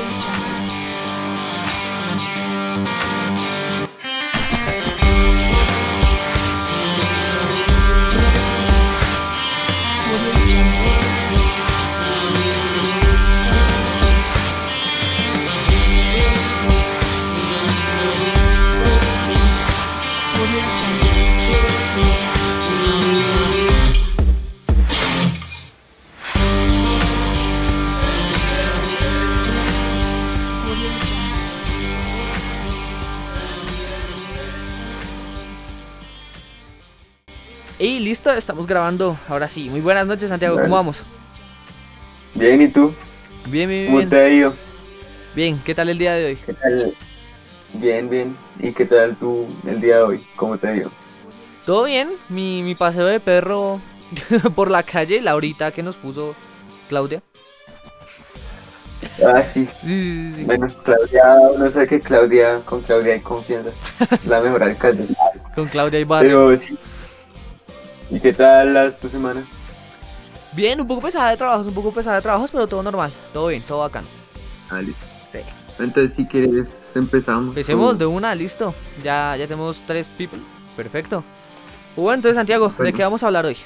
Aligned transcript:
Y 0.00 0.02
listo, 0.02 0.59
estamos 38.40 38.66
grabando. 38.66 39.16
Ahora 39.28 39.46
sí, 39.46 39.70
muy 39.70 39.80
buenas 39.80 40.06
noches, 40.06 40.28
Santiago. 40.28 40.58
¿Cómo 40.60 40.74
vamos? 40.74 41.02
Bien, 42.34 42.60
¿y 42.60 42.68
tú? 42.68 42.92
Bien, 43.46 43.68
bien, 43.68 43.86
¿Cómo 43.86 43.98
bien. 43.98 44.10
te 44.10 44.18
ha 44.18 44.28
ido? 44.28 44.54
Bien, 45.34 45.60
¿qué 45.64 45.74
tal 45.74 45.88
el 45.88 45.98
día 45.98 46.14
de 46.14 46.24
hoy? 46.24 46.36
¿Qué 46.36 46.54
tal? 46.54 46.94
Bien, 47.74 48.10
bien. 48.10 48.36
¿Y 48.58 48.72
qué 48.72 48.86
tal 48.86 49.16
tú 49.16 49.46
el 49.66 49.80
día 49.80 49.98
de 49.98 50.02
hoy? 50.02 50.26
¿Cómo 50.36 50.58
te 50.58 50.68
ha 50.68 50.74
ido? 50.74 50.90
Todo 51.66 51.84
bien, 51.84 52.10
mi, 52.28 52.62
mi 52.62 52.74
paseo 52.74 53.06
de 53.06 53.20
perro 53.20 53.80
por 54.56 54.70
la 54.70 54.82
calle, 54.82 55.20
la 55.20 55.36
horita 55.36 55.70
que 55.70 55.82
nos 55.82 55.96
puso 55.96 56.34
Claudia. 56.88 57.22
Ah, 59.24 59.42
sí. 59.42 59.68
Sí, 59.82 60.30
sí, 60.30 60.32
sí. 60.32 60.44
Bueno, 60.44 60.68
Claudia, 60.82 61.36
no 61.58 61.68
sé 61.68 61.86
que 61.86 62.00
Claudia, 62.00 62.60
con 62.64 62.82
Claudia 62.82 63.14
hay 63.14 63.20
confianza. 63.20 63.70
La 64.26 64.40
mejor 64.40 64.62
alcalde. 64.62 65.06
Con 65.54 65.66
Claudia 65.66 65.98
y 65.98 66.04
Barrio. 66.04 66.48
Pero 66.48 66.60
sí. 66.60 66.78
¿Y 68.10 68.20
qué 68.20 68.32
tal 68.32 68.74
la, 68.74 68.96
tu 68.96 69.08
semana? 69.08 69.44
Bien, 70.52 70.80
un 70.80 70.86
poco 70.86 71.02
pesada 71.02 71.30
de 71.30 71.36
trabajos, 71.36 71.66
un 71.66 71.74
poco 71.74 71.92
pesada 71.92 72.16
de 72.16 72.22
trabajos, 72.22 72.50
pero 72.50 72.66
todo 72.66 72.82
normal. 72.82 73.12
Todo 73.32 73.48
bien, 73.48 73.62
todo 73.62 73.80
bacán. 73.80 74.04
Ah, 74.68 74.80
listo. 74.82 75.04
Sí. 75.30 75.38
Entonces, 75.78 76.12
si 76.16 76.26
quieres, 76.26 76.90
empezamos. 76.94 77.48
Empecemos 77.50 77.90
con- 77.90 77.98
de 77.98 78.06
una, 78.06 78.34
listo. 78.34 78.74
Ya, 79.02 79.36
ya 79.36 79.46
tenemos 79.46 79.80
tres 79.86 80.08
people. 80.08 80.40
Perfecto. 80.76 81.22
Bueno, 81.96 82.14
entonces 82.14 82.36
Santiago, 82.36 82.72
¿de 82.78 82.92
qué 82.92 83.02
vamos 83.02 83.22
a 83.22 83.26
hablar 83.26 83.46
hoy? 83.46 83.56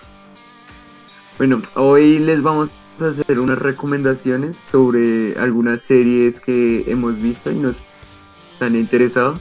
Bueno, 1.39 1.63
hoy 1.75 2.19
les 2.19 2.43
vamos 2.43 2.71
a 3.01 3.07
hacer 3.09 3.39
unas 3.39 3.59
recomendaciones 3.59 4.57
sobre 4.71 5.39
algunas 5.39 5.83
series 5.83 6.41
que 6.41 6.85
hemos 6.91 7.21
visto 7.21 7.51
y 7.51 7.57
nos 7.57 7.77
han 8.61 8.77
interesado 8.77 9.39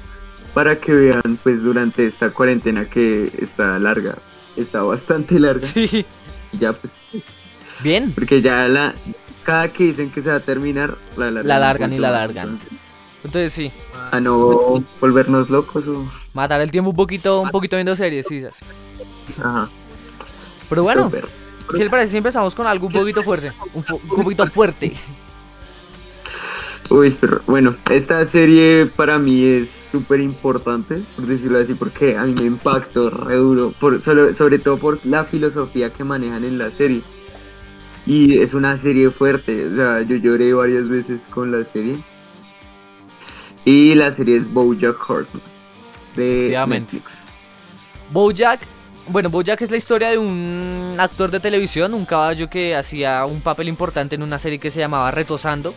para 0.53 0.79
que 0.79 0.91
vean 0.93 1.37
pues 1.43 1.61
durante 1.63 2.05
esta 2.05 2.29
cuarentena 2.31 2.89
que 2.89 3.31
está 3.41 3.79
larga, 3.79 4.15
está 4.57 4.81
bastante 4.83 5.39
larga 5.39 5.61
Sí. 5.65 6.05
y 6.51 6.57
ya 6.57 6.73
pues 6.73 6.93
Bien. 7.81 8.11
porque 8.13 8.41
ya 8.41 8.67
la 8.67 8.93
cada 9.43 9.73
que 9.73 9.85
dicen 9.85 10.09
que 10.11 10.21
se 10.21 10.29
va 10.29 10.35
a 10.35 10.39
terminar 10.39 10.95
la 11.17 11.25
largan, 11.31 11.47
La 11.47 11.59
largan 11.59 11.93
y 11.93 11.97
la 11.99 12.11
largan. 12.11 12.49
entonces, 12.49 12.71
Entonces 13.25 13.53
sí. 13.53 13.71
a 14.11 14.19
no 14.19 14.83
volvernos 15.01 15.49
locos 15.49 15.87
o 15.87 16.05
Matar 16.33 16.61
el 16.61 16.71
tiempo 16.71 16.89
un 16.91 16.95
poquito, 16.95 17.41
un 17.41 17.51
poquito 17.51 17.75
viendo 17.75 17.95
series, 17.95 18.25
sí. 18.27 18.41
sí. 18.41 18.47
ajá. 19.39 19.69
Pero 20.69 20.83
bueno, 20.83 21.03
súper. 21.03 21.27
¿qué 21.75 21.83
le 21.83 21.89
parece 21.89 22.11
si 22.11 22.17
empezamos 22.17 22.55
con 22.55 22.65
algo 22.67 22.87
un 22.87 22.93
poquito 22.93 23.21
fuerte? 23.23 23.51
Un, 23.73 23.83
fu- 23.83 24.01
un 24.09 24.23
poquito 24.23 24.47
fuerte. 24.47 24.93
Uy, 26.89 27.15
pero 27.19 27.41
bueno, 27.47 27.75
esta 27.89 28.23
serie 28.25 28.85
para 28.87 29.17
mí 29.17 29.43
es 29.45 29.69
súper 29.93 30.21
importante, 30.21 31.03
por 31.15 31.27
decirlo 31.27 31.59
así, 31.59 31.75
porque 31.75 32.17
a 32.17 32.23
mí 32.23 32.33
me 32.33 32.47
impactó 32.47 33.11
re 33.11 33.35
duro, 33.35 33.71
por, 33.79 34.01
sobre 34.01 34.57
todo 34.57 34.77
por 34.79 35.05
la 35.05 35.23
filosofía 35.23 35.93
que 35.93 36.03
manejan 36.03 36.43
en 36.43 36.57
la 36.57 36.71
serie. 36.71 37.03
Y 38.07 38.39
es 38.39 38.55
una 38.55 38.75
serie 38.75 39.11
fuerte, 39.11 39.67
o 39.67 39.75
sea, 39.75 40.01
yo 40.01 40.15
lloré 40.15 40.51
varias 40.51 40.89
veces 40.89 41.27
con 41.29 41.51
la 41.51 41.63
serie. 41.63 41.95
Y 43.65 43.93
la 43.93 44.11
serie 44.11 44.37
es 44.37 44.51
BoJack 44.51 45.07
Horseman, 45.07 45.43
de. 46.15 46.59
Netflix. 46.67 47.11
Bojack, 48.11 48.61
bueno, 49.07 49.29
Bojack 49.29 49.61
es 49.61 49.69
la 49.69 49.77
historia 49.77 50.09
de 50.09 50.17
un 50.17 50.95
actor 50.97 51.29
de 51.29 51.39
televisión, 51.39 51.93
un 51.93 52.05
caballo 52.05 52.49
que 52.49 52.75
hacía 52.75 53.25
un 53.25 53.41
papel 53.41 53.67
importante 53.67 54.15
en 54.15 54.23
una 54.23 54.39
serie 54.39 54.57
que 54.57 54.71
se 54.71 54.79
llamaba 54.79 55.11
Retosando. 55.11 55.75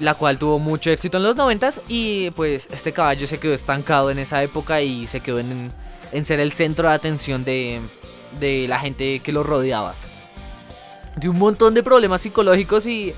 La 0.00 0.14
cual 0.14 0.38
tuvo 0.38 0.58
mucho 0.58 0.90
éxito 0.90 1.16
en 1.16 1.22
los 1.22 1.36
noventas 1.36 1.80
y 1.88 2.30
pues 2.32 2.68
este 2.70 2.92
caballo 2.92 3.26
se 3.26 3.38
quedó 3.38 3.54
estancado 3.54 4.10
en 4.10 4.18
esa 4.18 4.42
época 4.42 4.80
y 4.80 5.06
se 5.06 5.20
quedó 5.20 5.38
en, 5.38 5.72
en 6.12 6.24
ser 6.24 6.40
el 6.40 6.52
centro 6.52 6.88
de 6.88 6.94
atención 6.94 7.44
de, 7.44 7.80
de 8.40 8.66
la 8.68 8.78
gente 8.78 9.20
que 9.20 9.32
lo 9.32 9.42
rodeaba. 9.42 9.94
De 11.16 11.28
un 11.28 11.38
montón 11.38 11.74
de 11.74 11.82
problemas 11.82 12.20
psicológicos 12.22 12.86
y 12.86 13.12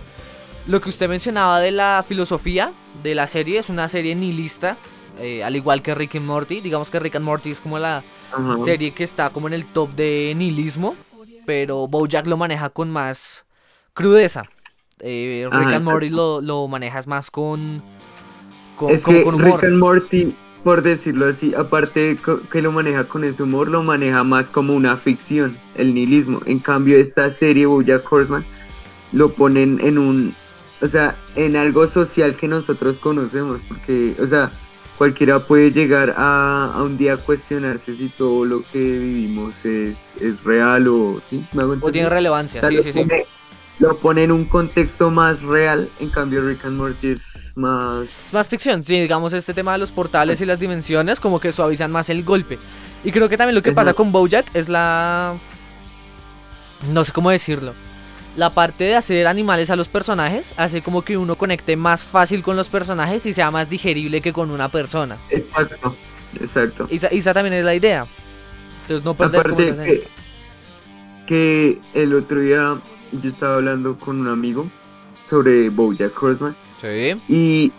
lo 0.66 0.80
que 0.80 0.88
usted 0.88 1.08
mencionaba 1.08 1.60
de 1.60 1.70
la 1.70 2.04
filosofía 2.06 2.72
de 3.02 3.14
la 3.14 3.26
serie 3.26 3.58
es 3.58 3.68
una 3.68 3.88
serie 3.88 4.14
nihilista, 4.14 4.76
eh, 5.18 5.44
al 5.44 5.56
igual 5.56 5.82
que 5.82 5.94
Rick 5.94 6.16
and 6.16 6.26
Morty. 6.26 6.60
Digamos 6.60 6.90
que 6.90 7.00
Rick 7.00 7.16
and 7.16 7.24
Morty 7.24 7.50
es 7.50 7.60
como 7.60 7.78
la 7.78 8.02
serie 8.64 8.92
que 8.92 9.04
está 9.04 9.30
como 9.30 9.48
en 9.48 9.54
el 9.54 9.66
top 9.66 9.90
de 9.94 10.32
nihilismo, 10.36 10.96
pero 11.44 11.88
BoJack 11.88 12.26
lo 12.26 12.36
maneja 12.36 12.70
con 12.70 12.90
más 12.90 13.44
crudeza. 13.92 14.48
Eh, 15.02 15.48
Rick 15.50 15.66
Ajá, 15.66 15.76
and 15.76 15.84
Morty 15.84 16.08
lo, 16.08 16.40
lo 16.40 16.68
manejas 16.68 17.06
más 17.06 17.30
con 17.30 17.82
con, 18.76 18.90
Es 18.90 19.04
que 19.04 19.22
con 19.22 19.34
humor. 19.34 19.60
Rick 19.60 19.64
and 19.64 19.78
Morty, 19.78 20.34
por 20.64 20.82
decirlo 20.82 21.28
así, 21.28 21.54
aparte 21.54 22.16
que 22.50 22.62
lo 22.62 22.72
maneja 22.72 23.04
con 23.04 23.24
ese 23.24 23.42
humor, 23.42 23.68
lo 23.68 23.82
maneja 23.82 24.24
más 24.24 24.46
como 24.46 24.74
una 24.74 24.96
ficción, 24.96 25.56
el 25.74 25.94
nihilismo. 25.94 26.40
En 26.46 26.60
cambio, 26.60 26.96
esta 26.96 27.28
serie, 27.30 27.66
BoJack 27.66 28.10
Horseman, 28.10 28.44
lo 29.12 29.32
ponen 29.32 29.80
en 29.82 29.98
un, 29.98 30.34
o 30.80 30.86
sea, 30.86 31.14
en 31.36 31.56
algo 31.56 31.86
social 31.86 32.36
que 32.36 32.48
nosotros 32.48 32.98
conocemos, 32.98 33.60
porque, 33.68 34.16
o 34.18 34.26
sea, 34.26 34.50
cualquiera 34.96 35.46
puede 35.46 35.72
llegar 35.72 36.14
a, 36.16 36.72
a 36.74 36.82
un 36.82 36.96
día 36.96 37.14
a 37.14 37.16
cuestionarse 37.16 37.96
si 37.96 38.08
todo 38.08 38.44
lo 38.44 38.62
que 38.70 38.78
vivimos 38.78 39.64
es, 39.64 39.96
es 40.20 40.42
real 40.44 40.88
o, 40.88 41.20
¿sí? 41.24 41.44
¿Me 41.52 41.62
hago 41.62 41.76
O 41.80 41.92
tiene 41.92 42.08
relevancia, 42.08 42.60
O 42.62 42.68
sea, 42.68 42.82
sí, 42.82 42.92
sí, 42.92 42.92
sí. 42.92 43.06
Lo 43.80 43.96
pone 43.98 44.24
en 44.24 44.30
un 44.30 44.44
contexto 44.44 45.10
más 45.10 45.42
real, 45.42 45.90
en 45.98 46.10
cambio 46.10 46.46
Rick 46.46 46.66
and 46.66 46.76
Morty 46.76 47.12
es 47.12 47.22
más 47.56 48.08
Es 48.26 48.32
más 48.32 48.46
ficción, 48.46 48.84
sí, 48.84 49.00
digamos 49.00 49.32
este 49.32 49.54
tema 49.54 49.72
de 49.72 49.78
los 49.78 49.90
portales 49.90 50.40
y 50.40 50.44
las 50.44 50.60
dimensiones 50.60 51.18
como 51.18 51.40
que 51.40 51.50
suavizan 51.50 51.90
más 51.90 52.10
el 52.10 52.22
golpe. 52.22 52.58
Y 53.02 53.10
creo 53.10 53.28
que 53.30 53.38
también 53.38 53.54
lo 53.54 53.62
que 53.62 53.72
pasa 53.72 53.94
con 53.94 54.12
BoJack 54.12 54.54
es 54.54 54.68
la 54.68 55.38
no 56.92 57.04
sé 57.04 57.12
cómo 57.12 57.30
decirlo. 57.30 57.72
La 58.36 58.50
parte 58.54 58.84
de 58.84 58.96
hacer 58.96 59.26
animales 59.26 59.70
a 59.70 59.76
los 59.76 59.88
personajes 59.88 60.54
hace 60.56 60.82
como 60.82 61.02
que 61.02 61.16
uno 61.16 61.36
conecte 61.36 61.76
más 61.76 62.04
fácil 62.04 62.42
con 62.42 62.56
los 62.56 62.68
personajes 62.68 63.26
y 63.26 63.32
sea 63.32 63.50
más 63.50 63.68
digerible 63.68 64.20
que 64.20 64.32
con 64.32 64.50
una 64.50 64.68
persona. 64.68 65.18
Exacto, 65.30 65.96
exacto. 66.38 66.86
Y 66.90 66.96
esa, 66.96 67.12
y 67.12 67.18
esa 67.18 67.34
también 67.34 67.54
es 67.54 67.64
la 67.64 67.74
idea. 67.74 68.06
Entonces 68.82 69.04
no 69.04 69.14
perder 69.14 69.50
como 69.50 69.56
que, 69.56 70.06
que 71.26 71.78
el 71.94 72.14
otro 72.14 72.40
día 72.40 72.78
yo 73.12 73.30
estaba 73.30 73.56
hablando 73.56 73.96
con 73.98 74.20
un 74.20 74.28
amigo 74.28 74.66
sobre 75.26 75.68
BoJack 75.70 76.22
Horseman 76.22 76.56
Sí. 76.80 77.20
y 77.28 77.72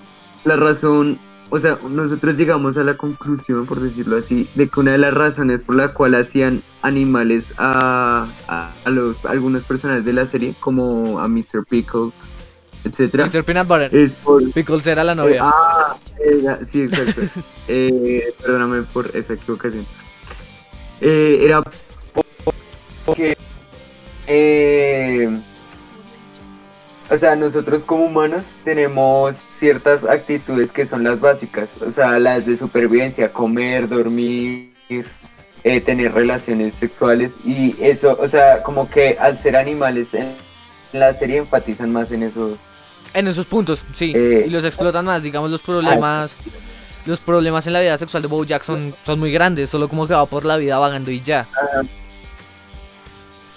la 0.46 0.56
razón, 0.56 1.20
o 1.50 1.60
sea, 1.60 1.78
nosotros 1.90 2.36
llegamos 2.38 2.78
a 2.78 2.84
la 2.84 2.96
conclusión, 2.98 3.66
por 3.66 3.80
decirlo 3.80 4.18
así, 4.18 4.48
de 4.56 4.68
que 4.70 4.80
una 4.80 4.92
de 4.94 4.98
las 5.00 5.14
razones 5.14 5.62
por 5.62 5.76
la 5.76 5.90
cual 5.90 6.16
hacían 6.16 6.64
animales 6.82 7.46
a, 7.58 8.28
a, 8.48 8.72
a 8.86 8.90
los 8.90 9.24
a 9.26 9.32
algunos 9.32 9.64
personajes 9.64 10.06
de 10.06 10.14
la 10.14 10.26
serie, 10.28 10.56
como 10.60 11.20
a 11.20 11.28
Mr. 11.28 11.66
Pickles, 11.70 12.14
etcétera, 12.84 13.26
Mr. 13.26 13.44
Peanut 13.44 13.68
Butter. 13.68 13.96
es 13.96 14.14
por 14.16 14.52
Pickles 14.52 14.88
era 14.88 15.04
la 15.04 15.14
novia. 15.16 15.42
ah, 15.44 15.98
era- 16.24 16.64
sí, 16.66 16.82
exacto. 16.84 17.22
Eh, 17.68 18.34
perdóname 18.42 18.82
por 18.82 19.08
esa 19.16 19.34
equivocación. 19.34 19.86
Eh, 21.00 21.40
era 21.42 21.62
porque, 23.06 23.38
eh, 24.34 25.30
o 27.10 27.18
sea, 27.18 27.36
nosotros 27.36 27.82
como 27.82 28.06
humanos 28.06 28.44
tenemos 28.64 29.36
ciertas 29.52 30.06
actitudes 30.06 30.72
que 30.72 30.86
son 30.86 31.04
las 31.04 31.20
básicas, 31.20 31.70
o 31.86 31.92
sea, 31.92 32.18
las 32.18 32.46
de 32.46 32.56
supervivencia, 32.56 33.34
comer, 33.34 33.90
dormir, 33.90 34.72
eh, 35.66 35.82
tener 35.82 36.14
relaciones 36.14 36.76
sexuales 36.76 37.34
y 37.44 37.76
eso, 37.84 38.18
o 38.18 38.28
sea, 38.30 38.64
como 38.64 38.90
que 38.90 39.18
al 39.20 39.42
ser 39.42 39.58
animales 39.58 40.14
en 40.14 40.36
la 40.94 41.14
serie 41.14 41.38
enfatizan 41.38 41.92
más 41.92 42.14
en 42.14 42.24
esos 42.24 42.58
En 43.14 43.28
esos 43.28 43.46
puntos, 43.46 43.84
sí. 43.94 44.14
Eh, 44.16 44.46
y 44.48 44.50
los 44.50 44.64
explotan 44.64 45.04
más, 45.04 45.24
digamos, 45.24 45.52
los 45.52 45.62
problemas. 45.62 46.38
Los 47.06 47.20
problemas 47.20 47.68
en 47.68 47.74
la 47.74 47.82
vida 47.82 47.98
sexual 47.98 48.22
de 48.22 48.30
Bojack 48.30 48.64
son, 48.64 48.96
son 49.04 49.20
muy 49.20 49.34
grandes, 49.34 49.70
solo 49.70 49.90
como 49.90 50.08
que 50.08 50.14
va 50.14 50.26
por 50.28 50.46
la 50.46 50.56
vida 50.56 50.78
vagando 50.78 51.12
y 51.12 51.20
ya. 51.20 51.48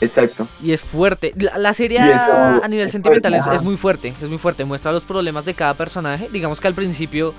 Exacto. 0.00 0.48
Y 0.62 0.72
es 0.72 0.82
fuerte. 0.82 1.32
La, 1.36 1.58
la 1.58 1.72
serie 1.72 2.00
a 2.00 2.66
nivel 2.68 2.86
es 2.86 2.92
sentimental 2.92 3.32
fuerte, 3.32 3.56
es, 3.56 3.62
muy 3.62 3.76
fuerte, 3.76 4.14
es 4.20 4.28
muy 4.28 4.38
fuerte. 4.38 4.64
Muestra 4.64 4.92
los 4.92 5.04
problemas 5.04 5.44
de 5.44 5.54
cada 5.54 5.74
personaje. 5.74 6.28
Digamos 6.32 6.60
que 6.60 6.68
al 6.68 6.74
principio 6.74 7.34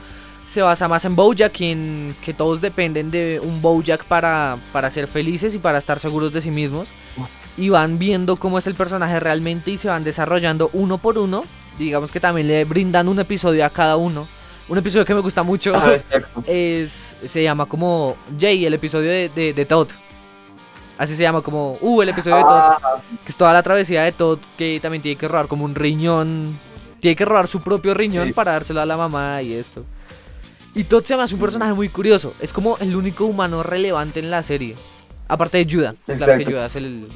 se 0.47 0.61
basa 0.61 0.87
más 0.87 1.05
en 1.05 1.15
Bojack 1.15 1.59
y 1.61 1.71
en 1.71 2.15
que 2.23 2.33
todos 2.33 2.61
dependen 2.61 3.11
de 3.11 3.39
un 3.41 3.61
Bojack 3.61 4.05
para, 4.05 4.57
para 4.71 4.89
ser 4.89 5.07
felices 5.07 5.55
y 5.55 5.59
para 5.59 5.77
estar 5.77 5.99
seguros 5.99 6.31
de 6.33 6.41
sí 6.41 6.51
mismos. 6.51 6.89
Y 7.57 7.69
van 7.69 7.97
viendo 7.97 8.35
cómo 8.35 8.57
es 8.57 8.67
el 8.67 8.75
personaje 8.75 9.19
realmente 9.19 9.71
y 9.71 9.77
se 9.77 9.87
van 9.87 10.03
desarrollando 10.03 10.69
uno 10.73 10.97
por 10.97 11.17
uno. 11.17 11.43
Digamos 11.79 12.11
que 12.11 12.19
también 12.19 12.47
le 12.47 12.65
brindan 12.65 13.07
un 13.07 13.19
episodio 13.19 13.65
a 13.65 13.69
cada 13.69 13.95
uno. 13.95 14.27
Un 14.67 14.77
episodio 14.77 15.05
que 15.05 15.13
me 15.13 15.21
gusta 15.21 15.43
mucho 15.43 15.75
exacto. 15.91 16.43
es 16.47 17.17
se 17.23 17.43
llama 17.43 17.65
como 17.67 18.17
Jay, 18.39 18.65
el 18.65 18.73
episodio 18.73 19.09
de, 19.09 19.29
de, 19.29 19.53
de 19.53 19.65
Todd. 19.65 19.89
Así 20.97 21.15
se 21.15 21.23
llama 21.23 21.41
como, 21.41 21.77
uh, 21.81 22.01
el 22.01 22.09
episodio 22.09 22.37
de 22.37 22.43
Todd. 22.43 22.51
Ah, 22.51 22.97
Que 23.23 23.29
es 23.29 23.37
toda 23.37 23.51
la 23.53 23.61
travesía 23.63 24.03
de 24.03 24.11
Todd 24.11 24.39
que 24.57 24.79
también 24.81 25.01
tiene 25.01 25.17
que 25.17 25.27
robar 25.27 25.47
como 25.47 25.65
un 25.65 25.75
riñón. 25.75 26.57
Tiene 27.01 27.15
que 27.15 27.25
robar 27.25 27.47
su 27.47 27.61
propio 27.61 27.93
riñón 27.93 28.27
Sí. 28.27 28.33
para 28.33 28.53
dárselo 28.53 28.81
a 28.81 28.85
la 28.85 28.95
mamá 28.97 29.41
y 29.41 29.53
esto. 29.53 29.83
Y 30.73 30.85
Todd 30.85 31.03
se 31.05 31.15
me 31.17 31.23
hace 31.23 31.35
un 31.35 31.41
personaje 31.41 31.73
muy 31.73 31.89
curioso. 31.89 32.33
Es 32.39 32.51
como 32.53 32.77
el 32.79 32.95
único 32.95 33.25
humano 33.25 33.61
relevante 33.63 34.19
en 34.19 34.31
la 34.31 34.41
serie. 34.43 34.75
Aparte 35.27 35.63
de 35.63 35.71
Judah. 35.73 35.95
Claro 36.05 36.37
que. 36.37 36.45
Judah 36.45 36.65
es 36.67 36.75
el, 36.75 37.07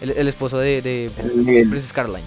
el, 0.00 0.10
el 0.10 0.28
esposo 0.28 0.58
de. 0.58 1.10
Princess 1.14 1.92
Caroline. 1.92 2.26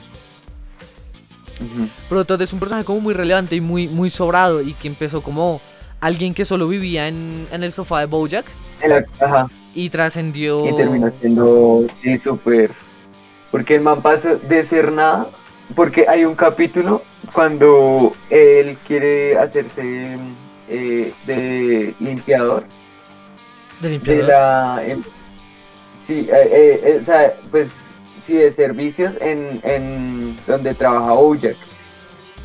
Pero 2.08 2.26
Todd 2.26 2.42
es 2.42 2.54
un 2.54 2.60
personaje 2.60 2.86
como 2.86 3.02
muy 3.02 3.14
relevante 3.14 3.56
y 3.56 3.62
muy, 3.62 3.88
muy 3.88 4.10
sobrado. 4.10 4.62
Y 4.62 4.74
que 4.74 4.88
empezó 4.88 5.22
como 5.22 5.60
alguien 6.00 6.34
que 6.34 6.46
solo 6.46 6.68
vivía 6.68 7.08
en, 7.08 7.46
en 7.52 7.64
el 7.64 7.74
sofá 7.74 8.00
de 8.00 8.06
Bojack. 8.06 8.46
Ajá. 9.20 9.48
Y 9.76 9.90
trascendió. 9.90 10.68
Y 10.68 10.76
terminó 10.76 11.12
siendo, 11.20 11.86
sí, 12.02 12.18
súper. 12.18 12.72
Porque 13.52 13.76
el 13.76 13.82
man 13.82 14.02
pasa 14.02 14.36
de 14.36 14.64
ser 14.64 14.92
nada. 14.92 15.30
Porque 15.76 16.06
hay 16.08 16.26
un 16.26 16.36
capítulo 16.36 17.04
cuando 17.34 18.12
él 18.32 18.78
quiere 18.88 19.38
hacerse 19.38 20.18
eh, 20.68 21.14
de 21.28 21.94
limpiador. 22.00 22.64
de 23.80 23.88
De 23.88 23.94
limpiador. 23.96 24.24
la. 24.28 24.84
em- 24.88 25.04
sí, 26.08 26.28
eh, 26.32 26.82
eh, 26.84 27.00
o 27.02 27.06
sea, 27.06 27.36
pues 27.52 27.70
sí, 28.26 28.34
de 28.34 28.52
servicios 28.52 29.14
en, 29.22 29.60
en 29.64 30.36
donde 30.48 30.74
trabaja 30.74 31.12
Bojack. 31.14 31.58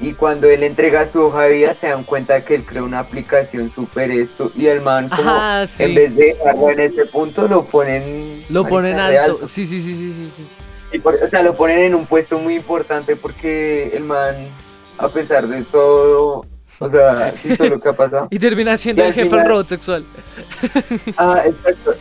Y 0.05 0.13
cuando 0.13 0.49
él 0.49 0.63
entrega 0.63 1.07
su 1.07 1.21
hoja 1.23 1.43
de 1.43 1.53
vida, 1.55 1.75
se 1.75 1.89
dan 1.89 2.05
cuenta 2.05 2.45
que 2.45 2.55
él 2.57 2.65
creó 2.65 2.85
una 2.85 2.99
aplicación 2.99 3.71
súper 3.71 4.11
esto. 4.11 4.53
Y 4.55 4.67
el 4.67 4.81
man, 4.83 5.09
como 5.09 5.31
Ajá, 5.31 5.67
sí. 5.67 5.85
en 5.85 5.95
vez 5.95 6.15
de 6.15 6.25
dejarlo 6.35 6.71
en 6.71 6.81
este 6.81 7.07
punto, 7.07 7.49
lo 7.49 7.65
ponen. 7.65 8.45
Lo 8.51 8.67
ponen 8.69 8.97
re 8.99 9.19
alto. 9.19 9.47
Sí, 9.47 9.67
sí, 9.67 9.81
sí, 9.81 9.95
sí, 9.95 10.13
sí, 10.13 10.31
sí. 10.37 10.47
Y 10.93 10.99
por- 10.99 11.15
o 11.15 11.29
sea, 11.29 11.43
lo 11.43 11.57
ponen 11.57 11.79
en 11.81 11.95
un 11.95 12.05
puesto 12.07 12.39
muy 12.39 12.55
importante 12.57 13.17
porque 13.17 13.91
el 13.95 14.05
man, 14.05 14.49
a 14.99 15.09
pesar 15.09 15.49
de 15.49 15.63
todo, 15.65 16.45
o 16.79 16.89
sea, 16.89 17.33
sí, 17.43 17.57
todo 17.57 17.71
lo 17.71 17.81
que 17.81 17.89
ha 17.89 17.93
pasado. 17.95 18.29
Y 18.31 18.39
termina 18.39 18.77
siendo 18.77 19.03
Y 19.03 19.07
el 19.07 19.13
jefe 19.15 19.31
final- 19.31 19.47
robot 19.49 19.69
sexual. 19.69 20.05
Ah, 21.17 21.43
exacto. 21.47 21.95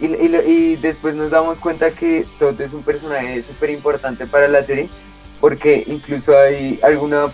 Y, 0.00 0.06
y 0.06 0.36
y 0.46 0.76
después 0.76 1.14
nos 1.14 1.30
damos 1.30 1.58
cuenta 1.58 1.90
que 1.90 2.26
Todd 2.38 2.60
es 2.60 2.72
un 2.72 2.82
personaje 2.82 3.42
súper 3.42 3.70
importante 3.70 4.26
para 4.26 4.46
la 4.48 4.62
serie, 4.62 4.88
porque 5.40 5.84
incluso 5.86 6.36
hay 6.38 6.78
alguna 6.82 7.26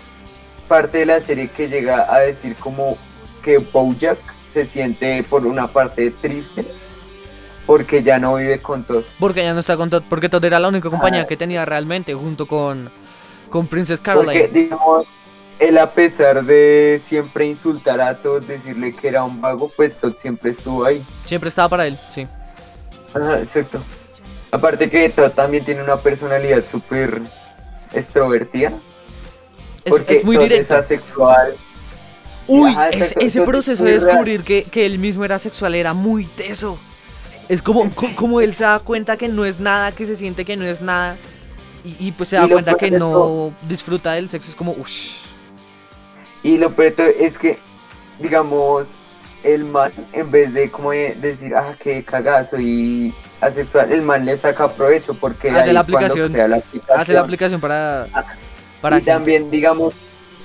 parte 0.67 0.99
de 0.99 1.05
la 1.05 1.21
serie 1.21 1.49
que 1.49 1.67
llega 1.67 2.13
a 2.13 2.19
decir 2.19 2.55
como 2.55 2.97
que 3.43 3.57
Bojack 3.57 4.17
se 4.51 4.65
siente 4.65 5.23
por 5.23 5.45
una 5.45 5.67
parte 5.67 6.11
triste 6.11 6.63
porque 7.65 8.03
ya 8.03 8.19
no 8.19 8.35
vive 8.35 8.59
con 8.59 8.83
Todd. 8.83 9.03
Porque 9.19 9.43
ya 9.43 9.53
no 9.53 9.59
está 9.61 9.77
con 9.77 9.89
Todd. 9.89 10.03
Porque 10.09 10.29
Todd 10.29 10.43
era 10.45 10.59
la 10.59 10.67
única 10.67 10.89
compañía 10.89 11.21
Ah. 11.21 11.27
que 11.27 11.37
tenía 11.37 11.63
realmente 11.65 12.13
junto 12.13 12.45
con, 12.45 12.89
con 13.49 13.67
Princess 13.67 14.01
Porque, 14.01 14.19
Caroline. 14.25 14.47
digamos, 14.49 15.07
él 15.59 15.77
a 15.77 15.89
pesar 15.91 16.43
de 16.43 17.01
siempre 17.05 17.45
insultar 17.47 18.01
a 18.01 18.17
Todd, 18.17 18.43
decirle 18.43 18.93
que 18.93 19.07
era 19.07 19.23
un 19.23 19.39
vago, 19.39 19.71
pues 19.75 19.95
Todd 19.95 20.15
siempre 20.17 20.51
estuvo 20.51 20.83
ahí. 20.85 21.05
Siempre 21.25 21.47
estaba 21.49 21.69
para 21.69 21.87
él, 21.87 21.97
sí. 22.13 22.27
Ajá, 23.13 23.39
exacto. 23.39 23.81
Aparte 24.51 24.89
que 24.89 25.09
Todd 25.09 25.31
también 25.31 25.63
tiene 25.63 25.83
una 25.83 25.97
personalidad 25.97 26.63
súper 26.69 27.21
extrovertida. 27.93 28.73
Es, 29.85 29.91
porque 29.91 30.13
es 30.15 30.23
muy. 30.25 30.37
Es 30.37 30.71
asexual. 30.71 31.55
Uy, 32.47 32.71
Ajá, 32.71 32.89
es- 32.89 32.95
exacto, 33.01 33.25
ese 33.25 33.41
proceso 33.41 33.83
de 33.85 33.93
descubrir 33.93 34.43
que, 34.43 34.63
que 34.63 34.85
él 34.85 34.99
mismo 34.99 35.23
era 35.23 35.39
sexual 35.39 35.75
era 35.75 35.93
muy 35.93 36.25
teso. 36.25 36.77
Es 37.49 37.61
como, 37.61 37.89
co- 37.95 38.15
como 38.15 38.41
él 38.41 38.53
se 38.55 38.63
da 38.63 38.79
cuenta 38.79 39.17
que 39.17 39.27
no 39.29 39.45
es 39.45 39.59
nada, 39.59 39.91
que 39.91 40.05
se 40.05 40.15
siente 40.15 40.43
que 40.45 40.57
no 40.57 40.65
es 40.65 40.81
nada. 40.81 41.17
Y, 41.85 42.07
y 42.07 42.11
pues 42.13 42.29
se 42.29 42.37
da 42.37 42.47
cuenta 42.47 42.75
que 42.75 42.91
no 42.91 43.11
todo- 43.11 43.53
disfruta 43.67 44.13
del 44.13 44.29
sexo. 44.29 44.49
Es 44.49 44.55
como, 44.55 44.71
uff. 44.73 44.89
Y 46.43 46.57
lo 46.57 46.73
peor 46.75 46.93
es 47.19 47.37
que, 47.39 47.57
digamos, 48.19 48.87
el 49.43 49.65
man, 49.65 49.91
en 50.13 50.31
vez 50.31 50.53
de 50.53 50.69
como 50.71 50.91
de 50.91 51.15
decir, 51.19 51.53
ah, 51.55 51.75
qué 51.79 52.03
cagazo 52.03 52.59
y 52.59 53.13
asexual, 53.41 53.91
el 53.91 54.01
man 54.01 54.25
le 54.25 54.37
saca 54.37 54.71
provecho 54.71 55.13
porque 55.13 55.49
Hace 55.51 55.73
la 55.73 55.81
aplicación. 55.81 56.31
crea 56.31 56.47
la 56.47 56.57
aplicación. 56.57 56.99
Hace 56.99 57.13
la 57.13 57.19
aplicación 57.21 57.61
para. 57.61 58.07
para 58.81 58.99
y 58.99 59.01
también, 59.01 59.51
digamos, 59.51 59.93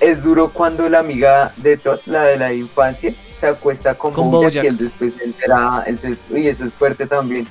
es 0.01 0.23
duro 0.23 0.53
cuando 0.53 0.89
la 0.89 0.99
amiga 1.01 1.53
de 1.57 1.77
Todd, 1.77 2.01
la 2.07 2.25
de 2.25 2.37
la 2.37 2.53
infancia, 2.53 3.15
se 3.39 3.47
acuesta 3.47 3.95
con, 3.95 4.13
Con 4.13 4.31
Bojack, 4.31 4.51
Bojack. 4.51 4.65
y 4.65 4.67
él 4.67 4.77
después 4.77 5.15
se 5.17 5.25
entera, 5.25 5.85
y 6.31 6.49
eso 6.49 6.65
es 6.65 6.75
fuerte 6.75 7.07
también. 7.07 7.47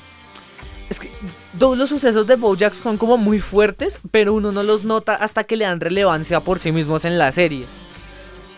Es 0.89 0.99
que 0.99 1.11
todos 1.57 1.77
los 1.77 1.89
sucesos 1.89 2.27
de 2.27 2.35
Bojack 2.35 2.73
son 2.73 2.97
como 2.97 3.17
muy 3.17 3.39
fuertes, 3.39 3.99
pero 4.11 4.33
uno 4.33 4.51
no 4.51 4.63
los 4.63 4.83
nota 4.83 5.15
hasta 5.15 5.43
que 5.43 5.57
le 5.57 5.65
dan 5.65 5.81
relevancia 5.81 6.39
por 6.41 6.59
sí 6.59 6.71
mismos 6.71 7.03
en 7.03 7.17
la 7.17 7.31
serie. 7.31 7.65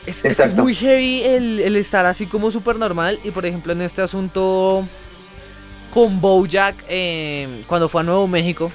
Es, 0.06 0.18
es 0.18 0.22
que 0.22 0.28
es 0.30 0.40
Exacto. 0.40 0.64
muy 0.64 0.76
heavy 0.76 1.24
el, 1.24 1.60
el 1.60 1.76
estar 1.76 2.06
así 2.06 2.26
como 2.26 2.52
súper 2.52 2.78
normal. 2.78 3.20
Y 3.24 3.32
por 3.32 3.46
ejemplo, 3.46 3.74
en 3.74 3.82
este 3.82 4.02
asunto 4.02 4.86
con 5.92 6.22
Bojack, 6.22 6.76
eh, 6.88 7.64
cuando 7.68 7.90
fue 7.90 8.02
a 8.02 8.04
Nuevo 8.04 8.28
México, 8.28 8.72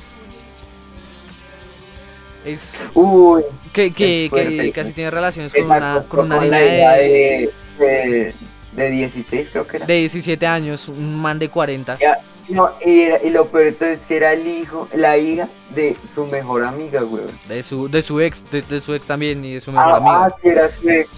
es 2.44 2.84
Uy, 2.92 3.42
que, 3.72 3.92
que, 3.92 4.26
Es 4.26 4.32
que 4.32 4.72
casi 4.72 4.92
tiene 4.92 5.10
relaciones 5.10 5.50
se 5.52 5.58
con 5.60 5.70
una, 5.70 6.04
con 6.08 6.26
una 6.26 6.36
con 6.36 6.50
de, 6.50 7.50
de, 7.78 8.34
de 8.72 8.90
16, 8.90 9.48
creo 9.50 9.64
que 9.64 9.78
era. 9.78 9.86
de 9.86 9.94
17 10.00 10.46
años, 10.46 10.88
un 10.88 11.16
man 11.20 11.38
de 11.38 11.48
40. 11.48 11.96
Ya, 11.98 12.18
No, 12.48 12.70
y, 12.84 13.00
era- 13.02 13.22
y 13.22 13.30
lo 13.30 13.46
peor 13.46 13.74
es 13.80 14.00
que 14.00 14.16
era 14.16 14.32
el 14.34 14.46
hijo, 14.46 14.88
la 14.92 15.16
hija 15.16 15.48
de 15.74 15.96
su 16.14 16.26
mejor 16.26 16.62
amiga, 16.64 17.02
weón. 17.04 17.26
De 17.48 17.62
su, 17.62 17.88
de 17.88 18.02
su 18.02 18.20
ex, 18.20 18.44
de, 18.50 18.60
de 18.62 18.80
su 18.80 18.94
ex 18.94 19.06
también 19.06 19.44
y 19.44 19.54
de 19.54 19.60
su 19.60 19.72
mejor 19.72 19.94
Ah, 19.94 19.96
amigo. 19.96 20.10
ah, 20.12 20.34
sí, 20.42 20.48
era 20.48 20.70
su 20.72 20.88
ex. 20.90 21.08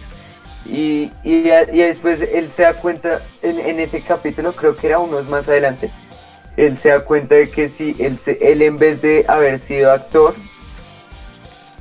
Y, 0.64 1.10
y, 1.24 1.48
y 1.48 1.78
después 1.82 2.20
él 2.20 2.50
se 2.54 2.62
da 2.62 2.74
cuenta, 2.74 3.22
en, 3.42 3.58
en 3.60 3.78
ese 3.80 4.00
capítulo, 4.02 4.52
creo 4.54 4.76
que 4.76 4.86
era 4.88 4.98
unos 4.98 5.28
más 5.28 5.48
adelante, 5.48 5.90
él 6.56 6.76
se 6.78 6.88
da 6.90 7.00
cuenta 7.00 7.34
de 7.36 7.50
que 7.50 7.68
sí, 7.68 7.94
él, 7.98 8.18
se- 8.18 8.38
él 8.40 8.62
en 8.62 8.76
vez 8.78 9.00
de 9.02 9.24
haber 9.28 9.58
sido 9.60 9.92
actor, 9.92 10.34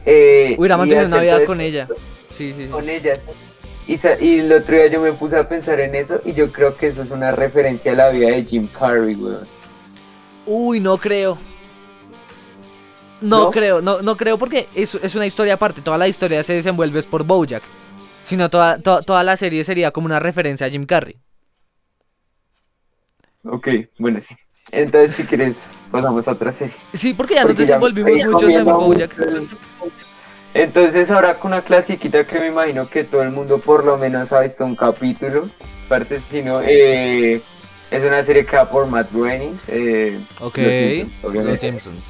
eh, 0.05 0.55
Hubiera 0.57 0.77
mantenido 0.77 1.07
una 1.07 1.21
vida 1.21 1.45
con 1.45 1.61
ella. 1.61 1.87
Sí, 2.29 2.53
sí, 2.53 2.65
sí. 2.65 2.69
Con 2.69 2.89
ella. 2.89 3.13
Y, 3.87 3.99
y 4.25 4.39
el 4.39 4.51
otro 4.51 4.75
día 4.75 4.87
yo 4.87 5.01
me 5.01 5.13
puse 5.13 5.37
a 5.37 5.47
pensar 5.47 5.79
en 5.79 5.93
eso 5.95 6.19
y 6.25 6.33
yo 6.33 6.51
creo 6.51 6.75
que 6.75 6.87
eso 6.87 7.03
es 7.03 7.11
una 7.11 7.31
referencia 7.31 7.91
a 7.91 7.95
la 7.95 8.09
vida 8.09 8.27
de 8.31 8.43
Jim 8.43 8.67
Carrey, 8.67 9.15
weón. 9.15 9.47
Uy, 10.45 10.79
no 10.79 10.97
creo. 10.97 11.37
No, 13.21 13.45
¿No? 13.45 13.51
creo, 13.51 13.81
no, 13.81 14.01
no 14.01 14.17
creo 14.17 14.37
porque 14.37 14.67
es, 14.75 14.95
es 14.95 15.15
una 15.15 15.25
historia 15.25 15.53
aparte. 15.55 15.81
Toda 15.81 15.97
la 15.97 16.07
historia 16.07 16.43
se 16.43 16.53
desenvuelve 16.53 16.99
es 16.99 17.07
por 17.07 17.23
Bojack. 17.23 17.63
Sino 18.23 18.49
toda, 18.49 18.79
to- 18.79 19.01
toda 19.03 19.23
la 19.23 19.37
serie 19.37 19.63
sería 19.63 19.91
como 19.91 20.05
una 20.07 20.19
referencia 20.19 20.65
a 20.65 20.69
Jim 20.69 20.85
Carrey. 20.85 21.15
Ok, 23.43 23.67
bueno, 23.99 24.19
sí. 24.21 24.35
Entonces, 24.71 25.15
si 25.15 25.23
quieres, 25.25 25.71
pasamos 25.91 26.27
a 26.27 26.31
otra 26.31 26.51
serie. 26.51 26.73
Sí, 26.93 27.13
porque 27.13 27.35
ya 27.35 27.41
nos 27.41 27.49
Porque 27.51 27.65
ya 27.65 27.75
desenvolvimos 27.77 28.11
estoy 28.11 28.31
muchos 28.33 28.53
en 28.55 28.65
Bojack. 28.65 29.17
mucho. 29.17 29.57
Entonces, 30.55 31.11
ahora 31.11 31.37
con 31.37 31.51
una 31.51 31.61
clasiquita 31.61 32.23
que 32.23 32.39
me 32.39 32.47
imagino 32.47 32.87
que 32.89 33.03
todo 33.03 33.21
el 33.21 33.29
mundo 33.29 33.59
por 33.59 33.83
lo 33.83 33.97
menos 33.97 34.31
ha 34.31 34.39
visto 34.39 34.63
un 34.65 34.73
capítulo. 34.73 35.49
Parte, 35.89 36.21
si 36.31 36.41
no, 36.41 36.61
eh, 36.63 37.41
es 37.91 38.03
una 38.03 38.23
serie 38.23 38.45
que 38.45 38.55
va 38.55 38.69
por 38.69 38.87
Matt 38.87 39.11
Groening. 39.11 39.59
eh, 39.67 40.25
Ok, 40.39 40.57
Los 40.57 40.73
Simpsons, 40.73 41.23
obviamente. 41.25 41.51
Los 41.51 41.59
Simpsons. 41.59 42.05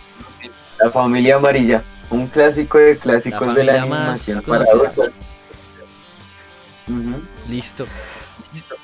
La 0.79 0.91
familia 0.91 1.37
amarilla. 1.37 1.83
Un 2.11 2.27
clásico 2.27 2.77
de 2.77 2.93
La 2.93 3.01
clásicos 3.01 3.55
de 3.55 3.63
la 3.63 3.81
animación 3.81 4.43
para. 4.43 4.63
Listo. 7.49 7.87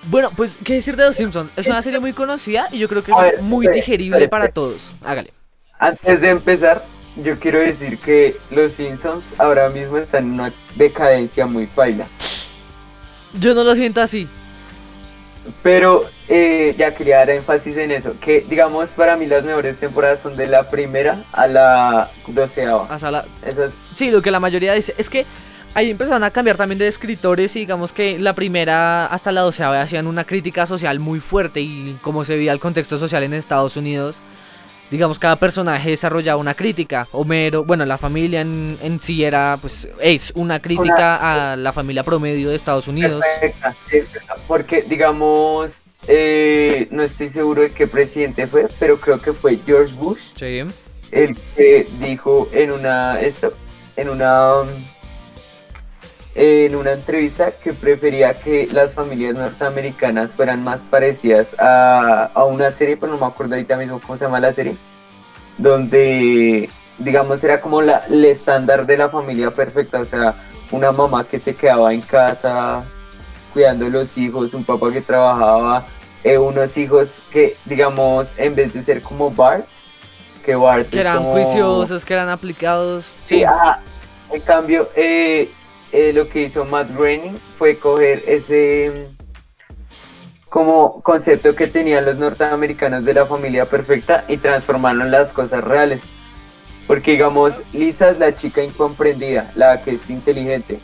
Bueno, 0.07 0.31
pues, 0.35 0.57
¿qué 0.63 0.73
decir 0.73 0.95
de 0.95 1.05
Los 1.05 1.15
Simpsons? 1.15 1.53
Es 1.55 1.67
una 1.67 1.83
serie 1.83 1.99
muy 1.99 2.13
conocida 2.13 2.67
y 2.71 2.79
yo 2.79 2.89
creo 2.89 3.03
que 3.03 3.11
es 3.11 3.19
ver, 3.19 3.41
muy 3.43 3.67
digerible 3.67 4.27
para 4.27 4.47
todos. 4.47 4.91
Hágale. 5.03 5.31
Antes 5.77 6.19
de 6.19 6.29
empezar, 6.29 6.83
yo 7.17 7.37
quiero 7.39 7.59
decir 7.59 7.97
que 7.99 8.37
los 8.51 8.71
Simpsons 8.73 9.23
ahora 9.37 9.69
mismo 9.69 9.97
están 9.97 10.25
en 10.25 10.31
una 10.33 10.53
decadencia 10.75 11.45
muy 11.45 11.67
paila. 11.67 12.05
Yo 13.33 13.53
no 13.53 13.63
lo 13.63 13.75
siento 13.75 14.01
así. 14.01 14.27
Pero 15.63 16.05
eh, 16.27 16.75
ya 16.77 16.93
quería 16.93 17.17
dar 17.17 17.31
énfasis 17.31 17.75
en 17.77 17.91
eso, 17.91 18.13
que 18.21 18.41
digamos 18.47 18.89
para 18.89 19.17
mí 19.17 19.25
las 19.25 19.43
mejores 19.43 19.77
temporadas 19.79 20.19
son 20.21 20.35
de 20.35 20.45
la 20.47 20.69
primera 20.69 21.25
a 21.31 21.47
la 21.47 22.11
doceava. 22.27 22.85
Hasta 22.89 23.09
la- 23.09 23.25
Sí, 23.95 24.11
lo 24.11 24.21
que 24.21 24.29
la 24.29 24.39
mayoría 24.39 24.73
dice 24.73 24.93
es 24.99 25.09
que 25.09 25.25
ahí 25.73 25.89
empezaron 25.89 26.23
a 26.23 26.29
cambiar 26.29 26.57
también 26.57 26.77
de 26.77 26.87
escritores 26.87 27.55
y 27.55 27.59
digamos 27.61 27.91
que 27.91 28.19
la 28.19 28.35
primera 28.35 29.07
hasta 29.07 29.31
la 29.31 29.41
doceava 29.41 29.81
hacían 29.81 30.05
una 30.05 30.25
crítica 30.25 30.67
social 30.67 30.99
muy 30.99 31.19
fuerte 31.19 31.59
y 31.59 31.97
como 32.03 32.23
se 32.23 32.35
veía 32.35 32.51
el 32.51 32.59
contexto 32.59 32.99
social 32.99 33.23
en 33.23 33.33
Estados 33.33 33.75
Unidos, 33.77 34.21
digamos 34.91 35.17
cada 35.17 35.37
personaje 35.37 35.89
desarrollaba 35.89 36.39
una 36.39 36.53
crítica. 36.53 37.07
Homero, 37.13 37.63
bueno, 37.63 37.85
la 37.85 37.97
familia 37.97 38.41
en, 38.41 38.77
en 38.83 38.99
sí 38.99 39.23
era, 39.23 39.57
pues, 39.59 39.87
es 39.99 40.33
una 40.35 40.61
crítica 40.61 41.51
a 41.51 41.55
la 41.55 41.73
familia 41.73 42.03
promedio 42.03 42.49
de 42.49 42.55
Estados 42.57 42.87
Unidos. 42.87 43.23
perfecta, 43.39 43.75
verdad, 43.89 44.37
porque 44.47 44.83
digamos, 44.83 45.71
eh, 46.07 46.87
no 46.91 47.03
estoy 47.03 47.29
seguro 47.29 47.61
de 47.61 47.71
qué 47.71 47.87
presidente 47.87 48.45
fue, 48.47 48.67
pero 48.79 48.99
creo 48.99 49.19
que 49.21 49.33
fue 49.33 49.59
George 49.65 49.95
Bush. 49.95 50.19
Sí. 50.35 50.61
el 51.11 51.37
que 51.55 51.87
dijo 51.99 52.49
en 52.51 52.71
una 52.71 53.19
en 53.95 54.09
una 54.09 54.63
en 56.33 56.75
una 56.75 56.93
entrevista 56.93 57.51
que 57.51 57.73
prefería 57.73 58.33
que 58.39 58.67
las 58.71 58.93
familias 58.93 59.35
norteamericanas 59.35 60.31
fueran 60.31 60.63
más 60.63 60.79
parecidas 60.81 61.47
a, 61.59 62.29
a 62.33 62.45
una 62.45 62.71
serie, 62.71 62.95
pero 62.97 63.11
no 63.11 63.17
me 63.19 63.25
acuerdo 63.25 63.55
ahorita 63.55 63.75
mismo 63.75 63.99
cómo 63.99 64.17
se 64.17 64.25
llama 64.25 64.39
la 64.39 64.53
serie, 64.53 64.75
donde 65.57 66.69
digamos 66.97 67.43
era 67.43 67.61
como 67.61 67.81
la, 67.81 68.03
el 68.09 68.23
estándar 68.25 68.85
de 68.85 68.97
la 68.97 69.09
familia 69.09 69.51
perfecta, 69.51 69.99
o 69.99 70.05
sea, 70.05 70.35
una 70.71 70.91
mamá 70.91 71.25
que 71.25 71.37
se 71.37 71.55
quedaba 71.55 71.93
en 71.93 72.01
casa 72.01 72.83
cuidando 73.53 73.85
de 73.85 73.91
los 73.91 74.17
hijos, 74.17 74.53
un 74.53 74.63
papá 74.63 74.91
que 74.91 75.01
trabajaba, 75.01 75.85
eh, 76.23 76.37
unos 76.37 76.77
hijos 76.77 77.09
que 77.31 77.57
digamos 77.65 78.27
en 78.37 78.55
vez 78.55 78.73
de 78.73 78.83
ser 78.83 79.01
como 79.01 79.29
Bart, 79.31 79.65
que 80.45 80.55
Bart 80.55 80.89
Que 80.89 81.01
eran 81.01 81.17
como- 81.17 81.31
juiciosos, 81.33 82.05
que 82.05 82.13
eran 82.13 82.29
aplicados. 82.29 83.13
Sí, 83.25 83.39
Sí. 83.39 83.43
ajá. 83.43 83.81
En 84.31 84.41
cambio, 84.41 84.89
eh, 84.95 85.51
eh, 85.91 86.13
lo 86.13 86.29
que 86.29 86.43
hizo 86.43 86.65
Matt 86.65 86.91
Groening 86.93 87.37
fue 87.57 87.77
coger 87.77 88.23
ese 88.27 89.09
mm, 89.09 90.49
como 90.49 91.01
concepto 91.01 91.55
que 91.55 91.67
tenían 91.67 92.05
los 92.05 92.17
norteamericanos 92.17 93.05
de 93.05 93.13
la 93.13 93.25
familia 93.25 93.65
perfecta 93.65 94.25
y 94.27 94.37
transformarlo 94.37 95.05
en 95.05 95.11
las 95.11 95.31
cosas 95.31 95.63
reales. 95.63 96.01
Porque 96.87 97.11
digamos, 97.11 97.53
Lisa 97.73 98.11
es 98.11 98.19
la 98.19 98.35
chica 98.35 98.61
incomprendida, 98.61 99.51
la 99.55 99.81
que 99.81 99.91
es 99.91 100.09
inteligente. 100.09 100.79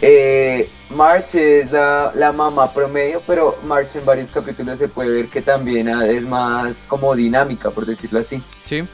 Eh, 0.00 0.68
March 0.90 1.34
es 1.36 1.70
la, 1.70 2.12
la 2.14 2.32
mamá 2.32 2.72
promedio, 2.72 3.22
pero 3.26 3.56
March 3.64 3.94
en 3.94 4.04
varios 4.04 4.30
capítulos 4.30 4.78
se 4.78 4.88
puede 4.88 5.10
ver 5.10 5.28
que 5.28 5.42
también 5.42 5.88
es 5.88 6.22
más 6.22 6.74
como 6.88 7.14
dinámica, 7.14 7.70
por 7.70 7.86
decirlo 7.86 8.18
así. 8.18 8.42
Sí. 8.64 8.84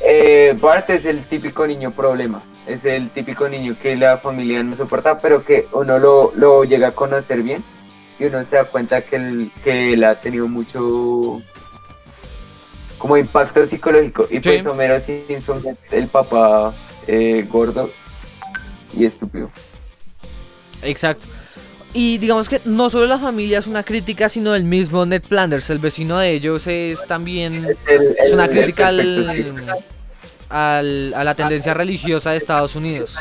Eh, 0.00 0.56
Bart 0.60 0.90
es 0.90 1.04
el 1.04 1.24
típico 1.24 1.66
niño 1.66 1.90
problema. 1.90 2.42
Es 2.68 2.84
el 2.84 3.08
típico 3.10 3.48
niño 3.48 3.74
que 3.80 3.96
la 3.96 4.18
familia 4.18 4.62
no 4.62 4.76
soporta, 4.76 5.18
pero 5.20 5.42
que 5.44 5.66
uno 5.72 5.98
lo, 5.98 6.32
lo 6.36 6.64
llega 6.64 6.88
a 6.88 6.92
conocer 6.92 7.42
bien 7.42 7.64
y 8.20 8.24
uno 8.26 8.44
se 8.44 8.56
da 8.56 8.64
cuenta 8.64 9.00
que 9.00 9.16
él, 9.16 9.50
que 9.64 9.94
él 9.94 10.04
ha 10.04 10.16
tenido 10.20 10.46
mucho 10.48 11.40
como 12.98 13.16
impacto 13.16 13.66
psicológico. 13.66 14.26
Y 14.30 14.40
pues 14.40 14.62
Sí. 14.62 14.68
Homero 14.68 15.00
Simpson 15.00 15.58
es 15.66 15.92
el 15.92 16.08
papá 16.08 16.74
eh, 17.06 17.46
gordo 17.48 17.90
y 18.94 19.06
estúpido. 19.06 19.50
Exacto. 20.82 21.26
Y 21.94 22.18
digamos 22.18 22.50
que 22.50 22.60
no 22.66 22.90
solo 22.90 23.06
la 23.06 23.18
familia 23.18 23.60
es 23.60 23.66
una 23.66 23.82
crítica, 23.82 24.28
sino 24.28 24.54
el 24.54 24.64
mismo 24.64 25.06
Ned 25.06 25.22
Flanders, 25.26 25.70
el 25.70 25.78
vecino 25.78 26.18
de 26.18 26.32
ellos, 26.32 26.66
es 26.66 27.06
también 27.06 27.54
El- 27.86 28.14
es 28.18 28.32
una 28.32 28.44
el- 28.44 28.50
el 28.50 28.56
crítica 28.64 28.88
al, 28.88 29.30
sí. 29.32 29.46
Al- 30.48 31.14
a 31.14 31.24
la 31.24 31.34
tendencia 31.34 31.74
religiosa 31.74 32.30
de 32.30 32.36
Estados 32.36 32.74
Unidos. 32.76 33.16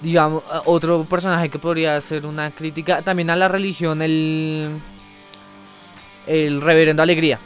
Digamos, 0.00 0.42
otro 0.66 1.04
personaje 1.04 1.48
que 1.48 1.58
podría 1.58 1.98
ser 2.00 2.26
una 2.26 2.50
crítica 2.50 3.02
también 3.02 3.30
a 3.30 3.36
la 3.36 3.48
religión, 3.48 4.02
el, 4.02 4.78
el 6.26 6.60
reverendo 6.60 7.02
Alegría. 7.02 7.38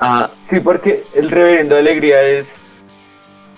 Ah, 0.00 0.30
sí, 0.50 0.60
porque 0.60 1.04
el 1.14 1.30
reverendo 1.30 1.76
Alegría 1.76 2.22
es, 2.22 2.46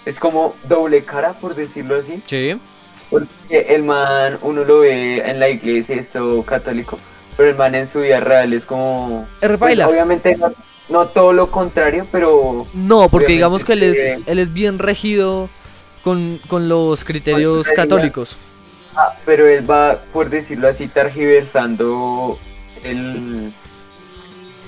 es 0.04 0.18
como 0.18 0.54
doble 0.64 1.04
cara, 1.04 1.34
por 1.34 1.54
decirlo 1.54 1.96
así. 1.96 2.20
Sí. 2.26 2.58
Porque 3.08 3.60
el 3.68 3.84
man, 3.84 4.38
uno 4.42 4.64
lo 4.64 4.80
ve 4.80 5.18
en 5.18 5.38
la 5.38 5.48
iglesia, 5.48 5.94
esto 5.96 6.42
católico, 6.42 6.98
pero 7.36 7.50
el 7.50 7.56
man 7.56 7.76
en 7.76 7.88
su 7.88 8.00
vida 8.00 8.18
real 8.18 8.52
es 8.52 8.64
como... 8.64 9.26
Es 9.40 9.56
pues, 9.56 9.78
obviamente 9.84 10.36
no, 10.88 11.06
todo 11.08 11.32
lo 11.32 11.50
contrario, 11.50 12.06
pero... 12.12 12.66
No, 12.74 13.08
porque 13.08 13.32
digamos 13.32 13.64
que 13.64 13.72
él 13.72 13.82
es, 13.82 14.22
él 14.26 14.38
es 14.38 14.52
bien 14.52 14.78
regido 14.78 15.48
con, 16.04 16.40
con 16.48 16.68
los 16.68 17.04
criterios 17.04 17.68
católicos. 17.68 18.36
ah, 18.94 19.14
pero 19.24 19.46
él 19.46 19.68
va, 19.68 20.00
por 20.12 20.30
decirlo 20.30 20.68
así, 20.68 20.86
targiversando 20.88 22.38
el... 22.84 23.52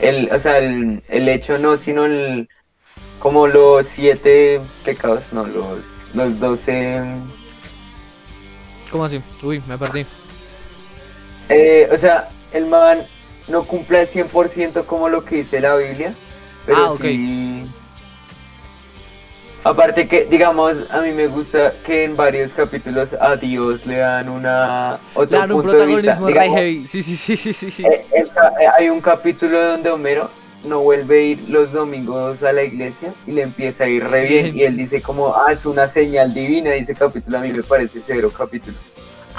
el 0.00 0.28
o 0.32 0.40
sea, 0.40 0.58
el, 0.58 1.02
el 1.08 1.28
hecho 1.28 1.58
no, 1.58 1.76
sino 1.76 2.04
el... 2.04 2.48
Como 3.20 3.46
los 3.46 3.86
siete 3.94 4.60
pecados, 4.84 5.22
no, 5.32 5.44
los, 5.46 5.78
los 6.14 6.40
doce... 6.40 7.00
¿Cómo 8.90 9.04
así? 9.04 9.20
Uy, 9.42 9.62
me 9.68 9.76
perdí. 9.76 10.06
Eh, 11.48 11.88
o 11.92 11.98
sea, 11.98 12.28
el 12.52 12.66
man 12.66 12.98
no 13.48 13.64
cumple 13.64 14.00
al 14.00 14.08
100% 14.08 14.84
como 14.86 15.08
lo 15.08 15.24
que 15.24 15.36
dice 15.36 15.60
la 15.60 15.76
Biblia, 15.76 16.14
pero 16.66 16.78
Ah, 16.78 16.94
sí... 17.00 17.64
Aparte 19.64 20.06
que, 20.08 20.24
digamos, 20.24 20.76
a 20.88 21.00
mí 21.02 21.10
me 21.10 21.26
gusta 21.26 21.72
que 21.84 22.04
en 22.04 22.16
varios 22.16 22.52
capítulos 22.52 23.08
a 23.20 23.36
Dios 23.36 23.84
le 23.84 23.96
dan 23.96 24.28
una... 24.28 24.98
Otro 25.14 25.28
Claro, 25.28 25.56
un 25.56 25.62
punto 25.62 25.76
de 25.78 25.86
vista. 25.86 26.02
protagonismo 26.02 26.26
Digamos, 26.28 26.56
heavy. 26.56 26.86
Sí, 26.86 27.02
sí, 27.02 27.16
sí, 27.16 27.36
sí, 27.36 27.52
sí. 27.52 27.70
sí. 27.70 27.84
eh, 27.84 28.06
eh, 28.12 28.26
hay 28.78 28.88
un 28.88 29.00
capítulo 29.00 29.60
donde 29.72 29.90
Homero 29.90 30.30
no 30.64 30.80
vuelve 30.80 31.18
a 31.18 31.22
ir 31.22 31.50
los 31.50 31.72
domingos 31.72 32.42
a 32.42 32.52
la 32.52 32.62
iglesia 32.62 33.12
y 33.26 33.32
le 33.32 33.42
empieza 33.42 33.84
a 33.84 33.88
ir 33.88 34.04
re 34.04 34.22
bien 34.24 34.56
y 34.56 34.62
él 34.62 34.76
dice 34.76 35.02
como, 35.02 35.34
ah, 35.34 35.52
es 35.52 35.66
una 35.66 35.86
señal 35.86 36.32
divina, 36.32 36.70
dice 36.72 36.94
capítulo, 36.94 37.38
a 37.38 37.40
mí 37.40 37.50
me 37.50 37.62
parece 37.62 38.00
cero 38.06 38.30
capítulo. 38.36 38.76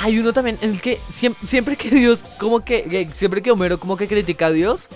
Hay 0.01 0.18
uno 0.18 0.32
también 0.32 0.58
en 0.62 0.70
el 0.72 0.82
que 0.82 1.00
siempre, 1.10 1.48
siempre 1.48 1.75
que 1.75 1.89
Dios, 1.89 2.24
como 2.39 2.63
que, 2.63 2.84
que- 2.84 3.10
siempre 3.13 3.41
que 3.41 3.51
Homero 3.51 3.79
como 3.79 3.98
que 3.98 4.08
critica 4.08 4.46
a 4.48 4.51
Dios 4.51 4.88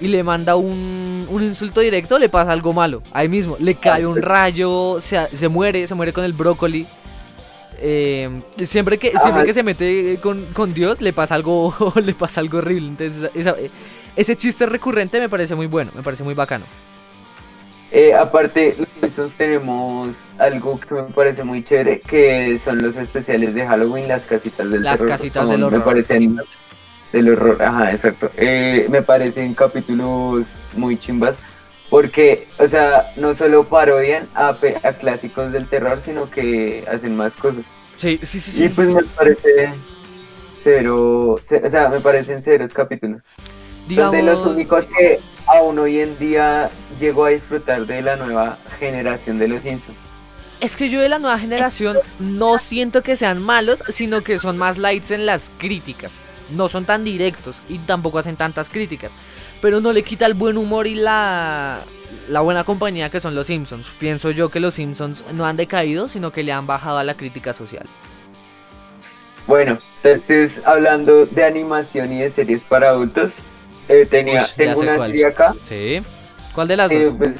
y 0.00 0.06
le 0.08 0.22
manda 0.22 0.54
un, 0.56 1.26
un 1.28 1.42
insulto 1.42 1.80
directo, 1.80 2.18
le 2.18 2.28
pasa 2.28 2.52
algo 2.52 2.72
malo. 2.72 3.02
Ahí 3.12 3.28
mismo, 3.28 3.56
le 3.58 3.74
cae 3.74 4.06
un 4.06 4.22
rayo, 4.22 4.98
se, 5.00 5.26
se 5.34 5.48
muere, 5.48 5.86
se 5.86 5.94
muere 5.96 6.12
con 6.12 6.22
el 6.24 6.32
brócoli. 6.32 6.86
Eh, 7.78 8.40
siempre 8.64 8.96
que 8.98 9.10
siempre 9.20 9.44
que 9.44 9.52
se 9.52 9.62
mete 9.62 10.18
con, 10.22 10.46
con 10.54 10.72
Dios 10.72 11.02
le 11.02 11.12
pasa 11.12 11.34
algo 11.34 11.74
le 12.02 12.14
pasa 12.14 12.40
algo 12.40 12.56
horrible 12.56 12.88
entonces 12.88 13.30
esa- 13.34 13.54
ese 14.16 14.34
chiste 14.34 14.64
recurrente 14.64 15.20
me 15.20 15.28
parece 15.28 15.54
muy 15.54 15.66
bueno 15.66 15.90
me 15.94 16.02
parece 16.02 16.24
muy 16.24 16.32
bacano 16.32 16.64
Eh, 17.92 18.12
aparte, 18.14 18.74
los 18.78 18.88
Simpsons 19.00 19.32
tenemos 19.36 20.08
algo 20.38 20.78
que 20.80 20.94
me 20.94 21.02
parece 21.04 21.44
muy 21.44 21.62
chévere, 21.62 22.00
que 22.00 22.60
son 22.64 22.82
los 22.82 22.96
especiales 22.96 23.54
de 23.54 23.66
Halloween, 23.66 24.08
las 24.08 24.22
casitas 24.22 24.68
del 24.70 24.82
Las 24.82 24.98
terror. 24.98 25.10
casitas 25.12 25.42
Son- 25.42 25.50
del 25.52 25.62
horror. 25.64 25.78
Me 25.78 25.84
parecen 25.84 26.36
del 27.12 27.28
horror, 27.30 27.62
ajá, 27.62 27.92
exacto. 27.92 28.30
Eh, 28.36 28.86
me 28.90 29.02
parecen 29.02 29.54
capítulos 29.54 30.46
muy 30.74 30.98
chimbas, 30.98 31.36
porque, 31.88 32.48
o 32.58 32.66
sea, 32.66 33.12
no 33.16 33.34
solo 33.34 33.64
parodian 33.64 34.26
a, 34.34 34.56
clásicos 34.98 35.52
del 35.52 35.66
terror, 35.68 36.00
sino 36.04 36.28
que 36.28 36.84
hacen 36.92 37.16
más 37.16 37.34
cosas. 37.34 37.62
sí 37.96 38.18
sí 38.22 38.40
sí, 38.40 38.64
Y 38.64 38.68
sí. 38.68 38.74
pues 38.74 38.92
me 38.94 39.04
parece 39.04 39.72
cero, 40.60 41.36
ce- 41.44 41.62
o 41.64 41.70
sea, 41.70 41.88
me 41.88 42.00
parecen 42.00 42.42
ceros 42.42 42.72
capítulos. 42.74 43.22
Son 43.94 44.10
de 44.10 44.22
los 44.22 44.38
digamos 44.38 44.46
únicos 44.46 44.84
que 44.84 45.20
aún 45.46 45.78
hoy 45.78 46.00
en 46.00 46.18
día 46.18 46.70
llego 46.98 47.24
a 47.24 47.30
disfrutar 47.30 47.86
de 47.86 48.02
la 48.02 48.16
nueva 48.16 48.58
generación 48.78 49.38
de 49.38 49.48
los 49.48 49.62
Simpsons. 49.62 49.96
Es 50.60 50.76
que 50.76 50.88
yo 50.88 51.00
de 51.00 51.08
la 51.08 51.18
nueva 51.18 51.38
generación 51.38 51.98
no 52.18 52.58
siento 52.58 53.02
que 53.02 53.16
sean 53.16 53.40
malos, 53.42 53.84
sino 53.88 54.22
que 54.22 54.38
son 54.38 54.56
más 54.56 54.78
lights 54.78 55.10
en 55.10 55.26
las 55.26 55.52
críticas. 55.58 56.22
No 56.50 56.68
son 56.68 56.84
tan 56.84 57.04
directos 57.04 57.60
y 57.68 57.78
tampoco 57.78 58.18
hacen 58.18 58.36
tantas 58.36 58.70
críticas. 58.70 59.12
Pero 59.60 59.80
no 59.80 59.92
le 59.92 60.02
quita 60.02 60.26
el 60.26 60.34
buen 60.34 60.56
humor 60.56 60.86
y 60.86 60.94
la, 60.94 61.80
la 62.28 62.40
buena 62.40 62.64
compañía 62.64 63.10
que 63.10 63.20
son 63.20 63.34
los 63.34 63.48
Simpsons. 63.48 63.88
Pienso 63.98 64.30
yo 64.30 64.48
que 64.48 64.60
los 64.60 64.74
Simpsons 64.74 65.24
no 65.34 65.44
han 65.44 65.56
decaído, 65.56 66.08
sino 66.08 66.32
que 66.32 66.42
le 66.42 66.52
han 66.52 66.66
bajado 66.66 66.98
a 66.98 67.04
la 67.04 67.14
crítica 67.14 67.52
social. 67.52 67.86
Bueno, 69.46 69.78
entonces 70.02 70.60
hablando 70.64 71.26
de 71.26 71.44
animación 71.44 72.12
y 72.12 72.20
de 72.20 72.30
series 72.30 72.62
para 72.62 72.90
adultos, 72.90 73.32
eh, 73.88 74.06
tenía, 74.06 74.40
ya 74.40 74.46
tengo 74.56 74.80
una 74.80 74.96
cuál. 74.96 75.10
serie 75.10 75.26
acá. 75.26 75.54
¿Sí? 75.64 76.00
¿Cuál 76.54 76.68
de 76.68 76.76
las 76.76 76.90
eh, 76.90 77.04
dos? 77.04 77.14
pues, 77.18 77.34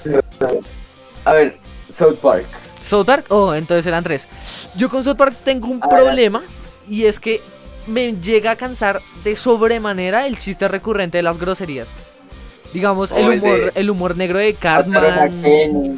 a 1.24 1.32
ver, 1.34 1.58
South 1.96 2.16
Park. 2.20 2.46
¿South 2.80 3.04
Park? 3.06 3.26
Oh, 3.30 3.54
entonces 3.54 3.86
eran 3.86 4.04
tres. 4.04 4.28
Yo 4.76 4.88
con 4.88 5.02
South 5.02 5.16
Park 5.16 5.34
tengo 5.44 5.68
un 5.68 5.80
Ah, 5.82 5.88
problema 5.88 6.42
y 6.88 7.04
es 7.06 7.18
que 7.18 7.40
me 7.86 8.12
llega 8.20 8.52
a 8.52 8.56
cansar 8.56 9.00
de 9.24 9.36
sobremanera 9.36 10.26
el 10.26 10.38
chiste 10.38 10.68
recurrente 10.68 11.18
de 11.18 11.22
las 11.22 11.38
groserías. 11.38 11.92
Digamos, 12.72 13.10
el 13.12 13.26
O 13.28 13.32
el 13.32 13.38
humor, 13.42 13.72
el 13.74 13.90
humor 13.90 14.16
negro 14.16 14.38
de 14.38 14.54
Cartman, 14.54 15.42
Kenny. 15.42 15.96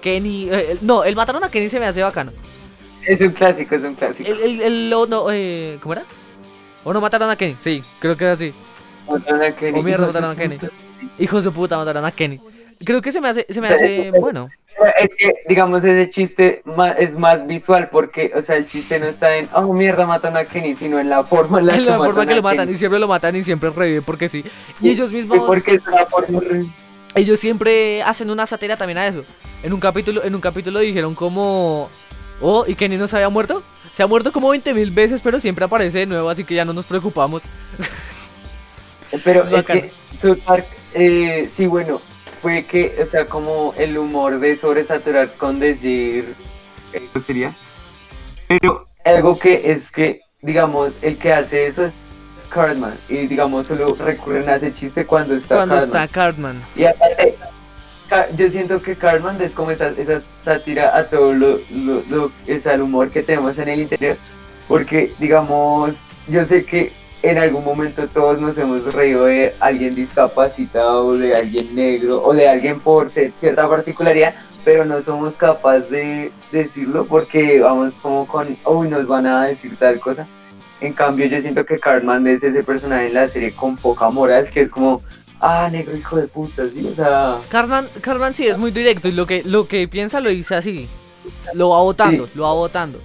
Kenny. 0.00 0.48
eh, 0.50 0.76
no, 0.82 1.04
el 1.04 1.16
mataron 1.16 1.42
a 1.44 1.50
Kenny 1.50 1.68
se 1.68 1.80
me 1.80 1.86
hace 1.86 2.02
bacano. 2.02 2.32
Es 3.06 3.20
un 3.20 3.30
clásico, 3.30 3.74
es 3.74 3.82
un 3.82 3.94
clásico. 3.94 4.30
El, 4.30 4.38
el, 4.40 4.60
el- 4.62 4.90
lo- 4.90 5.06
no, 5.06 5.26
eh, 5.30 5.78
¿Cómo 5.82 5.94
era? 5.94 6.04
¿O 6.84 6.92
no 6.92 7.00
mataron 7.00 7.28
a 7.30 7.36
Kenny? 7.36 7.56
Sí, 7.58 7.82
creo 7.98 8.16
que 8.16 8.24
era 8.24 8.34
así. 8.34 8.52
Mataron 9.12 9.42
a 9.42 9.52
Kenny. 9.52 9.78
O 9.78 9.82
mierda, 9.82 10.06
mataron 10.06 10.30
a 10.30 10.36
Kenny. 10.36 10.58
Hijos 11.18 11.44
de 11.44 11.50
puta 11.50 11.76
mataron 11.76 12.04
a 12.04 12.10
Kenny. 12.10 12.40
Creo 12.84 13.00
que 13.00 13.12
se 13.12 13.20
me 13.20 13.28
hace, 13.28 13.46
se 13.48 13.60
me 13.60 13.68
hace 13.68 14.10
bueno. 14.10 14.48
Es 14.98 15.10
que, 15.16 15.34
digamos, 15.48 15.84
ese 15.84 16.10
chiste 16.10 16.62
es 16.98 17.16
más 17.16 17.46
visual 17.46 17.88
porque, 17.90 18.32
o 18.34 18.42
sea, 18.42 18.56
el 18.56 18.66
chiste 18.66 18.98
no 18.98 19.06
está 19.06 19.36
en, 19.36 19.48
oh, 19.54 19.72
mierda, 19.72 20.06
matan 20.06 20.36
a 20.36 20.44
Kenny, 20.44 20.74
sino 20.74 20.98
en 20.98 21.08
la 21.08 21.22
forma 21.22 21.60
en 21.60 21.66
la, 21.66 21.74
En 21.76 21.86
la 21.86 21.92
que 21.92 21.98
forma 21.98 22.14
matan 22.14 22.28
que 22.28 22.34
lo 22.34 22.42
matan 22.42 22.70
y 22.70 22.74
siempre 22.74 22.98
lo 22.98 23.06
matan 23.06 23.36
y 23.36 23.42
siempre 23.42 23.70
revive 23.70 24.02
porque 24.02 24.28
sí. 24.28 24.44
Y 24.80 24.90
ellos 24.90 25.12
mismos, 25.12 25.38
porque 25.46 25.74
es 25.74 25.86
una 25.86 26.06
forma 26.06 26.40
ellos 27.14 27.40
siempre 27.40 28.02
hacen 28.02 28.30
una 28.30 28.46
sátira 28.46 28.76
también 28.76 28.98
a 28.98 29.06
eso. 29.06 29.24
En 29.62 29.72
un 29.72 29.80
capítulo, 29.80 30.24
en 30.24 30.34
un 30.34 30.40
capítulo 30.40 30.80
dijeron 30.80 31.14
como, 31.14 31.90
oh, 32.40 32.64
y 32.66 32.74
Kenny 32.74 32.96
no 32.96 33.06
se 33.06 33.16
había 33.16 33.28
muerto. 33.28 33.62
Se 33.92 34.02
ha 34.02 34.06
muerto 34.06 34.32
como 34.32 34.48
20 34.48 34.72
mil 34.72 34.90
veces, 34.90 35.20
pero 35.22 35.38
siempre 35.38 35.64
aparece 35.64 35.98
de 35.98 36.06
nuevo, 36.06 36.30
así 36.30 36.44
que 36.44 36.54
ya 36.54 36.64
no 36.64 36.72
nos 36.72 36.86
preocupamos. 36.86 37.42
Pero 39.24 39.44
Es 39.44 39.52
es 39.52 39.64
que 39.66 39.90
South 40.20 40.38
eh, 40.94 41.48
sí, 41.54 41.66
bueno, 41.66 42.00
fue 42.40 42.64
que, 42.64 42.96
o 43.02 43.06
sea, 43.06 43.26
como 43.26 43.74
el 43.76 43.96
humor 43.98 44.40
de 44.40 44.56
sobresaturar 44.58 45.32
con 45.34 45.58
decir, 45.60 46.34
eh, 46.92 47.08
¿qué 47.14 47.20
sería? 47.20 47.54
Pero 48.48 48.86
algo 49.04 49.38
que 49.38 49.72
es 49.72 49.90
que, 49.90 50.20
digamos, 50.40 50.92
el 51.02 51.16
que 51.18 51.32
hace 51.32 51.66
eso 51.66 51.86
es 51.86 51.92
Cartman, 52.50 52.98
y 53.08 53.26
digamos, 53.26 53.66
solo 53.66 53.94
recurren 53.98 54.48
a 54.48 54.56
ese 54.56 54.74
chiste 54.74 55.06
cuando 55.06 55.34
está 55.34 55.56
Cuando 55.56 55.76
Cartman. 55.76 56.02
está 56.02 56.12
Cartman. 56.14 56.62
Y 56.76 56.84
aparte, 56.84 57.36
yo 58.36 58.50
siento 58.50 58.82
que 58.82 58.94
Cartman 58.96 59.40
es 59.40 59.52
como 59.52 59.70
esa, 59.70 59.88
esa 59.90 60.20
sátira 60.44 60.94
a 60.96 61.08
todo 61.08 61.32
lo, 61.32 61.58
lo, 61.70 62.02
lo- 62.10 62.32
el 62.46 62.82
humor 62.82 63.08
que 63.10 63.22
tenemos 63.22 63.58
en 63.58 63.68
el 63.68 63.80
interior. 63.80 64.16
Porque, 64.68 65.12
digamos, 65.18 65.94
yo 66.28 66.44
sé 66.44 66.64
que 66.64 66.92
en 67.22 67.38
algún 67.38 67.64
momento 67.64 68.08
todos 68.08 68.40
nos 68.40 68.58
hemos 68.58 68.92
reído 68.92 69.26
de 69.26 69.54
alguien 69.60 69.94
discapacitado, 69.94 71.16
de 71.16 71.34
alguien 71.34 71.74
negro, 71.74 72.22
o 72.22 72.34
de 72.34 72.48
alguien 72.48 72.80
por 72.80 73.10
cierta 73.10 73.68
particularidad, 73.68 74.34
pero 74.64 74.84
no 74.84 75.02
somos 75.02 75.34
capaces 75.34 75.88
de 75.90 76.32
decirlo 76.50 77.06
porque 77.06 77.60
vamos 77.60 77.94
como 78.02 78.26
con, 78.26 78.56
uy, 78.64 78.88
nos 78.88 79.06
van 79.06 79.26
a 79.26 79.46
decir 79.46 79.76
tal 79.76 80.00
cosa. 80.00 80.26
En 80.80 80.92
cambio, 80.92 81.26
yo 81.26 81.40
siento 81.40 81.64
que 81.64 81.78
Cartman 81.78 82.26
es 82.26 82.42
ese 82.42 82.64
personaje 82.64 83.06
en 83.06 83.14
la 83.14 83.28
serie 83.28 83.52
con 83.52 83.76
poca 83.76 84.10
moral, 84.10 84.50
que 84.50 84.62
es 84.62 84.72
como, 84.72 85.00
ah, 85.40 85.68
negro 85.70 85.96
hijo 85.96 86.16
de 86.16 86.26
puta, 86.26 86.68
sí, 86.68 86.84
o 86.84 86.92
sea, 86.92 87.38
Cartman, 87.48 87.88
Cartman 88.00 88.34
sí 88.34 88.48
es 88.48 88.58
muy 88.58 88.72
directo 88.72 89.06
y 89.06 89.12
lo 89.12 89.26
que, 89.26 89.44
lo 89.44 89.68
que 89.68 89.86
piensa 89.86 90.18
lo 90.20 90.30
dice 90.30 90.56
así. 90.56 90.88
Lo 91.54 91.70
va 91.70 91.80
votando, 91.82 92.28
lo 92.34 92.42
va 92.42 92.52
votando. 92.52 93.00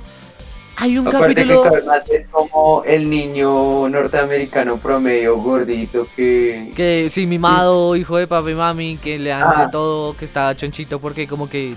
Hay 0.80 0.98
un 0.98 1.08
aparte 1.08 1.34
capítulo. 1.34 1.64
que 2.08 2.16
es 2.18 2.28
como 2.28 2.84
el 2.86 3.10
niño 3.10 3.90
norteamericano 3.90 4.78
promedio 4.78 5.36
gordito 5.38 6.08
que... 6.16 6.72
Que 6.76 7.08
sí, 7.10 7.26
mimado, 7.26 7.96
hijo 7.96 8.18
de 8.18 8.28
papi 8.28 8.52
y 8.52 8.54
mami, 8.54 8.98
que 8.98 9.18
le 9.18 9.32
dan 9.32 9.44
Ah. 9.56 9.66
de 9.66 9.72
todo, 9.72 10.16
que 10.16 10.26
está 10.26 10.56
chonchito 10.56 11.00
porque 11.00 11.28
como 11.28 11.50
que 11.50 11.74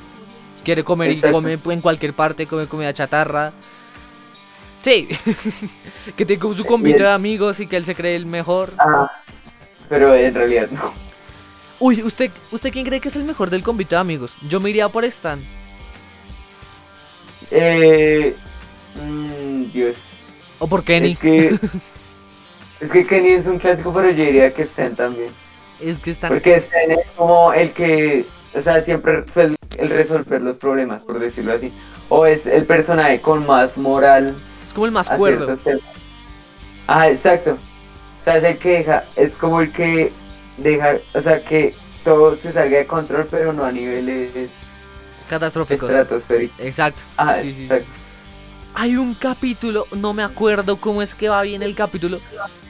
quiere 0.64 0.85
comer 0.85 1.12
y 1.12 1.21
come 1.21 1.59
en 1.64 1.80
cualquier 1.80 2.12
parte, 2.12 2.47
come 2.47 2.66
comida 2.66 2.92
chatarra. 2.92 3.52
Sí, 4.83 5.09
que 6.16 6.26
tiene 6.26 6.38
como 6.40 6.52
su 6.54 6.64
convito 6.66 6.99
el- 6.99 7.02
de 7.04 7.11
amigos 7.12 7.59
y 7.61 7.66
que 7.66 7.78
él 7.78 7.87
se 7.87 7.95
cree 7.95 8.16
el 8.16 8.26
mejor. 8.26 8.73
Ah, 8.78 9.11
pero 9.88 10.14
en 10.14 10.35
realidad 10.35 10.69
no. 10.73 10.92
Uy, 11.78 12.02
¿usted, 12.02 12.30
¿usted 12.52 12.71
quién 12.71 12.85
cree 12.85 13.00
que 13.00 13.09
es 13.09 13.16
el 13.16 13.25
mejor 13.25 13.49
del 13.49 13.62
convito 13.62 13.95
de 13.97 14.00
amigos? 14.02 14.35
Yo 14.47 14.61
me 14.61 14.69
iría 14.69 14.90
por 14.90 15.07
Stan. 15.07 15.42
Eh, 17.50 18.36
mm, 18.95 19.73
Dios. 19.73 19.97
O 20.59 20.67
por 20.67 20.85
Kenny. 20.85 21.13
Es 21.13 21.19
que... 21.19 21.59
es 22.81 22.91
que 22.91 23.07
Kenny 23.07 23.31
es 23.31 23.47
un 23.47 23.59
clásico, 23.59 23.93
pero 23.93 24.11
yo 24.11 24.25
diría 24.25 24.53
que 24.53 24.63
Stan 24.63 24.95
también. 24.95 25.31
Es 25.81 25.99
que 25.99 26.11
Stan... 26.11 26.31
Porque 26.31 26.57
Stan 26.57 26.91
es 26.91 27.07
como 27.17 27.53
el 27.53 27.73
que, 27.73 28.26
o 28.55 28.61
sea, 28.61 28.83
siempre 28.83 29.25
suele 29.33 29.57
el 29.79 29.89
resolver 29.89 30.41
los 30.43 30.57
problemas, 30.57 31.03
por 31.03 31.19
decirlo 31.19 31.55
así. 31.55 31.73
O 32.09 32.26
es 32.26 32.47
el 32.47 32.67
personaje 32.67 33.21
con 33.21 33.47
más 33.47 33.76
moral 33.76 34.37
Es 34.67 34.73
como 34.73 34.87
el 34.87 34.93
más 34.93 35.09
cuerdo. 35.09 35.57
Ah, 36.87 37.09
exacto. 37.09 37.57
O 38.21 38.25
sea, 38.25 38.37
es 38.37 38.45
el 38.45 38.59
que 38.59 38.71
deja, 38.71 39.05
es 39.17 39.35
como 39.35 39.61
el 39.61 39.73
que 39.73 40.13
deja, 40.59 40.97
o 41.15 41.21
sea, 41.21 41.43
que 41.43 41.75
todo 42.05 42.37
se 42.37 42.53
salga 42.53 42.79
de 42.79 42.87
control, 42.87 43.26
pero 43.31 43.53
no 43.53 43.65
a 43.65 43.73
niveles 43.73 44.50
Catastróficos. 45.29 45.89
estratosféricos. 45.89 46.59
Exacto. 46.59 47.03
Ah, 47.17 47.39
sí, 47.41 47.55
sí. 47.55 47.69
Hay 48.75 48.97
un 48.97 49.15
capítulo, 49.15 49.87
no 49.97 50.15
me 50.15 50.23
acuerdo 50.23 50.80
cómo 50.80 51.02
es 51.02 51.15
que 51.15 51.28
va 51.28 51.43
bien 51.43 51.63
el 51.63 51.75
capítulo, 51.75 52.21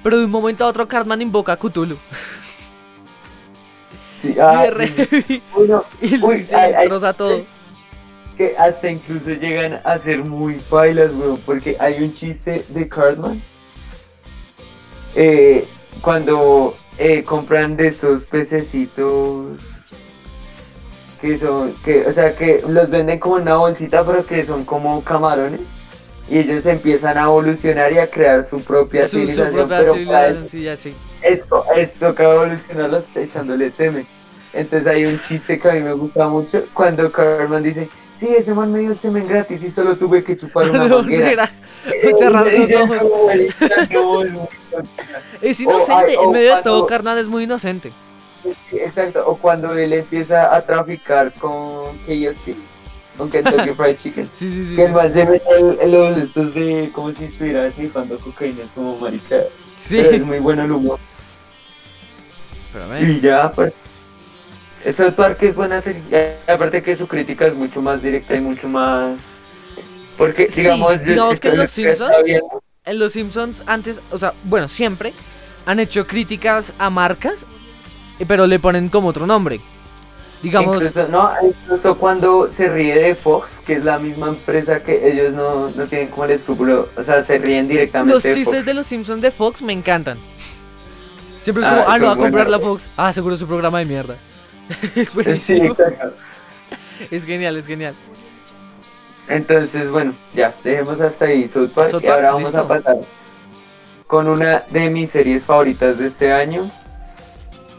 pero 0.03 0.19
de 0.19 0.25
un 0.25 0.31
momento 0.31 0.65
a 0.65 0.69
otro 0.69 0.89
Cartman 0.89 1.23
invoca 1.23 1.53
a 1.53 1.57
Cthulhu. 1.59 2.01
Sí, 4.15 4.35
y, 4.37 4.39
ah, 4.39 4.71
re- 4.71 4.99
uno, 5.55 5.85
y 6.01 6.17
Uy, 6.21 6.41
se 6.43 6.57
ay, 6.57 6.73
ay, 6.75 6.89
destroza 6.89 7.13
todo. 7.15 7.49
que 8.37 8.55
hasta 8.59 8.91
incluso 8.91 9.31
llegan 9.31 9.81
a 9.85 9.99
ser 9.99 10.25
muy 10.25 10.61
bailas, 10.71 11.13
weón, 11.15 11.43
porque 11.45 11.77
hay 11.79 12.03
un 12.03 12.15
chiste 12.15 12.65
de 12.69 12.89
Cartman 12.89 13.45
eh, 15.15 15.75
cuando 16.01 16.81
eh, 16.99 17.25
compran 17.25 17.77
de 17.77 17.89
esos 17.89 18.25
pececitos 18.25 19.61
que 21.21 21.39
son, 21.39 21.75
que, 21.85 22.07
o 22.07 22.13
sea, 22.13 22.35
que 22.37 22.63
los 22.67 22.89
venden 22.91 23.19
como 23.19 23.37
una 23.37 23.57
bolsita, 23.57 24.05
pero 24.05 24.25
que 24.27 24.45
son 24.47 24.65
como 24.65 25.03
camarones. 25.05 25.63
Y 26.31 26.39
ellos 26.39 26.65
empiezan 26.65 27.19
a 27.19 27.25
evolucionar 27.25 27.93
y 27.93 27.99
a 27.99 28.09
crear 28.09 28.45
su 28.45 28.63
propia 28.63 29.03
Su, 29.03 29.09
su 29.09 29.17
civilización. 29.19 29.53
propia 29.53 29.79
pero 29.81 29.93
civilización, 29.95 30.49
sí, 30.49 30.63
ya 30.63 30.77
sí. 30.77 30.95
esto, 31.23 31.65
esto 31.77 32.07
toca 32.09 32.23
evolucionarlos 32.23 33.05
echándole 33.17 33.71
semen. 33.71 34.07
Entonces 34.53 34.87
hay 34.89 35.05
un 35.07 35.21
chiste 35.29 35.59
que 35.59 35.69
a 35.69 35.73
mí 35.75 35.81
me 35.81 35.93
gusta 35.93 36.29
mucho 36.29 36.65
cuando 36.73 37.11
Carmen 37.11 37.63
dice, 37.65 37.89
sí, 38.17 38.29
ese 38.29 38.55
man 38.55 38.73
me 38.73 38.79
dio 38.81 38.93
el 38.93 38.99
semen 39.01 39.27
gratis 39.27 39.61
y 39.63 39.71
solo 39.71 39.97
tuve 39.97 40.23
que 40.23 40.37
chupar 40.37 40.71
una 40.71 40.87
manguera. 40.87 41.31
era- 41.31 41.51
cerrar 42.19 42.47
Y 42.53 42.59
los 42.59 42.71
yo 42.71 42.83
ojos. 42.85 43.01
Es 45.41 45.61
inocente, 45.61 46.15
en 46.15 46.31
medio 46.33 46.57
de 46.57 46.63
todo 46.63 46.87
Cartman 46.87 47.19
es 47.19 47.29
muy 47.29 47.45
inocente. 47.45 47.93
Sí, 48.71 48.79
Exacto, 48.79 49.23
o 49.27 49.37
cuando 49.37 49.75
él 49.77 49.93
empieza 49.93 50.55
a 50.55 50.63
traficar 50.63 51.33
con 51.35 51.97
KFC, 52.07 52.55
con 53.21 53.31
Kentucky 53.31 53.71
Fried 53.77 53.97
Chicken. 53.99 54.31
Sí, 54.33 54.49
sí, 54.53 54.65
sí. 54.67 54.77
Que 54.77 54.85
el 54.85 54.95
sí. 54.95 55.13
se 55.15 55.27
mete 55.27 55.45
el- 55.85 55.93
los 55.93 56.17
estos 56.19 56.55
de 56.55 56.91
como 56.93 57.13
si 57.13 57.25
estuviera 57.25 57.71
snifando 57.71 58.19
cocaína, 58.19 58.63
es 58.63 58.71
como 58.71 58.97
marica. 58.99 59.37
Sí. 59.77 59.99
Pero 60.03 60.17
es 60.17 60.25
muy 60.25 60.39
bueno 60.39 60.65
el 60.65 60.73
humor. 60.73 60.99
Pero, 62.73 62.99
Y 63.01 63.21
ya, 63.21 63.51
pues. 63.53 63.73
South 64.97 65.13
Park 65.15 65.43
es 65.43 65.55
buena 65.57 65.81
serie. 65.83 66.03
y 66.11 66.51
Aparte 66.51 66.83
que 66.83 66.97
su 66.97 67.07
crítica 67.07 67.47
es 67.47 67.55
mucho 67.55 67.83
más 67.83 68.03
directa 68.03 68.35
y 68.37 68.41
mucho 68.41 68.69
más. 68.69 69.17
Porque, 70.17 70.51
Sí, 70.51 70.63
digamos, 70.63 70.93
yo- 71.01 71.05
digamos 71.07 71.41
que 71.41 71.49
esto 71.49 71.61
Los 71.61 71.71
Simpsons-. 71.71 72.41
En 72.87 72.99
Los 72.99 73.13
Simpsons 73.13 73.63
antes, 73.67 74.01
o 74.11 74.19
sea, 74.19 74.33
bueno, 74.45 74.67
siempre 74.69 75.13
han 75.67 75.79
hecho 75.81 76.07
críticas 76.07 76.73
a 76.79 76.89
marcas, 76.89 77.47
eh, 78.19 78.25
pero 78.27 78.47
le 78.47 78.59
ponen 78.59 78.89
como 78.89 79.09
otro 79.09 79.27
nombre. 79.27 79.61
Digamos, 80.43 80.83
Incluso, 80.87 81.09
no, 81.09 81.31
incluso 81.43 81.99
cuando 81.99 82.51
se 82.57 82.69
ríe 82.69 82.95
de 82.99 83.15
Fox, 83.15 83.51
que 83.67 83.75
es 83.75 83.85
la 83.85 83.99
misma 83.99 84.29
empresa 84.29 84.83
que 84.83 85.11
ellos 85.13 85.35
no, 85.35 85.69
no 85.71 85.87
tienen 85.87 86.09
como 86.09 86.25
el 86.25 86.31
escrúpulo, 86.31 86.89
o 86.97 87.03
sea, 87.05 87.23
se 87.23 87.37
ríen 87.39 87.69
directamente 87.69 88.15
los 88.15 88.23
de 88.23 88.33
chistes 88.35 88.57
Fox. 88.61 88.67
de 88.67 88.75
los 88.75 88.87
Simpsons 88.87 89.21
de 89.21 89.31
Fox 89.31 89.61
me 89.61 89.75
encantan. 89.75 90.19
Siempre 91.43 91.63
es 91.63 91.69
Ah, 91.71 91.77
como, 91.77 91.89
ah, 91.91 91.99
lo 91.99 92.07
va 92.07 92.13
a 92.13 92.17
comprar 92.17 92.49
la 92.49 92.59
Fox. 92.59 92.89
Ah, 92.97 93.13
seguro 93.13 93.35
es 93.35 93.41
su 93.41 93.47
programa 93.47 93.81
de 93.81 93.85
mierda. 93.85 94.17
es 94.97 95.09
Sí, 95.09 95.15
buenísimo. 95.15 95.65
exacto. 95.73 96.15
es 97.11 97.25
genial, 97.27 97.57
es 97.57 97.67
genial. 97.67 97.95
Entonces, 99.29 99.91
bueno, 99.91 100.15
ya, 100.35 100.55
dejemos 100.65 101.01
hasta 101.01 101.27
ahí 101.27 101.49
South 101.49 101.71
Park 101.75 101.91
South 101.91 102.03
y 102.03 102.09
ahora 102.09 102.29
vamos 102.33 102.43
listo. 102.49 102.61
a 102.61 102.69
pasar 102.69 102.97
con 104.07 104.27
una 104.27 104.65
de 104.71 104.91
mis 104.91 105.11
series 105.11 105.45
favoritas 105.45 105.99
de 105.99 106.07
este 106.09 106.33
año. 106.33 106.71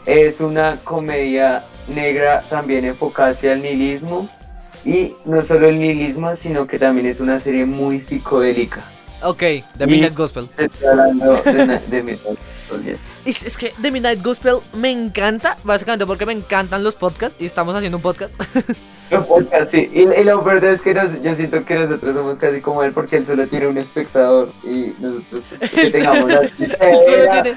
Es 0.06 0.40
una 0.40 0.76
comedia 0.78 1.64
negra 1.88 2.44
también 2.50 2.84
enfocada 2.84 3.30
hacia 3.30 3.52
el 3.54 3.62
nihilismo 3.62 4.28
y 4.84 5.14
no 5.24 5.42
solo 5.42 5.68
el 5.68 5.78
nihilismo, 5.78 6.34
sino 6.36 6.66
que 6.66 6.78
también 6.78 7.06
es 7.06 7.20
una 7.20 7.38
serie 7.40 7.64
muy 7.64 8.00
psicodélica. 8.00 8.82
Ok, 9.24 9.42
The 9.78 9.86
Midnight 9.86 10.16
Gospel. 10.16 10.48
Estoy 10.56 10.86
hablando 10.88 11.34
de, 11.34 11.52
de 11.52 12.02
Midnight 12.02 12.22
Gospel, 12.24 12.84
yes. 12.84 13.00
Es, 13.24 13.44
es 13.44 13.56
que 13.56 13.72
The 13.80 13.92
Midnight 13.92 14.20
Gospel 14.22 14.56
me 14.74 14.90
encanta, 14.90 15.56
básicamente 15.62 16.04
porque 16.06 16.26
me 16.26 16.32
encantan 16.32 16.82
los 16.82 16.96
podcasts 16.96 17.40
y 17.40 17.46
estamos 17.46 17.76
haciendo 17.76 17.98
un 17.98 18.02
podcast. 18.02 18.34
Los 19.10 19.26
podcasts, 19.26 19.72
sí. 19.72 19.90
Y, 19.92 20.00
y 20.08 20.24
lo 20.24 20.42
verdad 20.42 20.72
es 20.72 20.80
que 20.80 20.94
nos- 20.94 21.20
yo 21.20 21.34
siento 21.34 21.62
que 21.66 21.74
nosotros 21.74 22.14
somos 22.14 22.38
casi 22.38 22.62
como 22.62 22.82
él 22.82 22.92
porque 22.92 23.16
él 23.18 23.26
solo 23.26 23.46
tiene 23.46 23.66
un 23.66 23.76
espectador 23.76 24.50
y 24.64 24.94
nosotros 24.98 25.42
que 25.70 25.90
tengamos 25.90 26.30
Él 26.32 26.74
solo 26.80 27.42
tiene- 27.42 27.56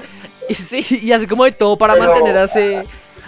y 0.50 0.54
sí, 0.54 0.84
y 1.02 1.12
hace 1.12 1.26
como 1.26 1.44
de 1.44 1.52
todo 1.52 1.78
para 1.78 1.94
Pero- 1.94 2.04
mantener 2.12 2.36
a 2.36 2.46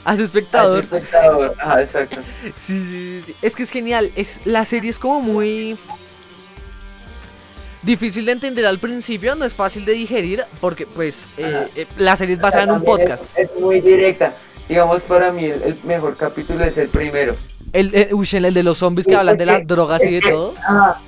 al 0.09 0.21
espectador. 0.21 0.85
espectador. 0.85 1.55
Ajá, 1.59 1.83
exacto. 1.83 2.19
Sí, 2.55 2.81
sí, 2.81 3.23
sí. 3.23 3.35
Es 3.43 3.55
que 3.55 3.63
es 3.63 3.71
genial. 3.71 4.11
Es, 4.17 4.41
la 4.45 4.65
serie 4.65 4.91
es 4.91 4.99
como 4.99 5.21
muy 5.21 5.79
difícil 7.83 8.27
de 8.27 8.33
entender 8.33 8.67
al 8.67 8.79
principio, 8.79 9.35
no 9.35 9.45
es 9.45 9.55
fácil 9.55 9.85
de 9.85 9.93
digerir 9.93 10.45
porque 10.61 10.87
pues 10.87 11.27
eh, 11.37 11.69
eh, 11.77 11.87
la 11.97 12.17
serie 12.17 12.35
es 12.35 12.41
basada 12.41 12.65
en 12.65 12.73
un 12.73 12.83
podcast. 12.83 13.25
Es, 13.37 13.51
es 13.51 13.61
muy 13.61 13.81
directa. 13.81 14.35
Digamos, 14.69 15.03
para 15.03 15.33
mí 15.33 15.45
el, 15.45 15.63
el 15.63 15.79
mejor 15.85 16.17
capítulo 16.17 16.65
es 16.65 16.77
el 16.77 16.89
primero. 16.89 17.37
El, 17.73 17.95
el, 17.95 18.15
uy, 18.15 18.29
el 18.33 18.55
de 18.55 18.63
los 18.63 18.79
zombies 18.79 19.07
que 19.07 19.15
hablan 19.15 19.37
de 19.37 19.47
las 19.47 19.67
drogas 19.67 20.05
y 20.05 20.13
de 20.13 20.21
todo. 20.21 20.55
ajá, 20.59 21.01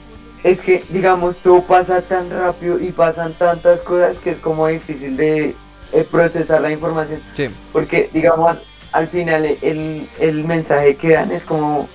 es 0.43 0.61
que, 0.61 0.83
digamos, 0.89 1.37
todo 1.39 1.63
pasa 1.63 2.01
tan 2.03 2.31
rápido 2.31 2.79
y 2.79 2.93
pasan 2.93 3.35
tantas 3.35 3.81
cosas 3.81 4.19
que 4.19 4.31
es 4.31 4.39
como 4.39 4.67
difícil 4.69 5.17
de 5.17 5.55
eh, 5.93 6.09
procesar 6.11 6.63
la 6.63 6.71
información. 6.71 7.23
Sí. 7.35 7.47
Porque, 7.73 8.09
digamos, 8.13 8.57
al 8.93 9.09
final 9.09 9.45
el, 9.63 10.09
el 10.19 10.45
mensaje 10.45 10.97
que 10.97 11.11
dan 11.11 11.31
es 11.33 11.43
como 11.45 11.89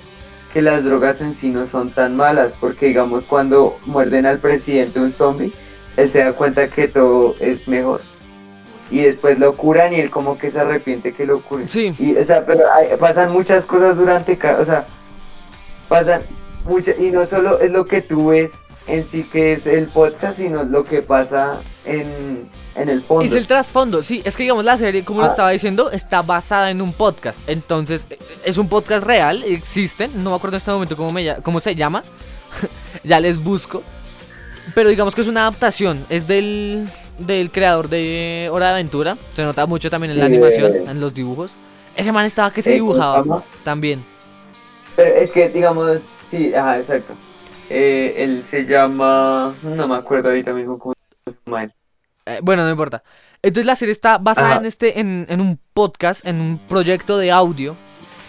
que 0.53 0.61
las 0.61 0.83
drogas 0.85 1.19
en 1.21 1.33
sí 1.35 1.49
no 1.49 1.65
son 1.65 1.89
tan 1.91 2.15
malas. 2.15 2.53
Porque, 2.59 2.87
digamos, 2.87 3.25
cuando 3.25 3.77
muerden 3.85 4.25
al 4.25 4.39
presidente 4.39 4.99
un 4.99 5.11
zombie, 5.13 5.51
él 5.97 6.09
se 6.09 6.19
da 6.19 6.33
cuenta 6.33 6.67
que 6.69 6.87
todo 6.87 7.35
es 7.39 7.67
mejor. 7.67 8.01
Y 8.91 9.01
después 9.01 9.39
lo 9.39 9.55
curan 9.55 9.93
y 9.93 9.99
él 9.99 10.11
como 10.11 10.37
que 10.37 10.51
se 10.51 10.59
arrepiente 10.59 11.13
que 11.13 11.25
lo 11.25 11.41
curen. 11.41 11.67
Sí. 11.67 11.93
Y, 11.97 12.15
o 12.15 12.23
sea, 12.23 12.45
pero 12.45 12.61
hay- 12.71 12.95
pasan 12.99 13.31
muchas 13.31 13.65
cosas 13.65 13.97
durante 13.97 14.37
cada, 14.37 14.61
o 14.61 14.65
sea, 14.65 14.85
pasan 15.89 16.21
muchas, 16.65 16.99
y 16.99 17.09
no 17.11 17.25
solo 17.25 17.59
es 17.59 17.71
lo 17.71 17.85
que 17.85 18.01
tú 18.01 18.27
ves 18.27 18.51
en 18.87 19.03
sí 19.03 19.23
que 19.23 19.53
es 19.53 19.65
el 19.65 19.87
podcast, 19.87 20.37
sino 20.37 20.63
lo 20.63 20.83
que 20.83 21.01
pasa 21.01 21.59
en, 21.83 22.47
en 22.75 22.89
el 22.89 23.01
fondo. 23.03 23.25
Es 23.25 23.33
el 23.33 23.47
trasfondo, 23.47 24.03
sí, 24.03 24.21
es 24.25 24.35
que 24.37 24.43
digamos 24.43 24.63
la 24.65 24.77
serie, 24.77 25.03
como 25.05 25.21
lo 25.21 25.27
Ah. 25.27 25.29
estaba 25.29 25.49
diciendo, 25.51 25.91
está 25.91 26.21
basada 26.21 26.71
en 26.71 26.81
un 26.81 26.93
podcast. 26.93 27.39
Entonces, 27.47 28.05
eh, 28.09 28.17
es 28.43 28.57
un 28.57 28.67
podcast 28.69 29.05
real, 29.05 29.43
existen, 29.43 30.11
no 30.23 30.31
me 30.31 30.35
acuerdo 30.35 30.55
en 30.55 30.59
este 30.59 30.71
momento 30.71 30.95
cómo, 30.97 31.11
me, 31.11 31.35
cómo 31.43 31.59
se 31.59 31.75
llama, 31.75 32.03
ya 33.03 33.19
les 33.19 33.37
busco. 33.41 33.81
Pero 34.73 34.89
digamos 34.89 35.13
que 35.15 35.21
es 35.21 35.27
una 35.27 35.41
adaptación, 35.41 36.05
es 36.09 36.25
del, 36.27 36.87
del 37.19 37.51
creador 37.51 37.87
de 37.87 38.49
Hora 38.51 38.67
de 38.67 38.71
Aventura, 38.73 39.17
se 39.33 39.43
nota 39.43 39.65
mucho 39.67 39.89
también 39.89 40.11
en 40.11 40.19
la 40.19 40.25
animación, 40.25 40.73
en 40.89 40.99
los 40.99 41.13
dibujos. 41.13 41.51
Ese 41.95 42.11
man 42.11 42.25
estaba 42.25 42.51
que 42.51 42.61
se 42.61 42.75
Eh, 42.75 42.79
¿cómo 42.79 42.93
se 42.93 42.97
dibujaba 42.99 43.43
también. 43.63 44.03
Pero 44.95 45.15
es 45.15 45.31
que, 45.31 45.49
digamos, 45.49 45.99
sí, 46.31 46.53
ajá, 46.53 46.79
exacto. 46.79 47.13
Eh, 47.69 48.15
él 48.17 48.43
se 48.49 48.63
llama, 48.63 49.53
no 49.63 49.87
me 49.87 49.95
acuerdo 49.95 50.29
ahorita 50.29 50.51
mismo 50.53 50.77
cómo 50.79 50.93
se 51.25 51.33
llama 51.45 51.63
él. 51.65 51.73
Eh, 52.25 52.39
bueno, 52.41 52.63
no 52.63 52.71
importa. 52.71 53.03
Entonces 53.41 53.65
la 53.65 53.75
serie 53.75 53.91
está 53.91 54.17
basada 54.17 54.51
Ajá. 54.51 54.59
en 54.59 54.65
este, 54.65 54.99
en, 54.99 55.25
en 55.29 55.41
un 55.41 55.59
podcast, 55.73 56.25
en 56.25 56.41
un 56.41 56.57
proyecto 56.57 57.17
de 57.17 57.31
audio. 57.31 57.75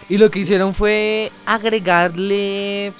Y 0.09 0.17
lo 0.17 0.29
que 0.29 0.39
hicieron 0.39 0.73
fue 0.73 1.31
agregarle. 1.45 2.93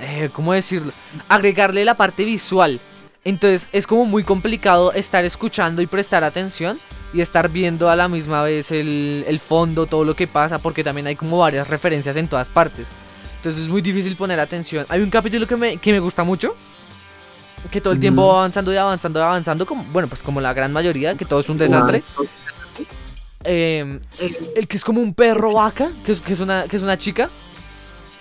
eh, 0.00 0.30
¿Cómo 0.32 0.52
decirlo? 0.52 0.92
Agregarle 1.28 1.84
la 1.84 1.96
parte 1.96 2.24
visual. 2.24 2.80
Entonces 3.24 3.68
es 3.72 3.86
como 3.86 4.04
muy 4.04 4.24
complicado 4.24 4.92
estar 4.92 5.24
escuchando 5.24 5.80
y 5.82 5.86
prestar 5.86 6.24
atención. 6.24 6.80
Y 7.14 7.20
estar 7.20 7.50
viendo 7.50 7.90
a 7.90 7.94
la 7.96 8.08
misma 8.08 8.42
vez 8.42 8.70
el, 8.70 9.24
el 9.28 9.38
fondo, 9.38 9.84
todo 9.86 10.02
lo 10.02 10.16
que 10.16 10.26
pasa. 10.26 10.58
Porque 10.58 10.82
también 10.82 11.06
hay 11.06 11.14
como 11.14 11.38
varias 11.38 11.68
referencias 11.68 12.16
en 12.16 12.26
todas 12.26 12.48
partes. 12.48 12.88
Entonces 13.36 13.62
es 13.64 13.68
muy 13.68 13.82
difícil 13.82 14.16
poner 14.16 14.40
atención. 14.40 14.86
Hay 14.88 15.02
un 15.02 15.10
capítulo 15.10 15.46
que 15.46 15.56
me, 15.56 15.76
que 15.76 15.92
me 15.92 16.00
gusta 16.00 16.24
mucho. 16.24 16.56
Que 17.70 17.80
todo 17.80 17.92
el 17.92 18.00
tiempo 18.00 18.26
va 18.28 18.34
avanzando 18.40 18.72
y 18.72 18.76
avanzando 18.76 19.18
y 19.20 19.22
avanzando. 19.22 19.64
Como, 19.66 19.84
bueno, 19.92 20.08
pues 20.08 20.22
como 20.22 20.40
la 20.40 20.52
gran 20.52 20.72
mayoría, 20.72 21.14
que 21.16 21.24
todo 21.24 21.40
es 21.40 21.48
un 21.48 21.56
desastre. 21.56 22.02
Eh, 23.44 23.98
el, 24.18 24.36
el 24.56 24.68
que 24.68 24.76
es 24.76 24.84
como 24.84 25.00
un 25.00 25.14
perro 25.14 25.52
vaca, 25.52 25.90
que 26.04 26.12
es, 26.12 26.20
que 26.20 26.32
es, 26.32 26.40
una, 26.40 26.64
que 26.68 26.76
es 26.76 26.82
una 26.82 26.96
chica. 26.98 27.30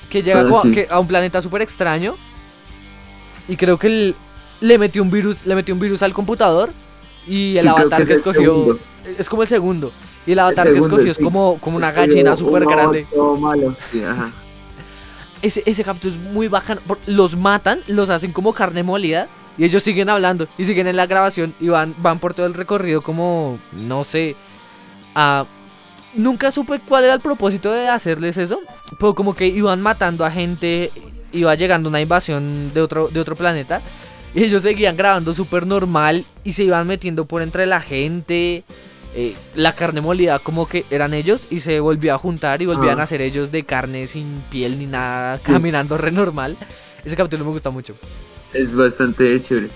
Que 0.10 0.22
llega 0.24 0.42
Ah, 0.42 0.44
como 0.44 0.60
a- 0.60 0.64
sí. 0.64 0.72
que- 0.74 0.88
a 0.90 1.00
un 1.00 1.08
planeta 1.08 1.42
súper 1.42 1.62
extraño. 1.62 2.16
Y 3.48 3.56
creo 3.56 3.78
que 3.78 3.88
él 3.88 4.16
le 4.60 4.78
metió 4.78 5.02
un 5.02 5.10
virus, 5.12 5.46
le 5.46 5.56
metió 5.56 5.74
un 5.74 5.80
virus 5.80 6.02
al 6.04 6.14
computador. 6.14 6.72
Y 7.28 7.58
el 7.58 7.64
Sí, 7.64 7.68
avatar 7.68 8.02
que 8.02 8.08
que, 8.08 8.14
es 8.14 8.22
el 8.22 8.28
escogió. 8.30 8.42
segundo. 8.54 8.80
Es 9.18 9.30
como 9.30 9.42
el 9.44 9.48
segundo. 9.48 9.92
Y 10.26 10.32
el 10.34 10.40
avatar 10.40 10.68
que 10.68 10.74
segundo, 10.74 10.96
escogió 10.98 11.12
es 11.12 11.18
como, 11.18 11.58
como 11.60 11.78
una 11.78 11.92
gallina 11.92 12.36
súper 12.36 12.66
grande. 12.66 13.06
todo 13.14 13.38
malo. 13.38 13.76
Sí, 13.92 14.04
ajá. 14.04 14.32
Ese, 15.42 15.64
ese 15.66 15.84
capítulo 15.84 16.14
es 16.14 16.20
muy 16.20 16.48
bacano. 16.48 16.82
Los 17.08 17.36
matan, 17.36 17.82
los 17.88 18.10
hacen 18.10 18.32
como 18.32 18.54
carne 18.54 18.84
molida. 18.84 19.28
Y 19.58 19.66
ellos 19.66 19.84
siguen 19.84 20.10
hablando 20.10 20.48
y 20.58 20.66
siguen 20.66 20.88
en 20.88 20.96
la 20.96 21.08
grabación. 21.08 21.54
Y 21.60 21.70
van, 21.70 21.96
van 21.98 22.20
por 22.20 22.34
todo 22.34 22.46
el 22.46 22.54
recorrido 22.54 23.02
como, 23.02 23.60
no 23.74 24.04
sé. 24.04 24.36
nunca 26.14 26.52
supe 26.52 26.80
cuál 26.80 27.06
era 27.06 27.14
el 27.16 27.20
propósito 27.20 27.72
de 27.72 27.88
hacerles 27.88 28.38
eso. 28.38 28.60
Pero 29.00 29.16
como 29.16 29.36
que 29.36 29.48
iban 29.48 29.82
matando 29.82 30.26
a 30.26 30.32
gente. 30.32 30.92
Iba 31.34 31.56
llegando 31.56 31.90
una 31.90 32.02
invasión 32.02 32.74
de 32.74 32.82
otro, 32.82 33.08
de 33.08 33.20
otro 33.20 33.36
planeta. 33.36 33.82
Y 34.34 34.44
ellos 34.44 34.64
seguían 34.64 34.96
grabando 34.96 35.34
súper 35.34 35.66
normal. 35.66 36.26
Y 36.44 36.54
se 36.54 36.64
iban 36.64 36.88
metiendo 36.88 37.26
por 37.26 37.42
entre 37.42 37.66
la 37.66 37.82
gente. 37.82 38.64
Eh, 39.16 39.36
la 39.56 39.74
carne 39.76 40.02
molida 40.02 40.40
como 40.40 40.68
que 40.68 40.86
eran 40.90 41.14
ellos 41.14 41.48
y 41.50 41.60
se 41.60 41.80
volvió 41.80 42.14
a 42.14 42.18
juntar 42.18 42.62
y 42.62 42.66
volvían 42.66 43.00
Ah. 43.00 43.04
a 43.04 43.08
ser 43.08 43.22
ellos 43.22 43.52
de 43.52 43.64
carne 43.64 44.08
sin 44.08 44.42
piel 44.50 44.80
ni 44.80 44.86
nada, 44.86 45.38
caminando 45.40 45.98
re 45.98 46.12
normal. 46.12 46.58
Ese 47.04 47.16
capítulo 47.16 47.46
me 47.46 47.52
gusta 47.52 47.70
mucho. 47.70 47.96
Es 48.54 48.76
bastante 48.76 49.42
chévere. 49.42 49.70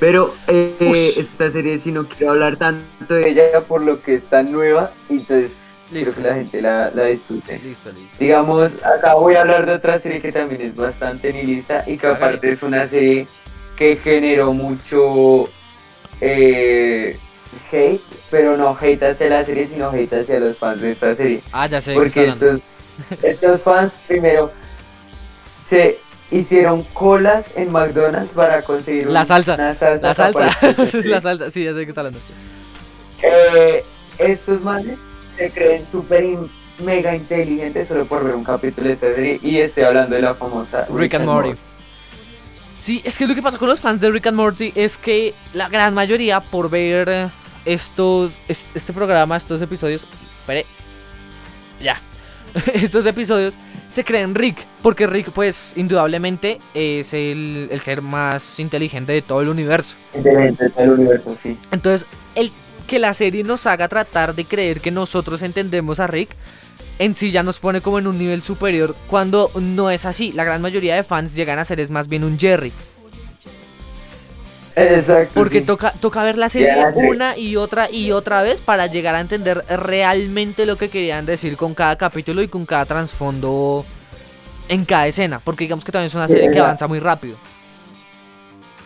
Pero 0.00 0.34
eh, 0.48 1.14
esta 1.16 1.50
serie 1.50 1.78
sí 1.78 1.90
no 1.92 2.06
quiero 2.06 2.32
hablar 2.32 2.56
tanto 2.56 3.14
de 3.14 3.30
ella 3.30 3.60
por 3.66 3.80
lo 3.82 4.02
que 4.02 4.14
está 4.14 4.42
nueva. 4.42 4.92
Entonces 5.08 5.52
Listo. 5.92 6.14
creo 6.14 6.24
que 6.24 6.28
la 6.30 6.34
gente 6.36 6.62
la, 6.62 6.90
la 6.90 7.04
disfrute. 7.06 7.60
Listo, 7.64 7.90
listo. 7.92 8.16
Digamos, 8.18 8.72
acá 8.84 9.14
voy 9.14 9.34
a 9.36 9.42
hablar 9.42 9.66
de 9.66 9.72
otra 9.74 10.00
serie 10.00 10.20
que 10.20 10.32
también 10.32 10.60
es 10.62 10.74
bastante 10.74 11.32
nihilista 11.32 11.84
y 11.86 11.96
que 11.96 12.06
aparte 12.08 12.52
es 12.52 12.62
una 12.62 12.86
serie 12.88 13.26
que 13.76 13.96
generó 13.96 14.52
mucho 14.52 15.44
eh, 16.20 17.18
hate, 17.70 18.02
pero 18.30 18.56
no 18.56 18.76
hate 18.80 19.02
hacia 19.02 19.28
la 19.28 19.44
serie, 19.44 19.68
sino 19.68 19.90
hate 19.90 20.12
hacia 20.12 20.40
los 20.40 20.56
fans 20.58 20.80
de 20.80 20.92
esta 20.92 21.14
serie. 21.14 21.42
Ah, 21.52 21.66
ya 21.66 21.80
sé 21.80 21.94
Porque 21.94 22.26
estos, 22.26 22.60
estos 23.22 23.60
fans 23.62 23.92
primero 24.06 24.50
se 25.68 25.98
hicieron 26.30 26.82
colas 26.92 27.46
en 27.54 27.72
McDonald's 27.72 28.32
para 28.32 28.62
conseguir 28.62 29.06
La 29.06 29.24
salsa, 29.24 29.54
una 29.54 29.74
salsa. 29.74 30.08
La 30.08 30.14
salsa, 30.14 30.50
la 31.04 31.20
salsa, 31.20 31.50
sí, 31.50 31.64
ya 31.64 31.74
sé 31.74 31.84
qué 31.84 31.88
está 31.88 32.00
hablando. 32.00 32.20
Eh, 33.22 33.84
estos 34.18 34.60
manes 34.62 34.98
se 35.36 35.50
creen 35.50 35.86
súper 35.90 36.24
mega 36.78 37.14
inteligentes 37.14 37.88
solo 37.88 38.04
por 38.06 38.24
ver 38.24 38.34
un 38.34 38.44
capítulo 38.44 38.88
de 38.88 38.94
esta 38.94 39.14
serie 39.14 39.38
y 39.42 39.58
estoy 39.58 39.84
hablando 39.84 40.16
de 40.16 40.22
la 40.22 40.34
famosa 40.34 40.86
Rick 40.92 41.14
and 41.14 41.24
Morty. 41.24 41.54
Sí, 42.78 43.00
es 43.04 43.16
que 43.16 43.26
lo 43.26 43.34
que 43.34 43.40
pasa 43.40 43.56
con 43.56 43.68
los 43.68 43.80
fans 43.80 44.00
de 44.00 44.10
Rick 44.10 44.26
and 44.26 44.36
Morty 44.36 44.72
es 44.74 44.98
que 44.98 45.34
la 45.54 45.68
gran 45.68 45.94
mayoría 45.94 46.40
por 46.40 46.68
ver 46.68 47.30
estos 47.64 48.40
es- 48.48 48.68
este 48.74 48.92
programa, 48.92 49.36
estos 49.36 49.60
episodios, 49.62 50.06
espere, 50.40 50.66
ya, 51.82 52.00
estos 52.74 53.04
episodios 53.06 53.58
se 53.88 54.04
creen 54.04 54.34
Rick, 54.34 54.66
porque 54.82 55.06
Rick 55.06 55.30
pues 55.30 55.72
indudablemente 55.76 56.60
es 56.74 57.14
el, 57.14 57.68
el 57.70 57.80
ser 57.80 58.02
más 58.02 58.58
inteligente 58.60 59.12
de 59.12 59.22
todo 59.22 59.40
el 59.40 59.48
universo. 59.48 59.96
Inteligente 60.14 60.68
del 60.76 60.90
universo, 60.90 61.36
sí. 61.40 61.56
Entonces, 61.70 62.06
el 62.34 62.52
que 62.86 62.98
la 62.98 63.14
serie 63.14 63.44
nos 63.44 63.66
haga 63.66 63.88
tratar 63.88 64.34
de 64.34 64.44
creer 64.44 64.80
que 64.80 64.90
nosotros 64.90 65.42
entendemos 65.42 66.00
a 66.00 66.06
Rick 66.06 66.30
en 66.98 67.14
sí 67.14 67.30
ya 67.32 67.42
nos 67.42 67.58
pone 67.58 67.80
como 67.80 67.98
en 67.98 68.06
un 68.06 68.18
nivel 68.18 68.42
superior 68.42 68.94
cuando 69.08 69.50
no 69.60 69.90
es 69.90 70.04
así. 70.04 70.30
La 70.32 70.44
gran 70.44 70.62
mayoría 70.62 70.94
de 70.94 71.02
fans 71.02 71.34
llegan 71.34 71.58
a 71.58 71.64
ser 71.64 71.80
es 71.80 71.90
más 71.90 72.06
bien 72.08 72.22
un 72.24 72.38
Jerry. 72.38 72.72
Exacto. 74.76 75.34
Porque 75.34 75.60
sí. 75.60 75.64
toca, 75.64 75.92
toca 76.00 76.22
ver 76.22 76.36
la 76.36 76.48
serie 76.48 76.74
una 76.94 77.36
y 77.36 77.56
otra 77.56 77.90
y 77.90 78.10
otra 78.12 78.42
vez 78.42 78.60
para 78.60 78.86
llegar 78.86 79.14
a 79.14 79.20
entender 79.20 79.64
realmente 79.68 80.66
lo 80.66 80.76
que 80.76 80.88
querían 80.88 81.26
decir 81.26 81.56
con 81.56 81.74
cada 81.74 81.96
capítulo 81.96 82.42
y 82.42 82.48
con 82.48 82.66
cada 82.66 82.84
trasfondo 82.84 83.84
en 84.68 84.84
cada 84.84 85.06
escena. 85.06 85.40
Porque 85.42 85.64
digamos 85.64 85.84
que 85.84 85.92
también 85.92 86.08
es 86.08 86.14
una 86.14 86.28
serie 86.28 86.50
que 86.50 86.58
avanza 86.58 86.88
muy 86.88 86.98
rápido. 86.98 87.36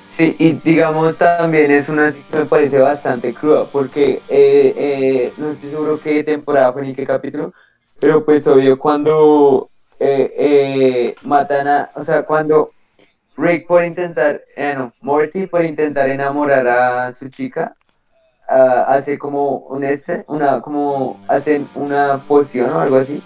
Sí, 0.06 0.34
y 0.38 0.52
digamos 0.52 1.16
también 1.16 1.70
es 1.70 1.88
una 1.88 2.12
me 2.32 2.44
parece 2.44 2.78
bastante 2.78 3.32
cruda 3.32 3.66
porque 3.66 4.20
eh, 4.28 4.74
eh, 4.76 5.32
no 5.36 5.50
estoy 5.50 5.70
seguro 5.70 6.00
qué 6.00 6.24
temporada 6.24 6.72
fue 6.72 6.82
ni 6.82 6.92
qué 6.92 7.06
capítulo, 7.06 7.52
pero 8.00 8.24
pues 8.24 8.44
obvio 8.48 8.76
cuando 8.80 9.70
eh, 10.00 11.14
matan 11.22 11.68
a, 11.68 11.90
o 11.94 12.04
sea, 12.04 12.24
cuando 12.24 12.72
Rick 13.38 13.66
por 13.68 13.84
intentar, 13.84 14.42
eh, 14.56 14.74
no, 14.76 14.92
Morty 15.00 15.46
por 15.46 15.64
intentar 15.64 16.10
enamorar 16.10 16.66
a 16.66 17.12
su 17.12 17.28
chica, 17.28 17.74
ah, 18.48 18.84
hace 18.88 19.16
como 19.16 19.58
un 19.58 19.84
este, 19.84 20.24
una, 20.26 20.60
como 20.60 21.20
hacen 21.28 21.68
una 21.74 22.18
poción 22.18 22.70
o 22.70 22.80
algo 22.80 22.96
así. 22.96 23.14
y- 23.14 23.22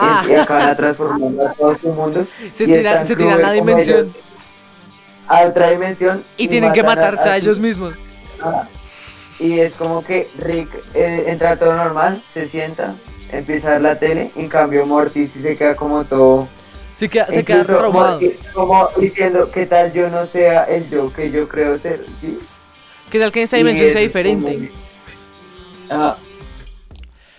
Ah. 0.00 0.24
Y, 0.28 0.34
acaban 0.34 0.76
transformando 0.76 1.48
a 1.48 1.52
todo 1.54 1.76
su 1.76 1.88
mundo. 1.88 2.24
Se 2.52 2.66
tiran, 2.66 3.04
tiran 3.04 3.18
cruel 3.30 3.42
la 3.42 3.50
dimensión 3.50 4.14
A 5.26 5.40
otra 5.42 5.70
dimensión. 5.70 6.24
y 6.36 6.46
tienen 6.46 6.72
que 6.72 6.84
matarse 6.84 7.28
a, 7.28 7.36
ellos 7.36 7.58
mismos. 7.58 7.96
Ajá. 8.40 8.68
Y 9.40 9.58
es 9.58 9.72
como 9.74 10.04
que 10.04 10.28
Rick 10.38 10.68
eh, 10.94 11.24
entra 11.26 11.56
todo 11.56 11.74
normal, 11.74 12.22
se 12.32 12.48
sienta, 12.48 12.94
empieza 13.32 13.68
a 13.68 13.72
ver 13.72 13.82
la 13.82 13.98
tele, 13.98 14.30
en 14.36 14.48
cambio 14.48 14.86
Morty 14.86 15.26
sí 15.26 15.42
se 15.42 15.56
queda 15.56 15.74
como 15.74 16.04
todo... 16.04 16.46
Se 16.98 17.08
queda, 17.08 17.26
se 17.26 17.44
queda 17.44 17.64
traumado. 17.64 18.20
Como 18.52 18.88
diciendo, 18.96 19.50
¿qué 19.52 19.66
tal 19.66 19.92
yo 19.92 20.10
no 20.10 20.26
sea 20.26 20.64
el 20.64 20.90
yo 20.90 21.12
que 21.12 21.30
yo 21.30 21.48
creo 21.48 21.78
ser? 21.78 22.04
¿Sí? 22.20 22.36
¿Qué 23.08 23.20
tal 23.20 23.30
que 23.30 23.38
en 23.38 23.44
esta 23.44 23.56
dimensión 23.56 23.92
sea 23.92 24.00
diferente? 24.00 24.72
Ajá. 25.88 26.18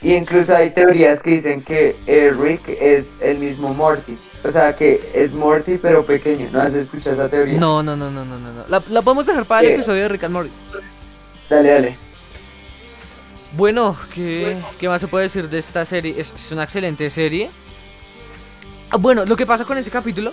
Y 0.01 0.13
incluso 0.13 0.55
hay 0.55 0.69
teorías 0.69 1.21
que 1.21 1.31
dicen 1.31 1.61
que 1.61 1.93
eh, 2.07 2.31
Rick 2.33 2.69
es 2.69 3.07
el 3.19 3.37
mismo 3.39 3.73
Morty. 3.73 4.17
O 4.45 4.49
sea, 4.49 4.73
que 4.73 5.01
es 5.13 5.33
Morty 5.33 5.77
pero 5.77 6.05
pequeño. 6.05 6.47
¿No 6.53 6.61
has 6.61 6.73
escuchado 6.73 7.15
esa 7.17 7.29
teoría? 7.29 7.59
No, 7.59 7.83
no, 7.83 7.97
no, 7.97 8.09
no, 8.09 8.23
no, 8.23 8.39
no. 8.39 8.53
no. 8.53 8.65
La, 8.69 8.81
la 8.89 9.01
podemos 9.01 9.25
dejar 9.25 9.43
para 9.43 9.59
el 9.61 9.67
Eh. 9.67 9.73
episodio 9.73 10.03
de 10.03 10.07
Rick 10.07 10.23
and 10.23 10.33
Morty. 10.33 10.51
Dale, 11.49 11.69
dale. 11.69 11.97
Bueno, 13.51 13.93
¿qué, 14.13 14.55
qué 14.79 14.87
más 14.87 15.01
se 15.01 15.07
puede 15.09 15.23
decir 15.23 15.49
de 15.49 15.57
esta 15.57 15.83
serie? 15.83 16.15
Es, 16.17 16.31
es 16.33 16.51
una 16.53 16.63
excelente 16.63 17.09
serie. 17.09 17.49
Ah, 18.91 18.97
Bueno, 18.97 19.25
lo 19.25 19.35
que 19.35 19.45
pasa 19.45 19.65
con 19.65 19.77
ese 19.77 19.91
capítulo 19.91 20.31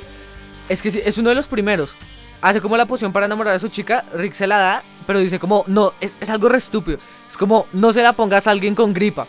es 0.69 0.83
que 0.83 0.89
es 0.89 1.19
uno 1.19 1.29
de 1.31 1.35
los 1.35 1.47
primeros. 1.47 1.95
Hace 2.43 2.61
como 2.61 2.77
la 2.77 2.87
poción 2.87 3.13
para 3.13 3.27
enamorar 3.27 3.55
a 3.55 3.59
su 3.59 3.69
chica, 3.69 4.05
Rick 4.15 4.35
se 4.35 4.47
la 4.47 4.59
da, 4.59 4.83
pero 5.07 5.19
dice 5.19 5.39
como, 5.39 5.65
no, 5.69 5.95
es, 6.01 6.17
es 6.21 6.29
algo 6.31 6.49
re 6.49 6.59
estúpido. 6.59 6.99
Es 7.29 7.37
como, 7.37 7.67
no 7.73 7.93
se 7.93 8.03
la 8.03 8.13
pongas 8.13 8.47
a 8.47 8.51
alguien 8.51 8.75
con 8.75 8.93
gripa. 8.93 9.27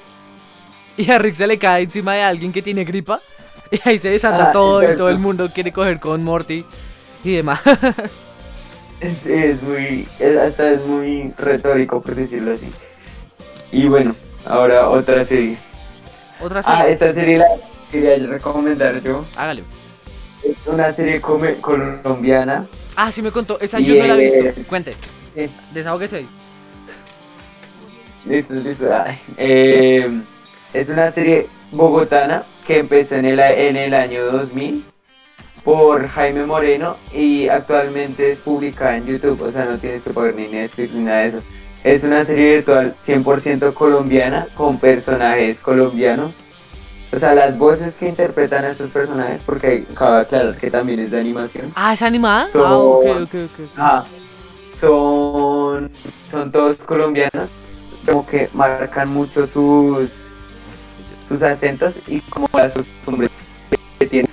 Y 0.97 1.09
a 1.11 1.17
Rick 1.19 1.35
se 1.35 1.47
le 1.47 1.57
cae 1.57 1.83
encima 1.83 2.13
de 2.15 2.23
alguien 2.23 2.51
que 2.51 2.61
tiene 2.61 2.83
gripa. 2.83 3.21
Y 3.69 3.81
ahí 3.89 3.99
se 3.99 4.09
desata 4.09 4.45
Ah, 4.49 4.51
todo 4.53 4.81
y 4.81 4.95
todo 4.95 5.09
el 5.09 5.19
mundo 5.19 5.51
quiere 5.53 5.73
coger 5.73 5.99
con 5.99 6.23
Morty 6.23 6.63
y 7.21 7.35
demás. 7.35 7.61
Sí, 9.01 9.33
es 9.33 9.61
muy, 9.61 10.07
es- 10.19 10.37
hasta 10.37 10.71
es 10.71 10.85
muy 10.85 11.33
retórico 11.37 12.01
por 12.01 12.15
decirlo 12.15 12.53
así. 12.53 12.69
Y 13.73 13.87
bueno, 13.89 14.15
ahora 14.45 14.87
otra 14.89 15.23
serie. 15.25 15.57
Otra 16.39 16.61
Ah, 16.65 16.77
serie. 16.77 16.93
esta 16.93 17.13
serie 17.13 17.37
la 17.39 17.45
quería 17.91 18.17
recomendar 18.27 19.01
yo. 19.01 19.25
Hágale. 19.35 19.63
Es 20.43 20.55
una 20.65 20.91
serie 20.93 21.19
colombiana. 21.21 22.67
Ah, 22.95 23.11
sí 23.11 23.21
me 23.21 23.31
contó. 23.31 23.59
Esa 23.59 23.79
yo 23.79 23.95
no 23.95 24.05
la 24.05 24.15
he 24.15 24.23
visto. 24.23 24.61
Cuente. 24.67 24.93
eh, 25.35 25.49
Desahógese 25.73 26.17
ahí. 26.17 26.27
Listo, 28.25 28.53
listo. 28.53 28.85
Eh, 29.37 30.21
es 30.73 30.89
una 30.89 31.11
serie 31.11 31.47
bogotana 31.71 32.43
que 32.65 32.79
empezó 32.79 33.15
en 33.15 33.25
el, 33.25 33.39
en 33.39 33.77
el 33.77 33.93
año 33.93 34.25
2000 34.25 34.83
por 35.63 36.07
Jaime 36.07 36.45
Moreno 36.45 36.97
y 37.13 37.47
actualmente 37.47 38.33
es 38.33 38.39
publicada 38.39 38.97
en 38.97 39.05
YouTube, 39.05 39.41
o 39.41 39.51
sea, 39.51 39.65
no 39.65 39.77
tienes 39.77 40.01
que 40.03 40.11
pagar 40.11 40.33
ni 40.35 40.47
Netflix 40.47 40.93
ni 40.93 41.03
nada 41.03 41.19
de 41.21 41.27
eso. 41.29 41.39
Es 41.83 42.03
una 42.03 42.25
serie 42.25 42.55
virtual 42.55 42.95
100% 43.05 43.73
colombiana 43.73 44.47
con 44.55 44.79
personajes 44.79 45.59
colombianos. 45.59 46.33
O 47.13 47.19
sea, 47.19 47.33
las 47.33 47.57
voces 47.57 47.95
que 47.95 48.09
interpretan 48.09 48.65
a 48.65 48.69
estos 48.69 48.89
personajes, 48.89 49.41
porque 49.45 49.85
cabe 49.95 50.21
aclarar 50.21 50.57
que 50.57 50.69
también 50.69 50.99
es 50.99 51.11
de 51.11 51.19
animación. 51.19 51.71
Ah, 51.75 51.93
¿es 51.93 52.01
animada? 52.01 52.51
Son- 52.51 52.61
Ah, 52.65 52.75
ok, 52.77 53.05
ok, 53.23 53.33
ok. 53.33 53.69
Ah, 53.77 54.03
son, 54.81 55.91
son 56.29 56.51
todos 56.51 56.75
colombianos, 56.77 57.49
como 58.05 58.25
que 58.27 58.49
marcan 58.53 59.09
mucho 59.09 59.47
sus, 59.47 60.11
sus 61.29 61.41
acentos 61.41 61.93
y 62.07 62.19
como 62.21 62.47
las 62.53 62.73
costumbres 62.73 63.29
que 63.99 64.07
tienen 64.07 64.31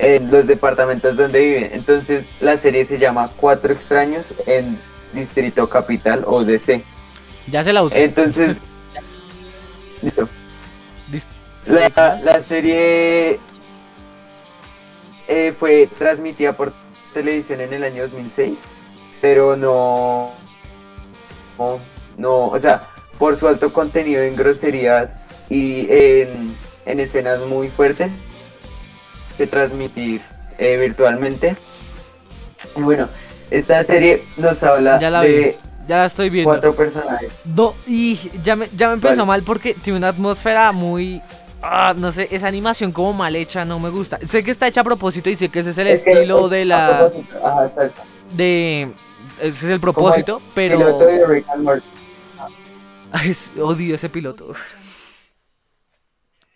en 0.00 0.30
los 0.30 0.46
departamentos 0.46 1.16
donde 1.16 1.40
viven. 1.40 1.70
Entonces 1.72 2.24
la 2.40 2.56
serie 2.58 2.84
se 2.84 2.98
llama 2.98 3.30
Cuatro 3.36 3.72
extraños 3.72 4.26
en 4.46 4.78
Distrito 5.12 5.68
Capital 5.68 6.24
o 6.26 6.44
DC. 6.44 6.84
Ya 7.46 7.64
se 7.64 7.72
la 7.72 7.82
usé. 7.82 8.04
Entonces, 8.04 8.56
listo. 10.02 10.28
La, 11.66 12.20
la 12.22 12.42
serie 12.42 13.38
eh, 15.26 15.54
fue 15.58 15.88
transmitida 15.98 16.52
por 16.52 16.72
televisión 17.12 17.60
en 17.60 17.72
el 17.74 17.84
año 17.84 18.02
2006, 18.04 18.58
pero 19.20 19.56
no, 19.56 20.32
no, 21.58 21.78
no, 22.16 22.44
o 22.44 22.58
sea, 22.58 22.88
por 23.18 23.38
su 23.38 23.48
alto 23.48 23.72
contenido 23.72 24.22
en 24.22 24.36
groserías 24.36 25.10
y 25.50 25.86
en, 25.90 26.56
en 26.86 27.00
escenas 27.00 27.40
muy 27.40 27.68
fuertes, 27.68 28.10
se 29.36 29.46
transmitir 29.46 30.22
eh, 30.58 30.76
virtualmente. 30.78 31.56
Y 32.76 32.80
bueno, 32.80 33.08
esta 33.50 33.84
serie 33.84 34.24
nos 34.36 34.62
habla 34.62 34.98
de 34.98 35.58
Ya 35.88 35.96
la 35.96 36.04
estoy 36.04 36.28
viendo. 36.30 36.50
cuatro 36.50 36.74
personajes. 36.76 37.32
No, 37.46 37.74
y 37.86 38.14
ya 38.42 38.54
me, 38.56 38.68
ya 38.76 38.88
me 38.88 38.94
empezó 38.94 39.16
Vale. 39.22 39.26
mal 39.26 39.42
porque 39.42 39.72
tiene 39.74 39.98
una 39.98 40.08
atmósfera 40.08 40.70
muy. 40.72 41.22
ah, 41.62 41.94
no 41.96 42.12
sé, 42.12 42.28
esa 42.30 42.46
animación 42.46 42.92
como 42.92 43.14
mal 43.14 43.34
hecha 43.34 43.64
no 43.64 43.80
me 43.80 43.88
gusta. 43.88 44.18
Sé 44.26 44.44
que 44.44 44.50
está 44.50 44.66
hecha 44.68 44.82
a 44.82 44.84
propósito 44.84 45.30
y 45.30 45.36
sé 45.36 45.48
que 45.48 45.60
ese 45.60 45.70
es 45.70 45.78
el 45.78 45.86
Es 45.86 46.04
que- 46.04 46.10
estilo 46.10 46.48
de 46.50 46.64
la. 46.66 47.10
ajá, 47.42 47.66
exacto. 47.66 48.02
de. 48.34 48.92
Ese 49.40 49.66
es 49.66 49.72
el 49.72 49.80
propósito, 49.80 50.42
pero. 50.54 50.76
Piloto 50.78 51.04
de 51.06 51.26
Rick 51.26 51.48
and 51.48 51.64
Morty. 51.64 51.86
Ay, 53.10 53.30
es- 53.30 53.50
odio 53.58 53.94
ese 53.94 54.10
piloto. 54.10 54.52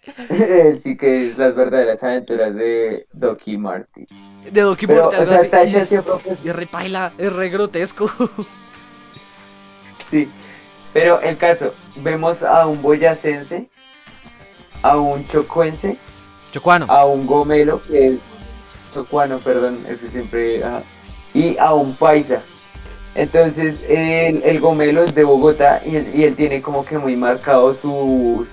sí 0.82 0.96
que 0.96 1.28
es 1.30 1.38
las 1.38 1.54
verdaderas 1.54 2.02
aventuras 2.02 2.54
de 2.54 3.06
Doki 3.12 3.56
Marty. 3.56 4.04
De 4.50 4.60
Doki 4.60 4.86
o 4.86 5.10
sea, 5.10 5.60
así. 5.62 5.76
es, 5.76 5.92
es 5.92 6.56
re 6.56 6.66
paila, 6.66 7.12
es 7.16 7.32
re 7.32 7.48
grotesco. 7.48 8.10
Sí. 10.12 10.28
Pero 10.92 11.20
el 11.22 11.38
caso, 11.38 11.72
vemos 11.96 12.42
a 12.42 12.66
un 12.66 12.82
boyacense, 12.82 13.70
a 14.82 14.98
un 14.98 15.26
chocuense, 15.26 15.96
Chocuano. 16.50 16.84
a 16.90 17.06
un 17.06 17.26
gomelo, 17.26 17.82
que 17.84 18.06
es 18.08 18.12
chocuano, 18.92 19.38
perdón, 19.38 19.86
ese 19.88 20.08
siempre, 20.10 20.62
ajá, 20.62 20.82
y 21.32 21.56
a 21.56 21.72
un 21.72 21.96
paisa. 21.96 22.42
Entonces, 23.14 23.76
el, 23.88 24.42
el 24.44 24.60
gomelo 24.60 25.02
es 25.04 25.14
de 25.14 25.24
Bogotá 25.24 25.80
y, 25.86 25.96
él- 25.96 26.10
y 26.14 26.24
él 26.24 26.36
tiene 26.36 26.60
como 26.60 26.84
que 26.84 26.98
muy 26.98 27.16
marcado 27.16 27.72
sus, 27.72 28.48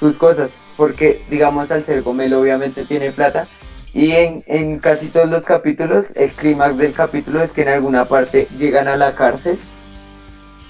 sus 0.00 0.16
cosas, 0.16 0.50
porque 0.78 1.22
digamos 1.28 1.70
al 1.70 1.84
ser 1.84 2.00
gomelo 2.02 2.40
obviamente 2.40 2.86
tiene 2.86 3.12
plata. 3.12 3.46
Y 3.94 4.12
en, 4.12 4.42
en 4.46 4.78
casi 4.78 5.08
todos 5.08 5.28
los 5.28 5.44
capítulos, 5.44 6.06
el 6.14 6.30
clímax 6.32 6.78
del 6.78 6.92
capítulo 6.94 7.42
es 7.42 7.52
que 7.52 7.60
en 7.60 7.68
alguna 7.68 8.06
parte 8.06 8.48
llegan 8.58 8.88
a 8.88 8.96
la 8.96 9.14
cárcel 9.14 9.58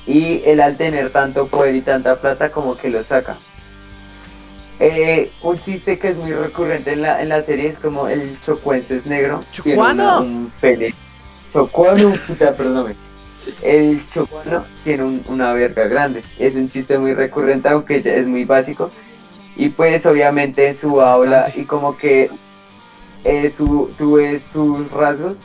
y 0.07 0.43
él 0.45 0.61
al 0.61 0.77
tener 0.77 1.11
tanto 1.11 1.47
poder 1.47 1.75
y 1.75 1.81
tanta 1.83 2.17
plata 2.21 2.51
como 2.51 2.77
que 2.77 2.91
lo 2.91 3.03
saca. 3.03 3.37
Eh, 4.81 5.31
un 5.43 5.57
chiste 5.59 5.99
que 5.99 6.09
es 6.09 6.17
muy 6.17 6.33
recurrente 6.33 6.93
en 6.95 7.03
la, 7.03 7.23
en 7.23 7.29
la 7.29 7.43
serie 7.43 7.69
es 7.69 7.79
como 7.79 8.09
el 8.09 8.37
chocuense 8.45 8.97
es 8.97 9.07
negro. 9.07 9.41
tiene 9.63 9.77
¡Chocuano! 9.77 10.03
una- 10.03 10.21
un 10.21 10.53
pene. 10.61 10.93
Chocuano, 11.53 12.13
puta, 12.27 12.55
perdóname. 12.57 12.95
El 13.63 14.03
chocuano 14.11 14.65
tiene 14.83 15.05
un- 15.05 15.25
una 15.29 15.53
verga 15.53 15.85
grande. 15.87 16.23
Es 16.39 16.55
un 16.57 16.69
chiste 16.71 16.99
muy 16.99 17.15
recurrente, 17.15 17.69
aunque 17.69 18.03
es 18.05 18.27
muy 18.27 18.45
básico. 18.45 18.91
Y 19.55 19.69
pues 19.69 20.05
obviamente 20.07 20.67
en 20.69 20.77
su 20.77 21.01
aula 21.01 21.39
Bastante. 21.43 21.61
y 21.61 21.65
como 21.65 21.97
que 21.97 22.31
eh, 23.25 23.53
su, 23.57 23.91
tú 23.99 24.15
ves 24.15 24.43
sus 24.53 24.91
rasgos 24.91 25.37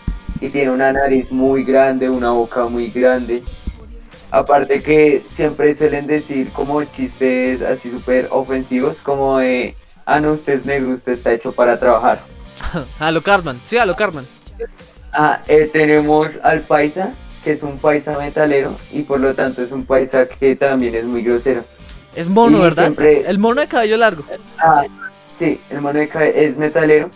y 0.42 0.50
tiene 0.50 0.72
una 0.72 0.92
nariz 0.94 1.32
muy 1.32 1.64
grande, 1.64 2.10
una 2.10 2.32
boca 2.32 2.66
muy 2.68 2.88
grande. 2.90 3.44
Aparte 4.38 4.80
que 4.82 5.24
siempre 5.36 5.74
suelen 5.76 6.06
decir 6.08 6.52
como 6.52 6.84
chistes 6.84 7.62
así 7.62 7.90
súper 7.90 8.28
ofensivos, 8.32 8.98
como 8.98 9.38
de, 9.40 9.76
ah 10.06 10.20
no, 10.20 10.34
usted 10.34 10.60
es 10.60 10.66
negro, 10.66 10.90
usted 10.92 11.14
está 11.14 11.32
hecho 11.34 11.52
para 11.52 11.80
trabajar. 11.80 12.20
A 13.00 13.12
lo 13.12 13.22
Cartman. 13.24 13.60
Sí, 13.64 13.78
a 13.78 13.86
lo 13.86 13.96
Cartman. 13.96 14.28
Ah, 15.14 15.42
eh, 15.48 15.70
tenemos 15.72 16.28
al 16.44 16.62
paisa, 16.62 17.12
que 17.44 17.52
es 17.54 17.64
un 17.64 17.78
paisa 17.80 18.18
metalero 18.18 18.76
y 18.92 19.04
por 19.04 19.20
lo 19.20 19.34
tanto 19.34 19.64
es 19.64 19.72
un 19.72 19.86
paisa 19.86 20.28
que 20.28 20.56
también 20.56 20.94
es 20.96 21.06
muy 21.06 21.24
grosero. 21.24 21.64
Es 22.16 22.28
mono, 22.28 22.60
Y 22.60 22.62
¿verdad? 22.62 22.84
siempre- 22.84 23.28
El 23.30 23.40
mono 23.40 23.62
de 23.62 23.68
cabello 23.68 23.98
largo. 23.98 24.24
Ah, 24.60 24.84
sí, 25.40 25.60
el 25.70 25.82
mono 25.82 26.00
de 26.00 26.10
cabe- 26.10 26.46
es 26.46 26.58
metalero. 26.58 27.10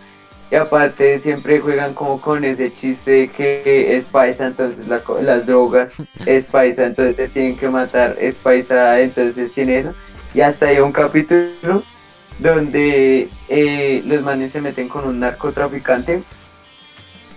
Y 0.52 0.54
aparte 0.54 1.18
siempre 1.20 1.60
juegan 1.60 1.94
como 1.94 2.20
con 2.20 2.44
ese 2.44 2.74
chiste 2.74 3.10
de 3.10 3.28
que 3.30 3.96
es 3.96 4.04
paisa, 4.04 4.48
entonces 4.48 4.86
la 4.86 5.00
las 5.22 5.46
drogas 5.46 5.94
es 6.26 6.44
paisa, 6.44 6.84
entonces 6.84 7.16
te 7.16 7.28
tienen 7.28 7.56
que 7.56 7.70
matar, 7.70 8.18
es 8.20 8.34
paisa, 8.34 9.00
entonces 9.00 9.54
tiene 9.54 9.78
eso. 9.78 9.94
Y 10.34 10.42
hasta 10.42 10.66
hay 10.66 10.80
un 10.80 10.92
capítulo 10.92 11.82
donde 12.38 13.30
eh, 13.48 14.02
los 14.04 14.22
manes 14.22 14.52
se 14.52 14.60
meten 14.60 14.90
con 14.90 15.06
un 15.06 15.20
narcotraficante 15.20 16.22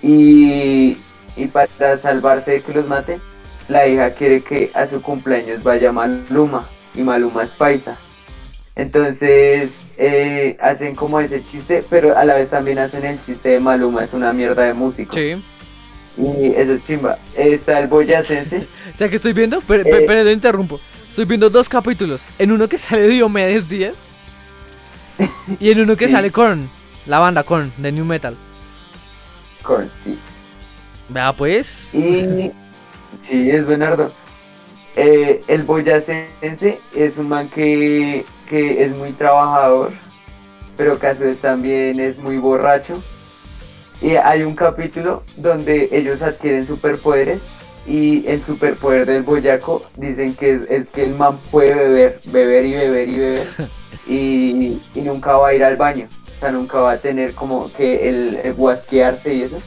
Y, 0.01 0.97
y 1.37 1.47
para 1.47 1.97
salvarse 1.97 2.51
de 2.51 2.61
que 2.63 2.73
los 2.73 2.85
mate, 2.85 3.21
la 3.69 3.87
hija 3.87 4.13
quiere 4.13 4.41
que 4.41 4.71
a 4.73 4.87
su 4.87 5.01
cumpleaños 5.01 5.63
vaya 5.63 5.93
Maluma. 5.93 6.67
Y 6.93 7.01
Maluma 7.01 7.43
es 7.43 7.51
paisa. 7.51 7.97
Entonces 8.75 9.77
eh, 9.97 10.57
hacen 10.59 10.95
como 10.95 11.19
ese 11.19 11.43
chiste, 11.43 11.83
pero 11.89 12.17
a 12.17 12.25
la 12.25 12.35
vez 12.35 12.49
también 12.49 12.79
hacen 12.79 13.05
el 13.05 13.19
chiste 13.21 13.49
de 13.49 13.59
Maluma, 13.59 14.03
es 14.03 14.13
una 14.13 14.33
mierda 14.33 14.63
de 14.63 14.73
músico. 14.73 15.13
Sí. 15.13 15.41
Y 16.17 16.47
eso 16.55 16.73
es 16.73 16.83
chimba. 16.83 17.17
Está 17.35 17.79
el 17.79 17.87
boyacense. 17.87 18.67
O 18.93 18.97
sea 18.97 19.09
que 19.09 19.17
estoy 19.17 19.33
viendo, 19.33 19.61
pero, 19.67 19.83
Eh. 19.85 20.03
pero 20.07 20.31
interrumpo. 20.31 20.79
Estoy 21.09 21.25
viendo 21.25 21.49
dos 21.49 21.67
capítulos. 21.69 22.25
En 22.39 22.51
uno 22.51 22.67
que 22.69 22.77
sale 22.77 23.07
Diomedes 23.07 23.67
Díaz. 23.69 24.05
Y 25.59 25.71
en 25.71 25.81
uno 25.81 25.95
que 25.95 26.07
Sí. 26.07 26.13
sale 26.13 26.31
Korn. 26.31 26.69
La 27.05 27.19
banda 27.19 27.43
Korn, 27.43 27.71
de 27.77 27.91
New 27.91 28.05
Metal. 28.05 28.35
Korn, 29.61 29.89
sí. 30.03 30.17
Vea 31.09 31.33
pues. 31.33 31.93
Y 31.93 32.51
sí, 33.21 33.49
es 33.51 33.65
Bernardo. 33.65 34.11
Eh, 34.95 35.41
el 35.47 35.63
boyacense 35.63 36.79
es 36.95 37.17
un 37.17 37.27
man 37.29 37.49
que, 37.49 38.25
que 38.49 38.83
es 38.83 38.95
muy 38.95 39.13
trabajador, 39.13 39.91
pero 40.77 40.99
que 40.99 41.07
a 41.07 41.15
su 41.15 41.23
vez 41.23 41.37
también 41.39 41.99
es 41.99 42.17
muy 42.17 42.37
borracho. 42.37 43.01
Y 44.01 44.15
hay 44.15 44.43
un 44.43 44.55
capítulo 44.55 45.23
donde 45.37 45.89
ellos 45.91 46.21
adquieren 46.21 46.67
superpoderes 46.67 47.41
y 47.87 48.25
el 48.27 48.43
superpoder 48.43 49.05
del 49.05 49.23
boyaco 49.23 49.85
dicen 49.95 50.35
que 50.35 50.55
es, 50.55 50.61
es 50.69 50.89
que 50.89 51.03
el 51.03 51.15
man 51.15 51.39
puede 51.51 51.75
beber, 51.75 52.19
beber 52.25 52.65
y 52.65 52.73
beber 52.73 53.09
y 53.09 53.19
beber 53.19 53.47
y, 54.07 54.81
y 54.93 55.01
nunca 55.01 55.37
va 55.37 55.49
a 55.49 55.53
ir 55.53 55.63
al 55.63 55.77
baño. 55.77 56.09
O 56.35 56.39
sea, 56.39 56.51
nunca 56.51 56.79
va 56.79 56.93
a 56.93 56.97
tener 56.97 57.33
como 57.33 57.71
que 57.71 58.09
el, 58.09 58.39
el 58.43 58.53
guasquearse 58.53 59.33
y 59.33 59.41
eso. 59.43 59.57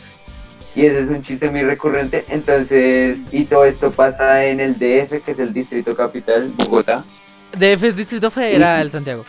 Y 0.75 0.85
ese 0.87 1.01
es 1.01 1.09
un 1.09 1.23
chiste 1.23 1.51
muy 1.51 1.63
recurrente. 1.63 2.25
Entonces, 2.29 3.19
y 3.33 3.45
todo 3.47 3.65
esto 3.65 3.91
pasa 3.91 4.45
en 4.45 4.61
el 4.61 4.75
DF, 4.75 5.25
que 5.25 5.33
es 5.33 5.39
el 5.39 5.53
Distrito 5.53 5.97
Capital, 5.97 6.53
Bogotá. 6.57 7.05
DF 7.53 7.83
es 7.85 7.97
Distrito 7.97 8.31
Federal, 8.31 8.91
Santiago. 8.91 9.25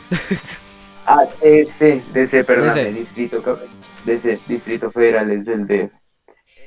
Ah, 1.05 1.25
DC, 1.41 2.01
DC, 2.13 2.43
perdón, 2.43 2.67
DC. 2.67 2.91
Distrito. 2.93 3.59
DC, 4.05 4.39
Distrito 4.47 4.91
Federal 4.91 5.31
es 5.31 5.47
el 5.47 5.65
DF. 5.67 5.91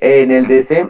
En 0.01 0.33
el 0.33 0.47
DC, 0.47 0.89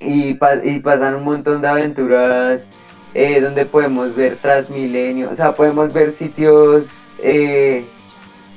y, 0.00 0.34
pa- 0.34 0.62
y 0.64 0.80
pasan 0.80 1.14
un 1.14 1.24
montón 1.24 1.62
de 1.62 1.68
aventuras 1.68 2.66
eh, 3.14 3.40
donde 3.40 3.64
podemos 3.64 4.14
ver 4.14 4.36
Transmilenio, 4.36 5.30
o 5.30 5.34
sea, 5.34 5.54
podemos 5.54 5.92
ver 5.92 6.14
sitios 6.14 6.86
eh, 7.22 7.84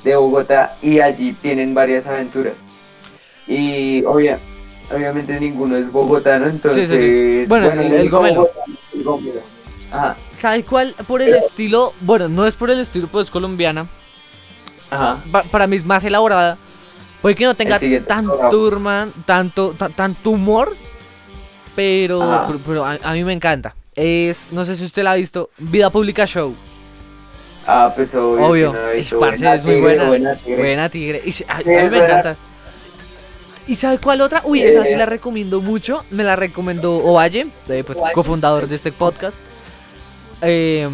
de 0.04 0.16
Bogotá 0.16 0.78
y 0.82 1.00
allí 1.00 1.34
tienen 1.34 1.74
varias 1.74 2.06
aventuras. 2.06 2.54
Y 3.48 4.04
obvia- 4.04 4.40
obviamente 4.94 5.40
ninguno 5.40 5.78
es 5.78 5.90
bogotano, 5.92 6.48
entonces... 6.48 6.90
sí. 6.90 7.46
Bueno, 7.48 7.72
el- 7.72 7.94
el 7.94 8.10
Gomelo. 8.10 8.42
Bogotá- 8.42 8.66
el 8.94 9.04
Gomelo. 9.04 9.42
Ajá, 9.92 10.16
¿Sabe 10.32 10.64
cuál? 10.64 10.96
Por 11.08 11.22
el 11.22 11.34
estilo. 11.36 11.94
Bueno, 12.02 12.30
no 12.30 12.48
es 12.48 12.56
por 12.56 12.70
el 12.70 12.80
estilo, 12.80 13.08
pues 13.08 13.26
es 13.26 13.32
colombiana. 13.32 13.88
ajá. 14.90 15.18
Pa- 15.32 15.44
para 15.44 15.68
mí 15.68 15.76
es 15.76 15.86
más 15.86 16.04
elaborada. 16.06 16.58
Puede 17.22 17.36
que 17.36 17.46
no 17.46 17.54
tenga 17.56 17.78
tanto, 18.08 18.52
urman- 18.52 19.12
tanto, 19.26 19.76
ta- 19.78 19.90
tanto 19.90 20.32
humor. 20.32 20.76
Pero, 21.76 22.44
pero, 22.48 22.60
pero 22.66 22.86
a, 22.86 22.98
a 23.02 23.14
mí 23.14 23.24
me 23.24 23.34
encanta. 23.34 23.76
Es, 23.96 24.48
no 24.52 24.66
sé 24.66 24.76
si 24.76 24.84
usted 24.86 25.04
la 25.04 25.12
ha 25.12 25.16
visto, 25.16 25.50
Vida 25.58 25.90
Pública 25.90 26.26
Show. 26.26 26.56
Ah, 27.68 27.92
pues 27.96 28.14
obvio. 28.16 28.46
Obvio. 28.48 28.72
que 28.74 28.78
no 28.80 28.88
he 28.90 28.96
Ish, 28.98 29.02
visto. 29.04 29.20
parce, 29.20 29.38
Buena 29.46 29.56
es 29.56 29.64
muy 29.64 29.74
tigre, 29.76 29.88
buena. 29.88 30.08
buena 30.08 30.36
tigre. 30.36 30.58
Buena 30.58 30.90
tigre. 30.90 31.22
Ish, 31.26 31.46
a, 31.48 31.58
mí 31.60 31.64
me 31.66 31.90
buena. 31.90 32.06
encanta. 32.06 32.36
¿Y 33.68 33.76
sabe 33.76 34.00
cuál 34.00 34.22
otra? 34.22 34.42
Uy, 34.44 34.62
esa 34.62 34.84
sí 34.84 34.94
Eh. 34.94 34.98
la 34.98 35.06
recomiendo 35.06 35.62
mucho. 35.62 36.04
Me 36.10 36.24
la 36.24 36.36
recomendó 36.36 36.96
Ovalle, 36.98 37.48
eh, 37.70 37.84
pues 37.86 38.00
Ovalle. 38.00 38.14
cofundador 38.16 38.68
de 38.68 38.76
este 38.76 38.92
podcast. 38.92 39.40
Eh, 40.42 40.90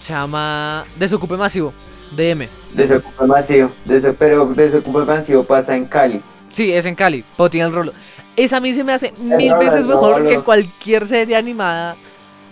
se 0.00 0.12
llama 0.12 0.84
Desocupe 0.96 1.36
Masivo, 1.36 1.72
DM. 2.16 2.48
Desocupa 2.74 3.26
masivo. 3.26 3.70
Pero 4.18 4.46
desocupa 4.46 5.04
masivo 5.04 5.44
pasa 5.44 5.74
en 5.76 5.86
Cali. 5.86 6.20
Sí, 6.52 6.72
es 6.72 6.86
en 6.86 6.94
Cali, 6.94 7.24
el 7.54 7.72
Rolo. 7.72 7.92
Esa 8.36 8.58
a 8.58 8.60
mí 8.60 8.72
se 8.74 8.84
me 8.84 8.92
hace 8.92 9.12
mil 9.18 9.54
veces 9.56 9.80
el 9.80 9.86
mejor 9.86 10.26
que 10.26 10.40
cualquier 10.40 11.06
serie 11.06 11.36
animada 11.36 11.96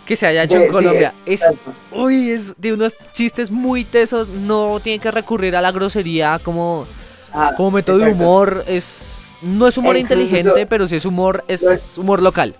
que 0.06 0.16
se 0.16 0.26
haya 0.26 0.44
hecho 0.44 0.56
Sí, 0.56 0.62
en 0.62 0.68
sí, 0.68 0.72
Colombia. 0.72 1.14
Es, 1.26 1.54
uy, 1.92 2.30
es 2.30 2.60
de 2.60 2.72
unos 2.72 2.94
chistes 3.12 3.50
muy 3.50 3.84
tesos, 3.84 4.28
no 4.28 4.80
tiene 4.80 4.98
que 4.98 5.10
recurrir 5.10 5.54
a 5.56 5.60
la 5.60 5.70
grosería 5.72 6.40
como, 6.42 6.86
Ah, 7.32 7.52
como 7.56 7.70
método 7.72 7.98
de 7.98 8.12
humor. 8.12 8.64
Es, 8.66 9.32
no 9.42 9.66
es 9.68 9.76
humor 9.78 9.96
E 9.96 10.00
inteligente, 10.00 10.66
pero 10.66 10.86
sí 10.88 10.96
es 10.96 11.06
humor, 11.06 11.44
es 11.48 11.96
humor 11.98 12.20
local. 12.22 12.56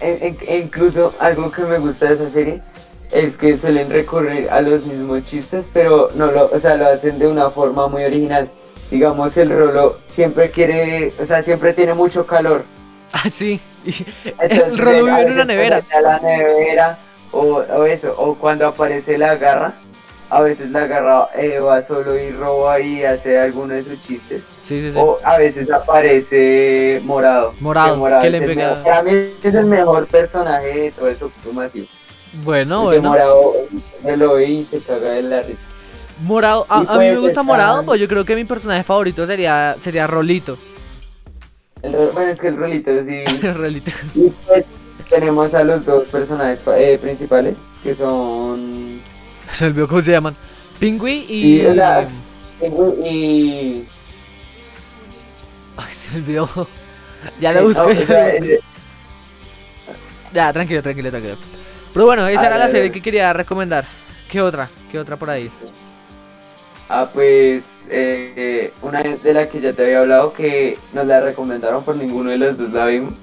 E- 0.00 0.36
e 0.46 0.58
incluso 0.58 1.14
algo 1.18 1.50
que 1.50 1.62
me 1.62 1.78
gusta 1.78 2.06
de 2.06 2.14
esa 2.14 2.30
serie 2.30 2.62
es 3.14 3.36
que 3.36 3.58
suelen 3.58 3.90
recurrir 3.90 4.50
a 4.50 4.60
los 4.60 4.84
mismos 4.84 5.24
chistes, 5.24 5.64
pero 5.72 6.08
no 6.14 6.26
lo, 6.32 6.50
o 6.50 6.58
sea, 6.58 6.74
lo 6.74 6.88
hacen 6.88 7.18
de 7.18 7.26
una 7.28 7.48
forma 7.50 7.86
muy 7.88 8.04
original. 8.04 8.50
Digamos, 8.90 9.36
el 9.36 9.50
Rolo 9.50 9.98
siempre 10.08 10.50
quiere, 10.50 11.12
o 11.20 11.24
sea, 11.24 11.42
siempre 11.42 11.72
tiene 11.72 11.94
mucho 11.94 12.26
calor. 12.26 12.64
Ah, 13.12 13.28
sí. 13.30 13.60
Entonces, 14.40 14.58
el 14.68 14.78
Rolo 14.78 15.04
vive 15.04 15.20
en 15.22 15.32
una 15.32 15.44
nevera. 15.44 15.80
A 15.96 16.00
la 16.00 16.18
nevera 16.18 16.98
o, 17.30 17.40
o 17.58 17.84
eso, 17.86 18.14
o 18.18 18.34
cuando 18.34 18.66
aparece 18.66 19.16
la 19.16 19.36
garra, 19.36 19.74
a 20.30 20.40
veces 20.40 20.70
la 20.70 20.86
garra 20.86 21.28
eh, 21.36 21.60
va 21.60 21.82
solo 21.82 22.18
y 22.18 22.30
roba 22.30 22.80
y 22.80 23.04
hace 23.04 23.38
alguno 23.38 23.74
de 23.74 23.84
sus 23.84 24.00
chistes. 24.00 24.42
Sí, 24.64 24.80
sí, 24.80 24.90
sí. 24.92 24.98
O 25.00 25.18
a 25.22 25.38
veces 25.38 25.70
aparece 25.70 27.00
Morado. 27.04 27.54
Morado, 27.60 28.20
que 28.20 28.26
es 28.26 28.32
le 28.32 28.38
el 28.38 28.44
pega- 28.50 28.70
mejor- 28.70 28.82
Para 28.84 29.02
mí 29.02 29.10
es 29.42 29.54
el 29.54 29.66
mejor 29.66 30.06
personaje 30.08 30.66
de 30.78 30.90
todo 30.90 31.08
eso 31.08 31.30
masivo. 31.52 31.86
Bueno, 32.42 32.82
Porque 32.84 32.98
bueno. 32.98 33.10
Morado 33.10 33.52
me 34.02 34.16
lo 34.16 34.34
ve 34.34 34.48
y 34.48 34.64
se 34.64 34.78
caga 34.80 35.10
de 35.12 35.22
la 35.22 35.42
risa. 35.42 35.60
Morado, 36.22 36.66
a, 36.68 36.80
mí 36.98 37.06
me 37.06 37.16
gusta 37.18 37.42
Morado, 37.42 37.84
pues 37.84 38.00
yo 38.00 38.08
creo 38.08 38.24
que 38.24 38.34
mi 38.36 38.44
personaje 38.44 38.82
favorito 38.82 39.26
sería, 39.26 39.76
sería 39.78 40.06
Rolito. 40.06 40.56
El 41.82 41.92
ro- 41.92 42.10
bueno, 42.12 42.30
es 42.32 42.40
que 42.40 42.48
el 42.48 42.56
rolito 42.56 42.90
sí. 43.04 43.46
Rolito. 43.52 43.90
y 44.14 44.30
pues 44.46 44.64
tenemos 45.10 45.52
a 45.54 45.62
los 45.64 45.84
dos 45.84 46.04
personajes 46.08 46.60
eh, 46.76 46.98
principales 47.00 47.56
que 47.82 47.94
son. 47.94 49.00
Se 49.52 49.66
olvidó 49.66 49.86
cómo 49.88 50.00
se 50.00 50.12
llaman. 50.12 50.34
Pingüi 50.80 51.26
y. 51.28 51.42
Sí, 51.60 51.66
o 51.66 51.74
sea- 51.74 52.08
Y. 53.04 53.84
Ay, 55.76 55.92
se 55.92 56.16
olvidó. 56.16 56.48
Ya 57.40 57.52
lo 57.52 57.60
Sí, 57.60 57.66
busco, 57.66 57.84
no, 57.86 57.92
ya 57.92 58.00
lo 58.00 58.24
busco. 58.30 58.44
eh, 58.44 58.60
Ya, 60.32 60.52
tranquilo, 60.52 60.82
tranquilo, 60.82 61.10
tranquilo. 61.10 61.36
Pero 61.94 62.06
bueno, 62.06 62.26
esa 62.26 62.46
A 62.46 62.46
era 62.48 62.58
la 62.58 62.68
ver, 62.68 62.72
serie 62.72 62.90
a 62.90 62.90
ver. 62.90 62.92
que 62.92 63.00
quería 63.02 63.32
recomendar. 63.32 63.86
¿Qué 64.28 64.42
otra? 64.42 64.68
¿Qué 64.90 64.98
otra 64.98 65.16
por 65.16 65.30
ahí? 65.30 65.50
Ah, 66.90 67.08
pues 67.12 67.62
eh, 67.88 68.32
eh, 68.36 68.72
una 68.82 69.00
de 69.00 69.32
las 69.32 69.48
que 69.48 69.60
ya 69.60 69.72
te 69.72 69.82
había 69.84 70.00
hablado 70.00 70.32
que 70.34 70.78
nos 70.92 71.06
la 71.06 71.20
recomendaron 71.20 71.84
por 71.84 71.96
ninguno 71.96 72.30
de 72.30 72.38
los 72.38 72.58
dos 72.58 72.72
la 72.72 72.86
vimos 72.86 73.14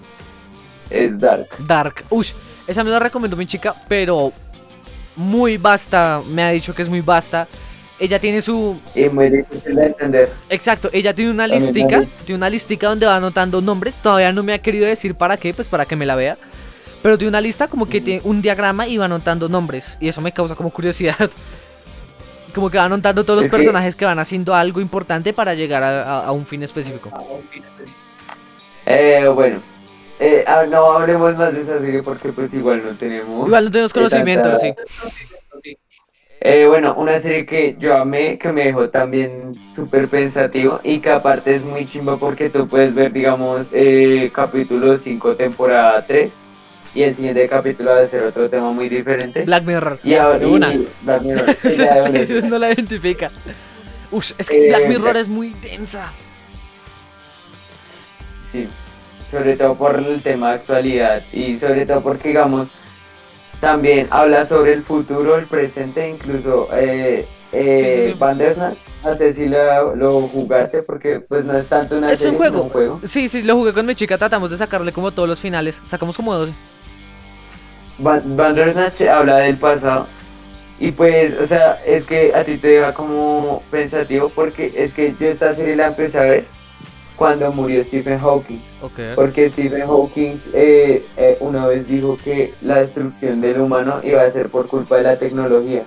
es 0.89 1.19
Dark. 1.19 1.47
Dark. 1.60 2.03
Ush, 2.10 2.34
esa 2.67 2.84
me 2.84 2.89
la 2.89 2.99
recomendó 2.99 3.38
mi 3.38 3.45
chica, 3.45 3.75
pero 3.88 4.34
muy 5.15 5.57
vasta. 5.57 6.21
Me 6.27 6.43
ha 6.43 6.49
dicho 6.49 6.73
que 6.73 6.81
es 6.81 6.89
muy 6.89 7.01
vasta. 7.01 7.47
Ella 7.99 8.19
tiene 8.19 8.41
su. 8.41 8.79
Y 8.95 9.07
muy 9.10 9.29
difícil 9.29 9.75
de 9.75 9.86
entender. 9.88 10.34
Exacto, 10.49 10.89
ella 10.91 11.13
tiene 11.13 11.31
una 11.31 11.47
listica. 11.47 12.03
Tiene 12.25 12.38
una 12.38 12.49
listica 12.49 12.88
donde 12.88 13.05
va 13.05 13.17
anotando 13.17 13.62
nombres. 13.62 13.93
Todavía 14.01 14.34
no 14.34 14.43
me 14.43 14.53
ha 14.53 14.60
querido 14.60 14.88
decir 14.88 15.15
para 15.15 15.38
qué, 15.38 15.53
pues 15.53 15.67
para 15.67 15.86
que 15.86 15.95
me 15.95 16.05
la 16.05 16.15
vea. 16.15 16.38
Pero 17.01 17.17
tiene 17.17 17.29
una 17.29 17.41
lista 17.41 17.67
como 17.67 17.87
que 17.87 17.99
tiene 18.01 18.21
un 18.23 18.41
diagrama 18.41 18.87
y 18.87 18.97
va 18.97 19.05
anotando 19.05 19.49
nombres. 19.49 19.97
Y 19.99 20.07
eso 20.07 20.21
me 20.21 20.31
causa 20.31 20.55
como 20.55 20.69
curiosidad. 20.71 21.29
Como 22.53 22.69
que 22.69 22.77
va 22.77 22.83
anotando 22.83 23.23
todos 23.23 23.37
los 23.37 23.45
Es 23.45 23.51
personajes 23.51 23.95
que 23.95 24.03
van 24.03 24.19
haciendo 24.19 24.53
algo 24.53 24.81
importante 24.81 25.31
para 25.31 25.53
llegar 25.53 25.83
a, 25.83 26.03
a- 26.03 26.25
a 26.25 26.31
un 26.33 26.45
fin 26.45 26.61
específico. 26.63 27.09
Eh, 28.85 29.25
bueno, 29.33 29.61
eh, 30.19 30.43
ah, 30.45 30.65
no 30.69 30.91
hablemos 30.91 31.37
más 31.37 31.53
de 31.53 31.61
esa 31.61 31.79
serie 31.79 32.03
porque 32.03 32.33
pues 32.33 32.53
igual 32.53 32.83
no 32.83 32.91
tenemos. 32.97 33.47
Igual 33.47 33.63
no 33.63 33.71
tenemos 33.71 33.93
conocimiento, 33.93 34.49
tanta- 34.49 34.57
sí. 34.57 34.73
Eh, 36.41 36.65
bueno, 36.67 36.95
una 36.95 37.21
serie 37.21 37.45
que 37.45 37.77
yo 37.79 37.95
amé, 37.95 38.37
que 38.37 38.51
me 38.51 38.65
dejó 38.65 38.89
también 38.89 39.53
súper 39.73 40.09
pensativo 40.09 40.81
y 40.83 40.99
que 40.99 41.11
aparte 41.11 41.55
es 41.55 41.63
muy 41.63 41.87
chimba 41.87 42.17
porque 42.17 42.49
tú 42.49 42.67
puedes 42.67 42.93
ver, 42.93 43.13
digamos, 43.13 43.67
eh, 43.71 44.29
capítulo 44.33 44.97
5, 44.97 45.35
temporada 45.35 46.04
3 46.06 46.31
y 46.94 47.04
el 47.04 47.15
siguiente 47.15 47.48
capítulo 47.48 47.92
va 47.92 48.02
a 48.02 48.06
ser 48.08 48.23
otro 48.23 48.50
tema 48.50 48.71
muy 48.71 48.89
diferente. 48.89 49.44
Black 49.44 49.63
Mirror. 49.63 50.00
y 50.04 50.13
ahora, 50.15 50.48
una. 50.48 50.73
y- 50.73 50.87
Black 51.04 51.21
Mirror, 51.21 51.50
sí, 51.62 52.27
Sí, 52.27 52.42
no 52.48 52.58
la 52.60 52.71
identifica. 52.71 53.31
Ush, 54.12 54.33
es 54.37 54.50
que 54.50 54.65
Eh, 54.65 54.67
Black 54.69 54.87
Mirror 54.89 55.17
es 55.17 55.27
muy 55.29 55.50
densa. 55.62 56.12
Sí, 58.52 58.63
sobre 59.29 59.56
todo 59.56 59.75
por 59.75 59.96
el 59.98 60.21
tema 60.21 60.50
de 60.50 60.56
actualidad 60.56 61.23
y 61.31 61.58
sobre 61.58 61.85
todo 61.85 62.02
porque, 62.02 62.29
digamos, 62.29 62.67
también 63.62 64.08
habla 64.10 64.46
sobre 64.46 64.73
el 64.73 64.83
futuro, 64.83 65.37
el 65.37 65.46
presente, 65.46 66.10
incluso 66.10 66.67
eh, 66.73 67.25
eh, 67.54 68.08
Sí. 68.12 68.17
Bandersnatch. 68.19 68.77
No 69.04 69.15
sé 69.15 69.33
si 69.33 69.46
lo, 69.48 69.96
lo 69.96 70.21
jugaste 70.21 70.83
porque 70.83 71.21
pues 71.21 71.46
no 71.46 71.58
es 71.58 71.65
tanto 71.67 71.98
una 71.98 72.12
Es 72.12 72.19
un 72.19 72.23
serie, 72.23 72.37
juego. 72.37 72.56
sino 72.56 72.63
un 72.65 72.69
juego. 72.69 73.00
Sí, 73.06 73.29
sí, 73.29 73.42
lo 73.44 73.56
jugué 73.56 73.73
con 73.73 73.85
mi 73.85 73.96
chica, 73.96 74.17
tratamos 74.17 74.52
de 74.52 74.58
sacarle 74.58 74.92
como 74.92 75.12
todos 75.12 75.29
los 75.29 75.39
finales. 75.39 75.81
Sacamos 75.87 76.17
como 76.17 76.33
12. 76.35 76.54
Ban- 78.00 78.35
Bandersnatch 78.35 79.02
habla 79.02 79.37
del 79.37 79.58
pasado 79.58 80.08
y 80.79 80.92
pues, 80.92 81.35
o 81.39 81.46
sea, 81.46 81.79
es 81.85 82.06
que 82.06 82.33
a 82.33 82.44
ti 82.44 82.58
te 82.58 82.67
deja 82.69 82.94
como 82.94 83.62
pensativo 83.69 84.31
porque 84.33 84.73
es 84.75 84.94
que 84.94 85.15
yo 85.19 85.27
esta 85.27 85.54
serie 85.54 85.75
la 85.75 85.87
empecé 85.87 86.17
a 86.19 86.23
ver 86.23 86.46
cuando 87.15 87.52
murió 87.52 87.83
Stephen 87.83 88.17
Hawking. 88.17 88.60
Ok. 88.81 89.00
Porque 89.13 89.52
Stephen 89.52 89.85
Hawking 89.85 90.37
eh, 90.54 91.06
eh, 91.17 91.37
una 91.39 91.67
vez 91.67 91.87
dijo 91.87 92.17
que 92.23 92.56
la 92.63 92.79
destrucción 92.79 93.42
del 93.42 93.62
humano 93.62 94.00
iba 94.02 94.23
a 94.23 94.31
ser 94.31 94.50
por 94.50 94.65
culpa 94.67 94.96
de 94.98 95.04
la 95.04 95.19
tecnología. 95.19 95.83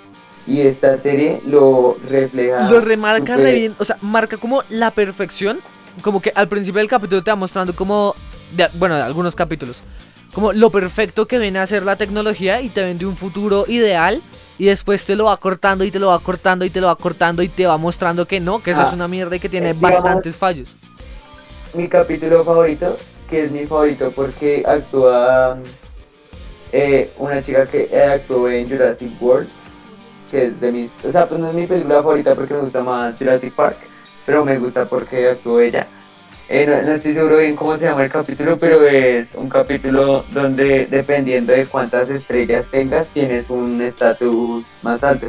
Y 0.47 0.61
esta 0.61 0.97
serie 0.99 1.41
lo 1.45 1.97
refleja. 2.09 2.71
Lo 2.71 2.81
remarca 2.81 3.33
súper- 3.35 3.45
re 3.47 3.53
bien, 3.55 3.75
o 3.81 3.85
sea, 3.85 3.97
marca 4.01 4.37
como 4.37 4.63
la 4.69 4.93
perfección. 4.93 5.59
Como 6.03 6.21
que 6.23 6.31
al 6.37 6.47
principio 6.49 6.79
del 6.79 6.89
capítulo 6.89 7.25
te 7.25 7.33
va 7.33 7.37
mostrando 7.37 7.75
como, 7.75 8.15
de- 8.53 8.69
bueno, 8.75 8.95
de 8.95 9.03
algunos 9.03 9.35
capítulos, 9.35 9.83
como 10.35 10.53
lo 10.53 10.71
perfecto 10.71 11.27
que 11.27 11.39
viene 11.39 11.61
a 11.61 11.67
ser 11.67 11.85
la 11.85 11.97
tecnología 11.97 12.61
y 12.61 12.69
te 12.69 12.83
vende 12.83 13.07
un 13.07 13.17
futuro 13.17 13.65
ideal. 13.69 14.23
Y 14.57 14.67
después 14.67 15.05
te 15.05 15.17
lo 15.17 15.25
va 15.25 15.37
cortando 15.39 15.85
y 15.85 15.91
te 15.91 15.99
lo 15.99 16.09
va 16.09 16.19
cortando 16.21 16.65
y 16.65 16.71
te 16.71 16.81
lo 16.81 16.87
va 16.87 16.97
cortando 16.97 17.43
y 17.43 17.49
te 17.49 17.67
va 17.67 17.77
mostrando 17.77 18.27
que 18.27 18.39
no, 18.39 18.63
que 18.63 18.71
eso 18.71 18.83
Ah, 18.83 18.87
es 18.87 18.93
una 18.93 19.09
mierda 19.09 19.35
y 19.35 19.41
que 19.41 19.49
tiene 19.49 19.73
bastantes 19.73 20.37
fallos. 20.37 20.77
Mi 21.75 21.89
capítulo 21.89 22.45
favorito, 22.45 22.97
que 23.29 23.45
es 23.47 23.51
mi 23.51 23.67
favorito 23.67 24.13
porque 24.13 24.63
actúa 24.65 25.59
eh, 26.71 27.11
una 27.19 27.43
chica 27.43 27.67
que 27.67 27.89
eh, 27.91 28.03
actuó 28.05 28.49
en 28.49 28.69
Jurassic 28.69 29.11
World, 29.21 29.49
que 30.31 30.47
es 30.47 30.61
de 30.61 30.71
mis. 30.71 30.91
O 31.05 31.11
sea, 31.11 31.29
pues 31.29 31.41
no 31.41 31.49
es 31.49 31.55
mi 31.55 31.67
película 31.67 31.97
favorita 31.97 32.35
porque 32.37 32.55
me 32.55 32.61
gusta 32.61 32.83
más 32.83 33.17
Jurassic 33.19 33.53
Park, 33.55 33.79
pero 34.25 34.45
me 34.45 34.57
gusta 34.59 34.85
porque 34.85 35.31
actuó 35.31 35.59
ella. 35.59 35.89
Eh, 36.49 36.67
no, 36.67 36.83
no 36.83 36.93
estoy 36.93 37.15
seguro 37.15 37.39
bien 37.39 37.57
cómo 37.57 37.77
se 37.79 37.85
llama 37.87 38.05
el 38.05 38.11
capítulo, 38.11 38.59
pero 38.59 38.87
es 38.87 39.29
un 39.35 39.49
capítulo 39.49 40.25
donde 40.31 40.87
dependiendo 40.87 41.53
de 41.55 41.65
cuántas 41.67 42.11
estrellas 42.11 42.67
tengas, 42.71 43.07
tienes 43.09 43.49
un 43.49 43.81
estatus 43.81 44.65
más 44.83 45.03
alto. 45.03 45.29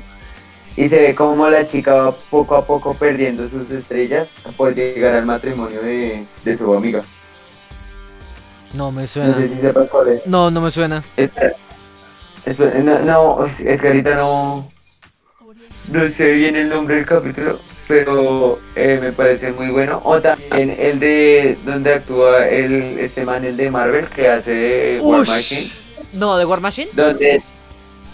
Y 0.76 0.90
se 0.90 1.00
ve 1.00 1.16
como 1.16 1.50
la 1.50 1.66
chica 1.66 1.94
va 1.94 2.12
poco 2.30 2.56
a 2.58 2.66
poco 2.66 2.94
perdiendo 2.96 3.48
sus 3.48 3.72
estrellas 3.72 4.28
por 4.58 4.76
llegar 4.76 5.16
al 5.16 5.26
matrimonio 5.26 5.82
de, 5.82 6.26
de 6.44 6.58
su 6.58 6.74
amiga. 6.74 7.02
No 8.74 8.92
me 8.92 9.04
No 9.04 9.08
suena. 9.08 9.36
sé 9.38 9.48
si 9.48 9.56
sepas 9.62 9.90
cuál 9.90 10.10
es. 10.10 10.28
No, 10.28 10.52
no 10.52 10.60
me 10.60 10.70
suena. 10.70 11.02
Espera, 11.16 11.54
no, 12.84 13.00
no, 13.00 13.46
es 13.46 13.60
es 13.62 13.80
que 13.82 13.88
ahorita 13.88 14.16
no, 14.16 14.68
no 15.88 16.08
sé 16.10 16.32
bien 16.34 16.58
el 16.58 16.68
nombre 16.68 16.96
del 16.98 17.06
capítulo, 17.06 17.60
pero 17.88 18.60
eh, 18.76 19.00
me 19.02 19.12
parece 19.12 19.52
muy 19.52 19.68
bueno. 19.70 20.02
O 20.04 20.20
también 20.22 20.76
el 20.80 21.00
de 21.00 21.58
donde 21.66 21.94
actúa 21.94 22.48
el, 22.48 23.00
este 23.00 23.26
man, 23.26 23.46
el 23.46 23.58
de 23.58 23.70
Marvel, 23.70 24.08
que 24.10 24.28
hace 24.28 24.98
War. 25.02 25.28
Machine. 25.28 25.70
No, 26.14 26.38
de 26.38 26.46
War 26.46 26.60
Machine. 26.62 26.90
Donde... 26.94 27.44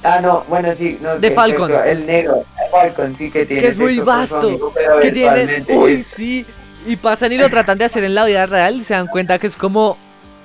Ah, 0.03 0.19
no, 0.22 0.43
bueno, 0.49 0.69
sí. 0.78 0.97
No, 1.01 1.19
De 1.19 1.30
Falcon. 1.32 1.72
el 1.86 2.05
negro, 2.07 2.43
Falcon, 2.72 3.15
sí, 3.17 3.30
que 3.30 3.45
tiene 3.45 3.61
Que 3.61 3.67
es 3.67 3.78
muy 3.78 3.99
vasto, 3.99 4.47
amigo, 4.47 4.74
que 5.01 5.11
tiene. 5.11 5.63
Uy, 5.69 5.93
es- 5.93 6.07
sí. 6.07 6.45
Y 6.88 6.95
pasan 6.95 7.32
y 7.32 7.38
lo 7.38 7.47
tratan 7.49 7.78
de 7.78 7.86
hacer 7.86 8.03
en 8.03 8.15
la 8.15 8.26
vida 8.26 8.47
real 8.47 8.78
y 8.78 8.84
se 8.84 8.95
dan 8.95 9.05
cuenta 9.05 9.38
que 9.38 9.45
es 9.45 9.55
como. 9.55 9.97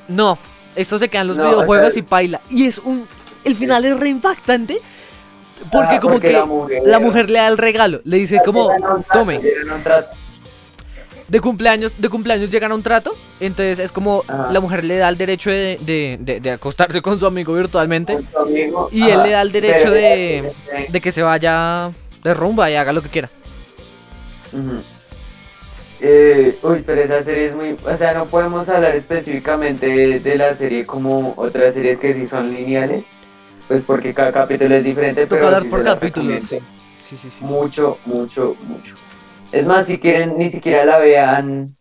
No, 0.08 0.38
esto 0.74 0.98
se 0.98 1.08
quedan 1.08 1.28
los 1.28 1.38
No, 1.38 1.44
videojuegos 1.48 1.88
o 1.88 1.90
sea- 1.92 2.00
y 2.00 2.02
paila. 2.02 2.40
Y 2.50 2.66
es 2.66 2.78
un. 2.78 3.08
El 3.44 3.56
final 3.56 3.84
es 3.86 3.98
re 3.98 4.10
impactante. 4.10 4.78
Porque 5.72 5.96
Ah, 5.96 6.00
como 6.00 6.14
porque 6.14 6.28
que 6.28 6.32
la 6.34 6.44
mujer- 6.44 6.82
la 6.84 6.98
mujer 6.98 7.30
le 7.30 7.38
da 7.38 7.48
el 7.48 7.58
regalo. 7.58 8.00
Le 8.04 8.16
dice 8.18 8.40
como, 8.44 8.70
tome, 9.12 9.40
de 11.28 11.40
cumpleaños, 11.40 11.94
de 12.00 12.08
cumpleaños 12.08 12.50
llegan 12.50 12.70
a 12.70 12.74
un 12.74 12.82
trato. 12.82 13.12
Entonces 13.40 13.78
es 13.78 13.90
como 13.92 14.22
Ajá. 14.28 14.50
la 14.52 14.60
mujer 14.60 14.84
le 14.84 14.96
da 14.98 15.08
el 15.08 15.16
derecho 15.18 15.50
de, 15.50 15.78
de- 15.80 16.18
de- 16.20 16.40
de 16.40 16.50
acostarse 16.52 17.02
con 17.02 17.18
su 17.18 17.26
amigo 17.26 17.52
virtualmente. 17.54 18.14
con 18.14 18.28
su 18.30 18.38
amigo, 18.38 18.88
Y 18.92 19.02
él 19.08 19.22
le 19.22 19.30
da 19.30 19.42
el 19.42 19.50
derecho 19.52 19.90
de- 19.90 20.52
De 20.88 21.00
que 21.00 21.10
se 21.12 21.22
vaya 21.22 21.90
de 22.22 22.34
rumba 22.34 22.70
y 22.70 22.76
haga 22.76 22.92
lo 22.92 23.02
que 23.02 23.08
quiera. 23.08 23.30
Eh, 26.00 26.58
uy, 26.62 26.82
pero 26.84 27.00
esa 27.02 27.22
serie 27.22 27.46
es 27.46 27.54
muy... 27.54 27.74
O 27.84 27.96
sea, 27.96 28.12
no 28.12 28.26
podemos 28.26 28.68
hablar 28.68 28.94
específicamente 28.96 29.86
de, 29.86 30.20
de 30.20 30.36
la 30.36 30.54
serie 30.54 30.84
como 30.84 31.32
otras 31.36 31.72
series 31.74 31.98
que 31.98 32.12
sí 32.14 32.26
son 32.26 32.52
lineales. 32.52 33.04
Pues 33.68 33.82
porque 33.84 34.14
cada 34.14 34.32
capítulo 34.32 34.74
es 34.76 34.84
diferente, 34.84 35.26
Toca 35.26 35.60
sí 35.60 35.68
por 35.68 35.84
capítulos, 35.84 36.42
sí. 36.42 36.60
Sí, 37.00 37.16
sí. 37.16 37.28
Mucho, 37.44 37.98
mucho, 38.04 38.56
mucho. 38.66 38.94
Es 39.52 39.64
más, 39.64 39.86
si 39.86 39.98
quieren, 39.98 40.36
ni 40.38 40.50
siquiera 40.50 40.84
la 40.84 40.98
vean... 40.98 41.76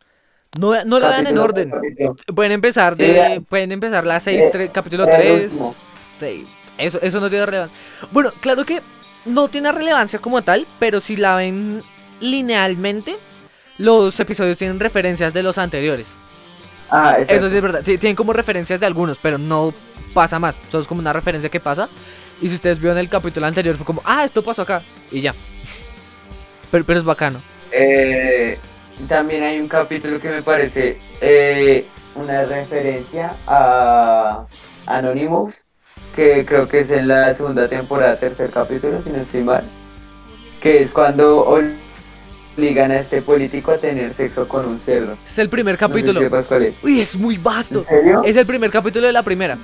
No, 0.59 0.83
no 0.85 0.99
la 0.99 1.09
vean 1.09 1.27
en 1.27 1.35
capítulo 1.35 1.43
orden. 1.43 1.69
capítulo. 1.69 2.15
Pueden 2.33 2.51
empezar 2.53 2.95
de. 2.95 3.41
Pueden 3.49 3.71
empezar 3.73 4.05
la 4.05 4.19
6, 4.21 4.45
Eh, 4.53 4.69
capítulo 4.71 5.03
el 5.03 5.09
3. 5.09 5.51
último. 5.53 5.75
Eso, 6.77 6.99
eso 7.01 7.19
no 7.19 7.29
tiene 7.29 7.45
relevancia. 7.45 7.77
Bueno, 8.11 8.31
claro 8.39 8.63
que 8.65 8.81
no 9.25 9.47
tiene 9.49 9.71
relevancia 9.71 10.19
como 10.19 10.41
tal, 10.43 10.65
pero 10.79 11.01
si 11.01 11.17
la 11.17 11.35
ven 11.35 11.81
linealmente, 12.21 13.17
los 13.77 14.17
episodios 14.19 14.57
tienen 14.57 14.79
referencias 14.79 15.33
de 15.33 15.43
los 15.43 15.57
anteriores. 15.57 16.13
Ah, 16.89 17.15
exacto. 17.19 17.33
Eso 17.33 17.49
sí 17.49 17.55
es 17.57 17.61
verdad. 17.61 17.81
Ti- 17.83 17.97
Tienen 17.97 18.15
como 18.15 18.31
referencias 18.31 18.79
de 18.79 18.85
algunos, 18.85 19.17
pero 19.19 19.37
no 19.37 19.73
pasa 20.15 20.39
más. 20.39 20.55
Solo 20.69 20.81
es 20.81 20.87
como 20.87 21.01
una 21.01 21.13
referencia 21.13 21.49
que 21.51 21.59
pasa. 21.59 21.89
Y 22.41 22.49
si 22.49 22.55
ustedes 22.55 22.79
vieron 22.79 22.97
el 22.97 23.09
capítulo 23.09 23.45
anterior, 23.45 23.75
fue 23.75 23.85
como, 23.85 24.01
ah, 24.05 24.23
esto 24.23 24.41
pasó 24.41 24.63
acá. 24.63 24.81
Y 25.11 25.21
ya. 25.21 25.35
Pero, 26.71 26.83
pero 26.83 26.99
es 26.99 27.05
bacano. 27.05 27.39
Eh, 27.71 28.57
también 29.07 29.43
hay 29.43 29.59
un 29.59 29.67
capítulo 29.67 30.19
que 30.19 30.29
me 30.29 30.41
parece 30.41 30.97
eh, 31.21 31.85
una 32.15 32.43
referencia 32.45 33.35
a 33.47 34.45
Anonymous, 34.85 35.53
que 36.15 36.43
creo 36.45 36.67
que 36.67 36.79
es 36.79 36.89
en 36.89 37.07
la 37.07 37.33
segunda 37.33 37.69
temporada, 37.69 38.17
tercer 38.17 38.49
capítulo, 38.49 39.01
si 39.03 39.09
no 39.11 39.17
estoy 39.21 39.43
mal, 39.43 39.63
que 40.59 40.81
es 40.81 40.91
cuando 40.91 41.45
obligan 41.45 42.91
a 42.91 42.99
este 42.99 43.21
político 43.21 43.71
a 43.71 43.77
tener 43.77 44.13
sexo 44.13 44.47
con 44.47 44.65
un 44.65 44.79
cerdo. 44.79 45.17
Es 45.25 45.37
el 45.37 45.47
primer 45.49 45.75
No 45.79 45.87
sé 45.87 46.01
si 46.01 46.03
capítulo. 46.11 46.57
es. 46.59 46.73
Uy, 46.83 46.99
es 46.99 47.15
muy 47.15 47.37
vasto. 47.37 47.79
¿En 47.79 47.85
serio? 47.85 48.21
Es 48.25 48.35
el 48.35 48.45
primer 48.45 48.71
capítulo 48.71 49.07
de 49.07 49.13
la 49.13 49.23
primera. 49.23 49.57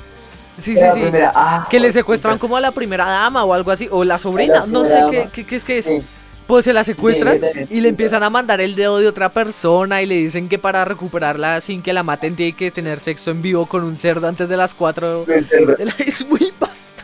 Sí, 0.57 0.75
sí, 0.75 0.81
sí. 0.93 0.99
primera- 1.01 1.31
ah, 1.35 1.67
Que 1.69 1.79
le 1.79 1.91
secuestran 1.91 2.37
como 2.37 2.55
a 2.57 2.61
la 2.61 2.71
primera 2.71 3.05
dama 3.05 3.43
o 3.45 3.53
algo 3.53 3.71
así, 3.71 3.87
o 3.91 4.03
la 4.03 4.19
sobrina, 4.19 4.61
La 4.61 4.65
no 4.67 4.85
sé 4.85 4.99
qué, 5.09 5.29
qué, 5.33 5.45
qué 5.45 5.55
es 5.55 5.63
que 5.63 5.77
es. 5.79 5.85
Sí. 5.85 5.99
Pues 6.47 6.65
se 6.65 6.73
la 6.73 6.83
secuestran 6.83 7.39
Sí, 7.39 7.65
y 7.69 7.81
le 7.81 7.87
empiezan 7.89 8.23
a 8.23 8.29
mandar 8.29 8.59
el 8.59 8.75
dedo 8.75 8.97
de 8.97 9.07
otra 9.07 9.29
persona 9.29 10.01
y 10.01 10.05
le 10.05 10.15
dicen 10.15 10.49
que 10.49 10.59
para 10.59 10.83
recuperarla 10.83 11.61
sin 11.61 11.81
que 11.81 11.93
la 11.93 12.03
maten 12.03 12.35
tiene 12.35 12.53
que 12.53 12.71
tener 12.71 12.99
sexo 12.99 13.31
en 13.31 13.41
vivo 13.41 13.65
con 13.67 13.83
un 13.85 13.95
cerdo 13.95 14.27
antes 14.27 14.49
de 14.49 14.57
las 14.57 14.75
4 14.75 15.25
El 15.27 15.45
cerdo. 15.47 15.75
de 15.75 15.85
la... 15.85 15.93
Es 15.99 16.27
muy 16.27 16.51
vasto. 16.59 17.03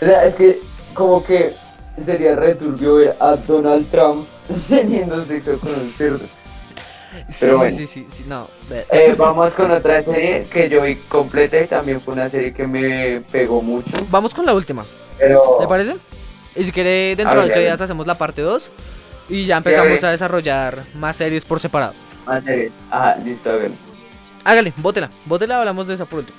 O 0.00 0.04
sea, 0.04 0.24
es 0.26 0.34
que 0.36 0.60
como 0.94 1.24
que 1.24 1.54
sería 2.06 2.36
returbio 2.36 2.94
ver 2.96 3.16
a 3.18 3.34
Donald 3.36 3.90
Trump 3.90 4.26
teniendo 4.68 5.24
sexo 5.26 5.58
con 5.58 5.70
un 5.74 5.90
cerdo. 5.92 6.26
Sí, 7.28 7.46
bueno. 7.56 7.76
sí, 7.76 7.86
sí, 7.86 8.06
sí, 8.08 8.24
no. 8.26 8.48
Eh, 8.92 9.14
vamos 9.18 9.52
con 9.54 9.70
otra 9.70 10.02
serie 10.02 10.44
que 10.52 10.68
yo 10.68 10.82
vi 10.82 10.96
completa 10.96 11.60
y 11.60 11.66
también 11.66 12.00
fue 12.00 12.14
una 12.14 12.28
serie 12.28 12.52
que 12.52 12.66
me 12.66 13.20
pegó 13.32 13.60
mucho. 13.62 13.90
Vamos 14.10 14.34
con 14.34 14.46
la 14.46 14.54
última, 14.54 14.84
Pero 15.18 15.42
¿te 15.60 15.66
parece? 15.66 15.96
Y 16.56 16.64
si 16.64 16.72
quiere, 16.72 17.16
dentro 17.16 17.24
de 17.26 17.30
Hágale, 17.30 17.42
8 17.44 17.50
hágale. 17.52 17.64
días 17.66 17.80
hacemos 17.80 18.06
la 18.06 18.14
parte 18.16 18.42
2 18.42 18.70
y 19.28 19.46
ya 19.46 19.56
empezamos 19.56 20.02
a 20.04 20.10
desarrollar 20.10 20.78
más 20.94 21.16
series 21.16 21.44
por 21.44 21.58
separado. 21.60 21.94
más 22.26 22.44
series. 22.44 22.72
Ah, 22.90 23.16
listo, 23.24 23.50
hágale. 23.50 23.74
Hágale, 24.44 24.72
bótela, 24.76 25.10
bótela, 25.26 25.58
hablamos 25.58 25.86
de 25.86 25.94
esa 25.94 26.04
por 26.06 26.20
último. 26.20 26.38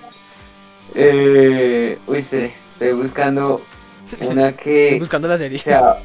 Eh, 0.96 1.98
uy, 2.08 2.18
espere, 2.18 2.54
estoy 2.74 2.94
buscando 2.94 3.62
una 4.22 4.56
que. 4.56 4.84
Estoy 4.84 5.00
buscando 5.00 5.28
la 5.28 5.38
serie. 5.38 5.58
O 5.58 5.62
sea, 5.62 5.96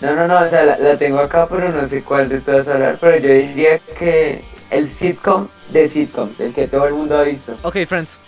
no, 0.00 0.14
no, 0.14 0.26
no, 0.28 0.40
o 0.44 0.48
sea, 0.48 0.64
la, 0.64 0.78
la 0.78 0.98
tengo 0.98 1.18
acá, 1.20 1.48
pero 1.48 1.70
no 1.70 1.88
sé 1.88 2.02
cuál 2.04 2.28
de 2.28 2.40
todas 2.40 2.68
hablar. 2.68 2.98
Pero 3.00 3.18
yo 3.18 3.32
diría 3.32 3.78
que 3.98 4.44
el 4.70 4.90
sitcom 4.96 5.48
de 5.70 5.88
sitcoms, 5.88 6.38
el 6.40 6.54
que 6.54 6.68
todo 6.68 6.86
el 6.86 6.94
mundo 6.94 7.16
ha 7.18 7.22
visto. 7.22 7.56
Ok, 7.62 7.78
Friends. 7.86 8.20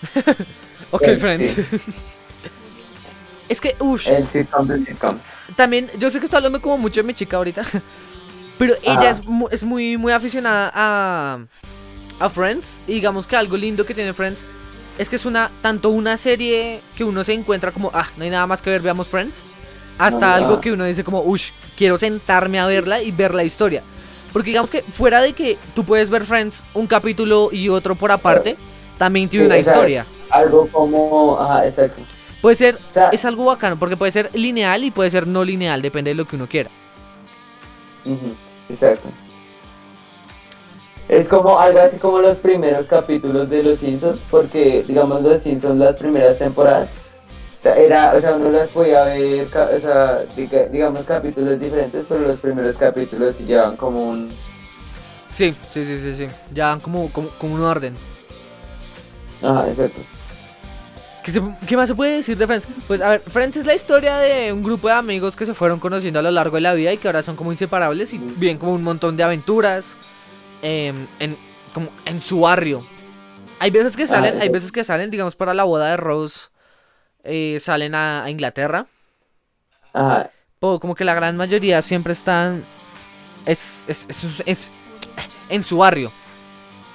ok, 0.90 1.04
Sí, 1.04 1.16
Friends. 1.16 1.58
es 3.48 3.60
que, 3.60 3.76
uff, 3.78 4.06
El 4.06 4.28
sitcom 4.28 4.66
de 4.66 4.84
sitcoms. 4.84 5.22
también, 5.56 5.90
yo 5.98 6.10
sé 6.10 6.18
que 6.18 6.26
estoy 6.26 6.38
hablando 6.38 6.60
como 6.60 6.78
mucho 6.78 7.00
de 7.00 7.06
mi 7.06 7.14
chica 7.14 7.36
ahorita, 7.36 7.62
pero 8.58 8.74
ella 8.82 9.10
es, 9.10 9.22
es 9.50 9.62
muy, 9.62 9.96
muy 9.96 10.12
aficionada 10.12 10.70
a, 10.74 11.38
a 12.18 12.30
Friends. 12.30 12.80
Y 12.86 12.94
digamos 12.94 13.26
que 13.26 13.36
algo 13.36 13.56
lindo 13.56 13.84
que 13.86 13.94
tiene 13.94 14.14
Friends 14.14 14.46
es 14.98 15.08
que 15.08 15.16
es 15.16 15.26
una, 15.26 15.50
tanto 15.62 15.90
una 15.90 16.16
serie 16.16 16.82
que 16.96 17.04
uno 17.04 17.22
se 17.24 17.32
encuentra 17.32 17.72
como, 17.72 17.90
ah, 17.94 18.08
no 18.16 18.24
hay 18.24 18.30
nada 18.30 18.46
más 18.46 18.62
que 18.62 18.70
ver, 18.70 18.82
veamos 18.82 19.08
Friends, 19.08 19.42
hasta 19.98 20.34
algo 20.34 20.60
que 20.60 20.72
uno 20.72 20.84
dice 20.84 21.04
como, 21.04 21.20
uff, 21.22 21.50
quiero 21.76 21.98
sentarme 21.98 22.58
a 22.60 22.66
verla 22.66 23.02
y 23.02 23.10
ver 23.10 23.34
la 23.34 23.44
historia. 23.44 23.82
Porque 24.32 24.50
digamos 24.50 24.70
que 24.70 24.82
fuera 24.82 25.20
de 25.20 25.32
que 25.32 25.58
tú 25.74 25.84
puedes 25.84 26.10
ver 26.10 26.24
Friends 26.24 26.66
un 26.74 26.86
capítulo 26.86 27.48
y 27.50 27.68
otro 27.68 27.94
por 27.94 28.12
aparte, 28.12 28.56
también 28.98 29.28
tiene 29.28 29.46
Sí, 29.46 29.50
una 29.50 29.60
o 29.60 29.62
sea, 29.62 29.72
historia. 29.72 30.06
Algo 30.30 30.68
como. 30.68 31.38
Ajá, 31.40 31.66
exacto. 31.66 32.02
Puede 32.42 32.54
ser, 32.56 32.76
O 32.90 32.94
sea- 32.94 33.08
es 33.08 33.24
algo 33.24 33.46
bacano, 33.46 33.78
porque 33.78 33.96
puede 33.96 34.12
ser 34.12 34.30
lineal 34.34 34.84
y 34.84 34.90
puede 34.90 35.10
ser 35.10 35.26
no 35.26 35.42
lineal, 35.44 35.82
depende 35.82 36.10
de 36.10 36.14
lo 36.14 36.24
que 36.26 36.36
uno 36.36 36.46
quiera. 36.46 36.70
Exacto. 38.68 39.08
Es 41.08 41.26
como 41.28 41.58
algo 41.58 41.80
así 41.80 41.96
como 41.96 42.18
los 42.20 42.36
primeros 42.36 42.86
capítulos 42.86 43.48
de 43.48 43.62
Los 43.64 43.78
Simpsons, 43.80 44.18
porque 44.30 44.84
digamos 44.86 45.22
Los 45.22 45.42
Simpsons 45.42 45.78
las 45.78 45.96
primeras 45.96 46.38
temporadas 46.38 46.90
era, 47.64 48.14
o 48.14 48.20
sea, 48.20 48.34
uno 48.34 48.50
las 48.50 48.68
podía 48.70 49.04
ver, 49.04 49.48
o 49.54 49.80
sea, 49.80 50.24
diga- 50.36 50.68
digamos 50.70 51.04
capítulos 51.04 51.58
diferentes, 51.58 52.04
pero 52.08 52.20
los 52.20 52.38
primeros 52.40 52.76
capítulos 52.76 53.34
sí 53.36 53.44
llevan 53.44 53.76
como 53.76 54.10
un 54.10 54.28
Sí, 55.30 55.54
sí, 55.70 55.84
sí, 55.84 55.98
sí, 56.00 56.14
sí. 56.14 56.26
Ya 56.52 56.68
van 56.68 56.80
como, 56.80 57.12
como, 57.12 57.28
como 57.38 57.54
un 57.54 57.62
orden. 57.62 57.94
Ajá, 59.42 59.68
exacto. 59.68 60.00
¿Qué, 61.22 61.32
se- 61.32 61.42
qué 61.66 61.76
más 61.76 61.88
se 61.88 61.94
puede 61.94 62.16
decir 62.16 62.38
de 62.38 62.46
Friends? 62.46 62.66
Pues 62.86 63.02
a 63.02 63.10
ver, 63.10 63.22
Friends 63.26 63.56
es 63.58 63.66
la 63.66 63.74
historia 63.74 64.16
de 64.16 64.52
un 64.52 64.62
grupo 64.62 64.88
de 64.88 64.94
amigos 64.94 65.36
que 65.36 65.44
se 65.44 65.52
fueron 65.52 65.78
conociendo 65.78 66.18
a 66.20 66.22
lo 66.22 66.30
largo 66.30 66.56
de 66.56 66.62
la 66.62 66.72
vida 66.72 66.92
y 66.92 66.96
que 66.96 67.08
ahora 67.08 67.22
son 67.22 67.36
como 67.36 67.52
inseparables 67.52 68.14
y 68.14 68.18
viven 68.18 68.56
como 68.56 68.72
un 68.72 68.82
montón 68.82 69.16
de 69.18 69.22
aventuras 69.24 69.96
em, 70.62 71.06
en, 71.18 71.36
como 71.74 71.88
en 72.06 72.20
su 72.22 72.40
barrio. 72.40 72.82
Hay 73.58 73.70
veces 73.70 73.96
que 73.96 74.06
salen, 74.06 74.40
hay 74.40 74.48
veces 74.48 74.72
que 74.72 74.82
salen, 74.84 75.10
digamos, 75.10 75.36
para 75.36 75.52
la 75.52 75.64
boda 75.64 75.90
de 75.90 75.96
Rose, 75.98 76.48
eh, 77.24 77.58
salen 77.60 77.94
a, 77.94 78.24
a 78.24 78.30
Inglaterra. 78.30 78.86
Ajá, 79.92 80.30
Pero 80.60 80.78
como 80.80 80.94
que 80.94 81.04
la 81.04 81.14
gran 81.14 81.36
mayoría 81.36 81.80
siempre 81.82 82.12
están 82.12 82.64
es, 83.46 83.84
es, 83.88 84.06
es- 84.08 84.42
es 84.46 84.72
en 85.48 85.62
su 85.64 85.78
barrio. 85.78 86.12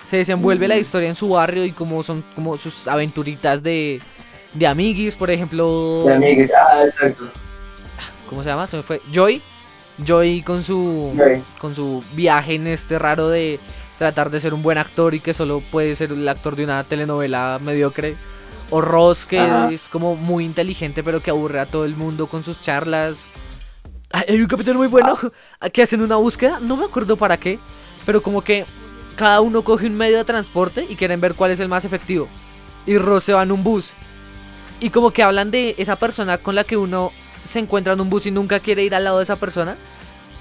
Se 0.05 0.17
desenvuelve 0.17 0.67
la 0.67 0.75
Mm. 0.75 0.79
historia 0.79 1.09
en 1.09 1.15
su 1.15 1.29
barrio 1.29 1.65
y 1.65 1.71
como 1.71 2.03
son 2.03 2.23
como 2.35 2.55
sus 2.57 2.87
aventuritas 2.87 3.63
de, 3.63 4.01
de 4.53 4.67
amiguis, 4.67 5.15
por 5.15 5.31
ejemplo. 5.31 6.03
de 6.05 6.13
amigos, 6.13 6.49
ah, 6.55 6.83
exacto. 6.85 7.29
¿Cómo 8.29 8.43
se 8.43 8.49
llama? 8.49 8.67
Se 8.67 8.77
me 8.77 8.83
fue. 8.83 9.01
Joy. 9.11 9.41
Joy 10.03 10.41
con 10.41 10.63
su 10.63 11.13
Joy. 11.15 11.41
con 11.59 11.75
su 11.75 12.03
viaje 12.15 12.55
en 12.55 12.65
este 12.67 12.97
raro 12.99 13.29
de 13.29 13.59
tratar 13.99 14.29
de 14.31 14.39
ser 14.39 14.53
un 14.55 14.63
buen 14.63 14.77
actor 14.79 15.13
y 15.13 15.19
que 15.19 15.33
solo 15.35 15.61
puede 15.71 15.95
ser 15.95 16.11
el 16.11 16.27
actor 16.27 16.55
de 16.55 16.63
una 16.63 16.83
telenovela 16.83 17.59
mediocre. 17.61 18.15
O 18.75 18.81
Ross, 18.81 19.27
que 19.27 19.37
Ajá. 19.39 19.69
es 19.71 19.87
como 19.87 20.15
muy 20.15 20.43
inteligente, 20.45 21.03
pero 21.03 21.21
que 21.21 21.29
aburre 21.29 21.59
a 21.59 21.67
todo 21.67 21.85
el 21.85 21.95
mundo 21.95 22.25
con 22.25 22.43
sus 22.43 22.59
charlas. 22.59 23.27
Ay, 24.11 24.23
Hay 24.29 24.41
un 24.41 24.47
capítulo 24.47 24.79
muy 24.79 24.87
bueno 24.87 25.15
que 25.71 25.83
hacen 25.83 26.01
una 26.01 26.15
búsqueda, 26.15 26.59
no 26.59 26.75
me 26.75 26.85
acuerdo 26.85 27.15
para 27.15 27.37
qué, 27.37 27.59
pero 28.03 28.23
como 28.23 28.41
que 28.41 28.65
cada 29.15 29.41
uno 29.41 29.63
coge 29.63 29.85
un 29.85 29.93
medio 29.95 30.17
de 30.17 30.23
transporte 30.23 30.87
y 30.89 30.95
quieren 30.95 31.21
ver 31.21 31.35
cuál 31.35 31.51
es 31.51 31.59
el 31.59 31.69
más 31.69 31.85
efectivo. 31.85 32.27
Y 32.87 32.97
Ross 32.97 33.25
se 33.25 33.33
va 33.33 33.43
en 33.43 33.51
un 33.51 33.63
bus. 33.63 33.93
Y 34.79 34.89
como 34.89 35.11
que 35.11 35.21
hablan 35.21 35.51
de 35.51 35.75
esa 35.77 35.95
persona 35.95 36.39
con 36.39 36.55
la 36.55 36.63
que 36.63 36.75
uno 36.75 37.11
se 37.45 37.59
encuentra 37.59 37.93
en 37.93 38.01
un 38.01 38.09
bus 38.09 38.25
y 38.25 38.31
nunca 38.31 38.59
quiere 38.59 38.83
ir 38.83 38.95
al 38.95 39.03
lado 39.03 39.19
de 39.19 39.23
esa 39.25 39.35
persona. 39.35 39.77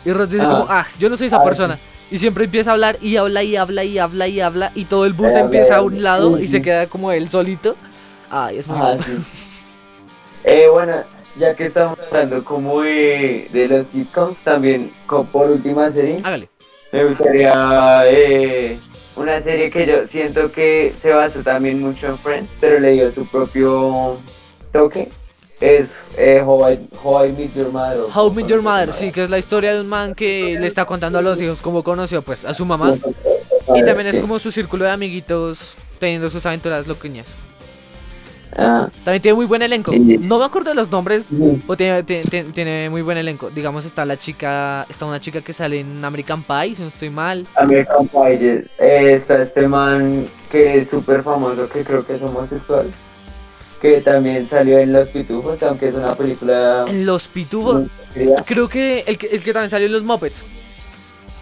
Y 0.07 0.13
Ross 0.13 0.31
dice 0.31 0.47
Ah. 0.47 0.49
como, 0.49 0.67
ah, 0.71 0.87
yo 0.99 1.11
no 1.11 1.19
soy 1.19 1.27
esa 1.27 1.37
Ah, 1.37 1.45
persona. 1.45 1.79
Y 2.11 2.19
siempre 2.19 2.45
empieza 2.45 2.71
a 2.71 2.73
hablar 2.75 2.97
y 3.03 3.17
habla 3.17 3.43
y 3.43 3.57
habla 3.57 3.85
y 3.85 3.99
habla 3.99 4.27
y 4.27 4.41
habla 4.41 4.73
y 4.75 4.87
todo 4.87 5.05
el 5.05 5.13
bus 5.13 5.35
empieza 5.35 5.77
a 5.77 5.83
un 5.83 6.03
lado 6.03 6.39
y 6.41 6.49
se 6.49 6.63
queda 6.63 6.87
como 6.87 7.13
él 7.13 7.29
solito. 7.29 7.77
Ay, 8.35 8.57
es 8.59 8.67
muy 8.67 8.77
Ajá, 8.79 8.87
bueno. 8.97 9.05
sí. 9.05 9.13
Eh, 10.45 10.67
bueno, 10.73 11.05
ya 11.39 11.55
que 11.55 11.67
estamos 11.67 11.97
hablando 12.11 12.43
como 12.43 12.81
de, 12.81 13.49
de 13.53 13.69
los 13.69 13.87
sitcoms, 13.87 14.37
también 14.43 14.91
como 15.07 15.25
por 15.27 15.49
última 15.51 15.89
serie, 15.93 16.19
Hágale. 16.25 16.49
me 16.91 17.05
gustaría 17.05 18.03
eh, 18.07 18.81
una 19.15 19.41
serie 19.41 19.71
que 19.71 19.87
yo 19.87 20.05
siento 20.09 20.51
que 20.51 20.93
se 21.01 21.13
basó 21.13 21.45
también 21.45 21.81
mucho 21.81 22.09
en 22.09 22.19
Friends, 22.19 22.51
pero 22.61 22.81
le 22.81 22.91
dio 22.95 23.13
su 23.13 23.25
propio 23.27 24.19
toque. 24.73 25.11
Es 25.61 25.91
eh, 26.17 26.43
How, 26.45 26.71
I, 26.73 26.89
How 27.05 27.27
I 27.27 27.33
Met 27.35 27.55
Your 27.55 27.71
Mother. 27.71 28.07
How 28.13 28.29
I 28.33 28.35
Met 28.35 28.47
Your 28.49 28.63
Mother, 28.63 28.93
sí, 28.93 29.13
que 29.13 29.23
es 29.23 29.31
la 29.31 29.39
historia 29.39 29.75
de 29.75 29.81
un 29.83 29.87
man 29.89 30.17
que 30.17 30.59
le 30.59 30.67
está 30.67 30.87
contando 30.87 31.21
a 31.21 31.23
los 31.23 31.41
hijos 31.41 31.61
cómo 31.63 31.85
conoció 31.85 32.23
pues 32.23 32.45
a 32.45 32.53
su 32.53 32.67
mamá. 32.67 32.95
Y 33.77 33.85
también 33.85 34.09
es 34.09 34.19
como 34.19 34.41
su 34.41 34.51
círculo 34.51 34.87
de 34.87 34.91
amiguitos 34.91 35.77
teniendo 36.01 36.29
sus 36.29 36.45
aventuras 36.47 36.89
loqueñas. 36.89 37.33
Ah, 38.57 38.89
También 39.05 39.23
tiene 39.23 39.35
muy 39.35 39.47
buen 39.47 39.63
elenco. 39.63 39.93
No 39.97 40.39
me 40.39 40.45
acuerdo 40.45 40.71
de 40.71 40.75
los 40.75 40.91
nombres, 40.91 41.27
pero 41.67 41.77
tiene, 41.77 42.03
tiene- 42.03 42.45
tiene- 42.53 42.91
muy 42.91 43.01
buen 43.03 43.17
elenco. 43.17 43.51
Digamos, 43.51 43.85
está 43.85 44.05
la 44.05 44.17
chica, 44.19 44.87
está 44.91 45.07
una 45.07 45.21
chica 45.21 45.41
que 45.41 45.53
sale 45.53 45.81
en 45.81 46.05
American 46.05 46.43
Pie, 46.43 46.75
si 46.75 46.83
no 46.83 46.89
estoy 46.89 47.09
mal. 47.11 47.47
American 47.57 48.09
Pie, 48.09 48.65
eh, 48.79 49.15
está 49.15 49.41
este 49.43 49.67
man 49.67 50.27
que 50.51 50.79
es 50.79 50.91
súper 50.91 51.23
famoso, 51.23 51.69
que 51.69 51.83
creo 51.83 52.05
que 52.07 52.17
es 52.17 52.23
homosexual, 52.23 52.91
que 53.81 54.01
también 54.03 54.49
salió 54.49 54.79
en 54.79 54.93
Los 54.93 55.09
Pitufos, 55.09 55.63
aunque 55.63 55.89
es 55.89 55.95
una 55.95 56.15
película... 56.15 56.85
En 56.89 57.07
Los 57.07 57.29
Pitufos, 57.29 57.85
creo 58.45 58.69
que 58.69 59.05
el, 59.07 59.17
que 59.17 59.29
el 59.29 59.43
que 59.43 59.53
también 59.55 59.71
salió 59.71 59.87
en 59.87 59.93
Los 59.93 60.05
Muppets, 60.05 60.45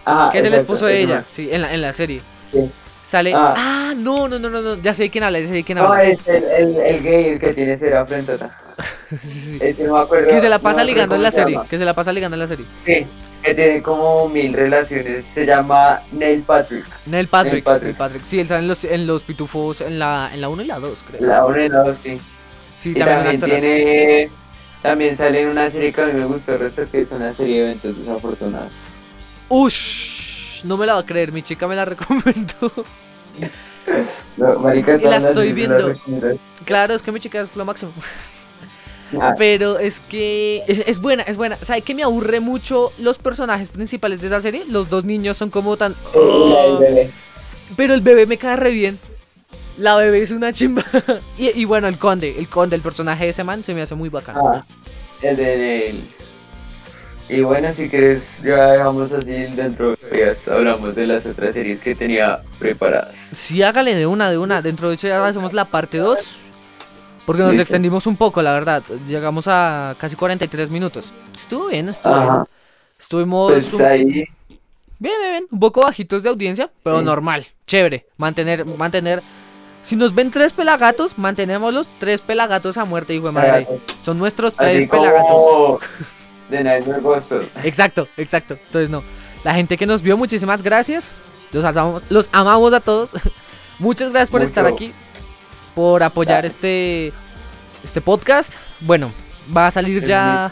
Ah, 0.05 0.29
que 0.31 0.39
es 0.39 0.45
el 0.45 0.53
esposo 0.55 0.85
de 0.87 1.01
ella, 1.01 1.25
sí, 1.29 1.49
en 1.51 1.61
la, 1.61 1.73
en 1.73 1.81
la 1.81 1.93
serie. 1.93 2.21
Sí. 2.51 2.71
Sale. 3.03 3.33
Ah. 3.35 3.53
Ah, 3.57 3.93
no, 3.97 4.27
no, 4.27 4.39
no, 4.39 4.49
no, 4.49 4.61
no, 4.61 4.75
ya 4.77 4.93
sé 4.93 5.03
de 5.03 5.09
quién 5.09 5.23
habla, 5.23 5.39
ya 5.39 5.47
sé 5.47 5.53
de 5.53 5.63
quién 5.63 5.77
No, 5.77 5.85
habla. 5.87 6.03
es 6.05 6.27
el, 6.27 6.43
el, 6.43 6.77
el 6.77 7.03
gay, 7.03 7.25
el 7.29 7.39
que 7.39 7.53
tiene 7.53 7.77
cera 7.77 8.05
frentota. 8.05 8.57
Sí, 9.21 9.59
sí. 9.59 9.75
No 9.83 9.93
me 9.95 9.99
acuerdo. 10.01 10.29
Que 10.29 10.39
se 10.39 10.47
la 10.49 10.57
no 10.57 10.63
pasa 10.63 10.83
ligando 10.85 11.15
en 11.15 11.23
la 11.23 11.31
se 11.31 11.37
serie, 11.41 11.55
llama. 11.55 11.67
que 11.69 11.77
se 11.77 11.83
la 11.85 11.93
pasa 11.93 12.13
ligando 12.13 12.35
en 12.35 12.39
la 12.39 12.47
serie. 12.47 12.65
Sí, 12.85 13.05
que 13.43 13.53
tiene 13.53 13.81
como 13.83 14.29
mil 14.29 14.53
relaciones. 14.53 15.25
Se 15.35 15.45
llama 15.45 16.01
Neil 16.13 16.43
Patrick. 16.43 16.85
Neil 17.07 17.27
Patrick, 17.27 17.53
Neil 17.55 17.63
Patrick. 17.63 17.83
Neil 17.83 17.97
Patrick. 17.97 18.23
Sí, 18.23 18.39
él 18.39 18.47
sale 18.47 18.61
en 18.61 18.67
los, 18.69 18.83
en 18.85 19.05
los 19.05 19.23
pitufos 19.23 19.81
en 19.81 19.99
la, 19.99 20.31
en 20.33 20.39
la 20.39 20.47
1 20.47 20.61
y 20.63 20.65
la 20.65 20.79
2, 20.79 21.03
creo. 21.09 21.27
La 21.27 21.45
una 21.45 21.63
y 21.65 21.69
la 21.69 21.83
dos, 21.83 21.97
sí. 22.01 22.17
Sí, 22.79 22.91
Y 22.91 22.93
también, 22.95 23.39
también 23.39 23.59
tiene. 23.61 24.29
También 24.81 25.17
sale 25.17 25.41
en 25.41 25.49
una 25.49 25.69
serie 25.69 25.91
que 25.93 26.01
a 26.01 26.05
mí 26.05 26.13
me 26.13 26.25
gustó 26.25 26.57
resto, 26.57 26.81
que 26.89 27.01
es 27.01 27.11
una 27.11 27.33
serie 27.35 27.57
de 27.57 27.63
eventos 27.65 27.97
desafortunados. 27.99 28.71
Ush, 29.49 30.10
no 30.63 30.77
me 30.77 30.85
la 30.85 30.93
va 30.93 30.99
a 30.99 31.05
creer, 31.05 31.31
mi 31.31 31.41
chica 31.41 31.67
me 31.67 31.75
la 31.75 31.85
recomendó. 31.93 32.71
No, 34.37 34.59
marica, 34.59 34.95
Y 34.95 35.03
la 35.03 35.17
estoy 35.17 35.53
viendo. 35.53 35.93
Claro, 36.65 36.93
es 36.93 37.01
que 37.01 37.11
mi 37.11 37.19
chica 37.19 37.41
es 37.41 37.55
lo 37.55 37.65
máximo. 37.65 37.91
Ah, 39.19 39.33
Pero 39.37 39.77
es 39.77 39.99
que 39.99 40.63
es, 40.67 40.87
es 40.87 41.01
buena, 41.01 41.23
es 41.23 41.35
buena. 41.35 41.57
¿Sabe 41.61 41.81
que 41.81 41.93
me 41.93 42.03
aburre 42.03 42.39
mucho 42.39 42.93
los 42.97 43.17
personajes 43.17 43.69
principales 43.69 44.21
de 44.21 44.27
esa 44.27 44.39
serie? 44.39 44.63
Los 44.67 44.89
dos 44.89 45.03
niños 45.03 45.35
son 45.35 45.49
como 45.49 45.75
tan... 45.75 45.95
Pero 47.75 47.93
el 47.93 48.01
bebé 48.01 48.25
me 48.25 48.37
cae 48.37 48.55
re 48.55 48.71
bien. 48.71 48.99
La 49.77 49.95
bebé 49.95 50.21
es 50.21 50.31
una 50.31 50.53
chimba. 50.53 50.85
y, 51.37 51.59
y 51.59 51.65
bueno, 51.65 51.87
el 51.87 51.97
conde, 51.97 52.35
el 52.37 52.47
conde, 52.47 52.75
el 52.75 52.81
personaje 52.81 53.25
de 53.25 53.29
ese 53.31 53.43
man 53.43 53.63
se 53.63 53.73
me 53.73 53.81
hace 53.81 53.95
muy 53.95 54.09
bacán. 54.09 54.35
Ah, 54.37 54.61
el 55.21 55.35
de 55.35 55.87
él. 55.87 56.09
Y 57.29 57.41
bueno, 57.41 57.73
si 57.73 57.87
quieres, 57.89 58.23
ya 58.43 58.71
dejamos 58.73 59.11
así 59.11 59.25
dentro 59.31 59.91
de 59.95 60.09
días. 60.11 60.37
Hablamos 60.47 60.95
de 60.95 61.07
las 61.07 61.25
otras 61.25 61.53
series 61.53 61.79
que 61.79 61.95
tenía 61.95 62.41
preparadas. 62.59 63.15
Sí, 63.33 63.63
hágale 63.63 63.95
de 63.95 64.05
una, 64.05 64.29
de 64.29 64.37
una. 64.37 64.61
Dentro 64.61 64.89
de 64.89 64.95
hecho 64.95 65.07
ya 65.07 65.25
hacemos 65.25 65.53
la 65.53 65.65
parte 65.65 65.97
2. 65.99 66.39
Porque 67.25 67.41
nos 67.43 67.51
Listo. 67.51 67.61
extendimos 67.61 68.05
un 68.07 68.17
poco, 68.17 68.41
la 68.41 68.51
verdad. 68.51 68.83
Llegamos 69.07 69.45
a 69.47 69.95
casi 69.97 70.15
43 70.17 70.69
minutos. 70.69 71.13
Estuvo 71.33 71.67
bien, 71.67 71.87
estuvo 71.87 72.13
bien. 72.15 72.27
Ajá. 72.29 72.45
Estuvimos 72.99 73.51
Pues 73.53 73.73
un, 73.73 73.81
ahí. 73.83 74.03
bien, 74.05 74.27
bien, 74.99 75.13
bien, 75.21 75.45
un 75.49 75.59
poco 75.59 75.81
bajitos 75.81 76.23
de 76.23 76.29
audiencia, 76.29 76.69
pero 76.83 76.99
Sí. 76.99 77.05
normal, 77.05 77.47
chévere. 77.65 78.07
Mantener, 78.17 78.65
mantener. 78.65 79.21
Si 79.83 79.95
nos 79.95 80.13
ven 80.13 80.29
tres 80.31 80.51
pelagatos, 80.53 81.17
mantenemos 81.17 81.73
los 81.73 81.87
tres 81.99 82.21
pelagatos 82.21 82.77
a 82.77 82.85
muerte, 82.85 83.15
hijo 83.15 83.27
de 83.27 83.31
madre. 83.31 83.67
Son 84.03 84.17
nuestros 84.17 84.53
tres 84.53 84.89
pelagatos. 84.89 85.79
de 86.51 86.63
Nightmare 86.63 87.01
Gospel. 87.01 87.49
Exacto, 87.63 88.07
exacto. 88.17 88.53
Entonces 88.65 88.89
no. 88.89 89.03
La 89.43 89.53
gente 89.55 89.77
que 89.77 89.87
nos 89.87 90.01
vio, 90.01 90.17
muchísimas 90.17 90.61
gracias. 90.61 91.13
Los 91.51 91.65
amamos, 91.65 92.03
los 92.09 92.29
amamos 92.31 92.73
a 92.73 92.79
todos. 92.79 93.15
Muchas 93.79 94.11
gracias 94.11 94.29
por 94.29 94.41
Mucho. 94.41 94.49
estar 94.49 94.65
aquí. 94.67 94.93
Por 95.73 96.03
apoyar 96.03 96.45
este 96.45 97.11
este 97.83 98.01
podcast. 98.01 98.53
Bueno, 98.79 99.11
va 99.55 99.67
a 99.67 99.71
salir 99.71 100.03
ya 100.03 100.51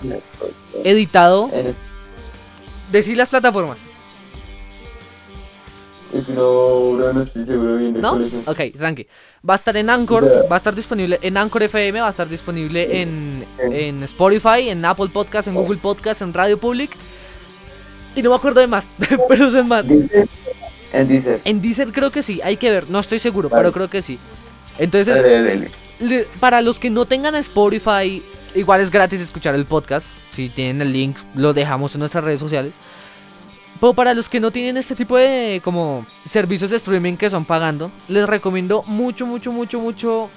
editado. 0.84 1.52
Decir 2.92 3.18
las 3.18 3.30
plataformas. 3.30 3.86
No, 6.30 6.94
no, 6.98 7.14
no 7.14 7.22
estoy 7.22 7.46
seguro 7.46 7.78
bien 7.78 7.94
de 7.94 8.02
¿No? 8.02 8.14
Ok, 8.46 8.62
tranqui. 8.78 9.06
Va 9.48 9.54
a 9.54 9.56
estar 9.56 9.76
en 9.78 9.90
Anchor, 9.90 10.26
va 10.52 10.56
a 10.56 10.58
estar 10.58 10.74
disponible 10.76 11.20
en 11.22 11.38
Anchor 11.38 11.64
FM, 11.64 12.02
va 12.02 12.08
a 12.08 12.10
estar 12.10 12.28
disponible 12.28 13.02
en, 13.02 13.46
Sí. 13.68 13.76
en 13.76 14.04
Spotify, 14.04 14.70
en 14.70 14.84
Apple 14.86 15.10
Podcast, 15.14 15.48
en 15.48 15.56
Google 15.56 15.78
Podcast, 15.78 16.22
en 16.22 16.34
Radio 16.34 16.60
Public. 16.60 16.92
Y 18.16 18.22
no 18.24 18.32
me 18.32 18.36
acuerdo 18.38 18.60
de 18.60 18.68
más, 18.68 18.90
pero 19.30 19.52
son 19.52 19.68
más. 19.68 19.88
En 19.88 21.08
Deezer. 21.08 21.42
En 21.46 21.62
Deezer 21.62 21.92
creo 21.92 22.12
que 22.12 22.24
sí, 22.24 22.42
hay 22.44 22.58
que 22.58 22.72
ver, 22.72 22.90
no 22.90 23.00
estoy 23.00 23.20
seguro, 23.20 23.48
Vale. 23.50 23.62
pero 23.62 23.74
creo 23.74 23.90
que 23.90 24.02
sí. 24.02 24.18
Entonces, 24.80 25.16
Dale, 25.22 25.44
dale. 25.44 25.72
le- 26.00 26.28
para 26.40 26.62
los 26.62 26.80
que 26.80 26.90
no 26.90 27.06
tengan 27.06 27.36
Spotify, 27.36 28.24
igual 28.56 28.82
es 28.82 28.90
gratis 28.90 29.22
escuchar 29.22 29.54
el 29.54 29.66
podcast. 29.66 30.08
Si 30.32 30.50
tienen 30.50 30.82
el 30.82 30.92
link, 30.94 31.18
lo 31.36 31.54
dejamos 31.54 31.94
en 31.94 32.00
nuestras 32.00 32.24
redes 32.24 32.40
sociales. 32.40 32.74
Pero 33.80 33.94
para 33.94 34.14
los 34.14 34.28
que 34.28 34.40
no 34.40 34.52
tienen 34.52 34.78
este 34.78 34.94
tipo 34.96 35.16
de 35.18 35.62
como 35.64 36.06
servicios 36.26 36.70
de 36.72 36.78
streaming 36.78 37.16
que 37.16 37.30
son 37.30 37.46
pagando, 37.46 37.92
les 38.08 38.28
recomiendo 38.28 38.84
mucho, 38.84 39.26
mucho, 39.26 39.52
mucho, 39.54 39.80
mucho 39.80 40.30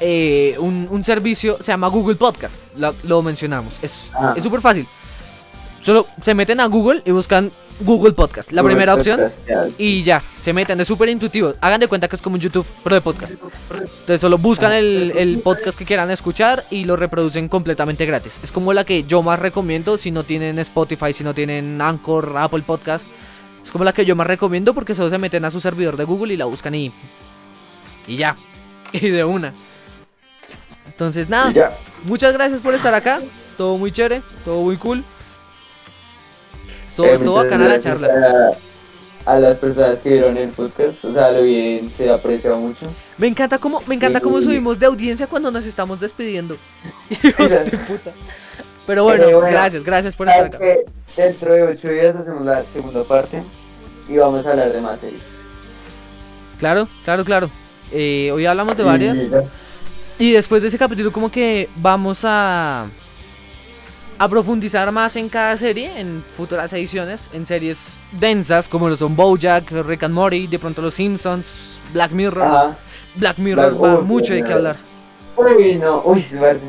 eh, 0.00 0.56
un, 0.58 0.88
un 0.90 1.04
servicio, 1.04 1.56
se 1.60 1.72
llama 1.72 1.88
Google 1.88 2.16
Podcast, 2.16 2.56
lo, 2.76 2.94
lo 3.04 3.22
mencionamos, 3.22 3.78
es 3.82 4.12
Ah. 4.14 4.34
es 4.36 4.42
súper 4.42 4.60
fácil. 4.60 4.86
Solo 5.82 6.06
se 6.22 6.32
meten 6.32 6.60
a 6.60 6.66
Google 6.66 7.02
y 7.04 7.10
buscan 7.10 7.50
Google 7.80 8.12
Podcast, 8.12 8.52
la 8.52 8.62
Google 8.62 8.74
primera 8.74 8.94
opción, 8.94 9.18
Podcast, 9.20 9.80
y 9.80 10.04
ya, 10.04 10.22
se 10.38 10.52
meten, 10.52 10.80
es 10.80 10.86
súper 10.86 11.08
intuitivo. 11.08 11.54
Hagan 11.60 11.80
de 11.80 11.88
cuenta 11.88 12.06
que 12.06 12.14
es 12.14 12.22
como 12.22 12.34
un 12.34 12.40
YouTube, 12.40 12.66
pero 12.84 12.94
de 12.94 13.00
podcast. 13.00 13.34
Entonces 13.70 14.20
solo 14.20 14.38
buscan 14.38 14.72
el, 14.72 15.12
el 15.16 15.40
podcast 15.40 15.76
que 15.76 15.84
quieran 15.84 16.08
escuchar 16.12 16.66
y 16.70 16.84
lo 16.84 16.94
reproducen 16.94 17.48
completamente 17.48 18.06
gratis. 18.06 18.38
Es 18.44 18.52
como 18.52 18.72
la 18.72 18.84
que 18.84 19.02
yo 19.02 19.22
más 19.22 19.40
recomiendo 19.40 19.96
si 19.96 20.12
no 20.12 20.22
tienen 20.22 20.60
Spotify, 20.60 21.12
si 21.12 21.24
no 21.24 21.34
tienen 21.34 21.80
Anchor, 21.82 22.32
Apple 22.36 22.62
Podcast. 22.64 23.08
Es 23.64 23.72
como 23.72 23.82
la 23.84 23.92
que 23.92 24.04
yo 24.04 24.14
más 24.14 24.28
recomiendo 24.28 24.74
porque 24.74 24.94
solo 24.94 25.10
se 25.10 25.18
meten 25.18 25.44
a 25.44 25.50
su 25.50 25.60
servidor 25.60 25.96
de 25.96 26.04
Google 26.04 26.34
y 26.34 26.36
la 26.36 26.44
buscan 26.44 26.74
y... 26.74 26.92
Y 28.06 28.16
ya. 28.16 28.36
Y 28.92 29.08
de 29.08 29.24
una. 29.24 29.54
Entonces 30.86 31.28
nada, 31.28 31.78
muchas 32.04 32.34
gracias 32.34 32.60
por 32.60 32.74
estar 32.74 32.92
acá. 32.92 33.20
Todo 33.56 33.78
muy 33.78 33.90
chévere, 33.90 34.22
todo 34.44 34.62
muy 34.62 34.76
cool. 34.76 35.02
Todo 36.96 37.06
Eh, 37.06 37.14
estuvo 37.14 37.34
bacana 37.34 37.68
la 37.68 37.78
charla. 37.78 38.08
A, 39.26 39.32
a 39.34 39.38
las 39.38 39.58
personas 39.58 40.00
que 40.00 40.10
vieron 40.10 40.36
el 40.36 40.48
podcast, 40.50 41.04
o 41.04 41.12
sea, 41.12 41.30
lo 41.30 41.42
bien, 41.42 41.88
se 41.96 42.10
aprecia 42.10 42.52
mucho. 42.54 42.86
Me 43.18 43.28
encanta 43.28 43.58
cómo, 43.58 43.80
me 43.86 43.94
encanta 43.94 44.20
cómo 44.20 44.38
Sí. 44.38 44.44
subimos 44.44 44.78
de 44.78 44.86
audiencia 44.86 45.26
cuando 45.26 45.50
nos 45.50 45.64
estamos 45.66 46.00
despidiendo. 46.00 46.56
Hijos 47.22 47.50
de 47.50 47.78
puta. 47.86 48.10
Pero 48.86 49.04
bueno, 49.04 49.24
bueno, 49.24 49.40
gracias, 49.40 49.84
gracias 49.84 50.16
por 50.16 50.28
estar 50.28 50.46
acá. 50.46 50.58
dentro 51.16 51.54
de 51.54 51.62
ocho 51.62 51.88
días 51.88 52.16
hacemos 52.16 52.44
la 52.44 52.64
segunda 52.72 53.04
parte 53.04 53.42
y 54.08 54.16
vamos 54.16 54.44
a 54.44 54.50
hablar 54.50 54.72
de 54.72 54.80
más 54.80 54.98
series. 54.98 55.22
Claro, 56.58 56.88
claro, 57.04 57.24
claro. 57.24 57.50
Eh, 57.92 58.30
hoy 58.32 58.44
hablamos 58.46 58.76
de 58.76 58.82
varias. 58.82 59.18
Y 60.18 60.32
después 60.32 60.62
de 60.62 60.68
ese 60.68 60.78
capítulo 60.78 61.12
como 61.12 61.30
que 61.30 61.68
vamos 61.76 62.20
a 62.24 62.86
a 64.24 64.28
profundizar 64.28 64.92
más 64.92 65.16
en 65.16 65.28
cada 65.28 65.56
serie 65.56 65.98
en 65.98 66.22
futuras 66.36 66.72
ediciones, 66.72 67.28
en 67.32 67.44
series 67.44 67.98
densas 68.12 68.68
como 68.68 68.88
lo 68.88 68.96
son 68.96 69.16
BoJack, 69.16 69.70
Rick 69.84 70.04
and 70.04 70.14
Morty, 70.14 70.46
de 70.46 70.58
pronto 70.60 70.80
Los 70.80 70.94
Simpsons, 70.94 71.80
Black 71.92 72.12
Mirror. 72.12 72.46
Ajá. 72.46 72.76
Black 73.16 73.38
Mirror 73.38 73.74
Black- 73.74 73.82
va 73.96 74.00
mucho 74.00 74.32
de 74.32 74.44
qué 74.44 74.52
hablar. 74.52 74.76
Uy, 75.36 75.74
no, 75.74 76.02
uy, 76.04 76.22
suerte. 76.22 76.66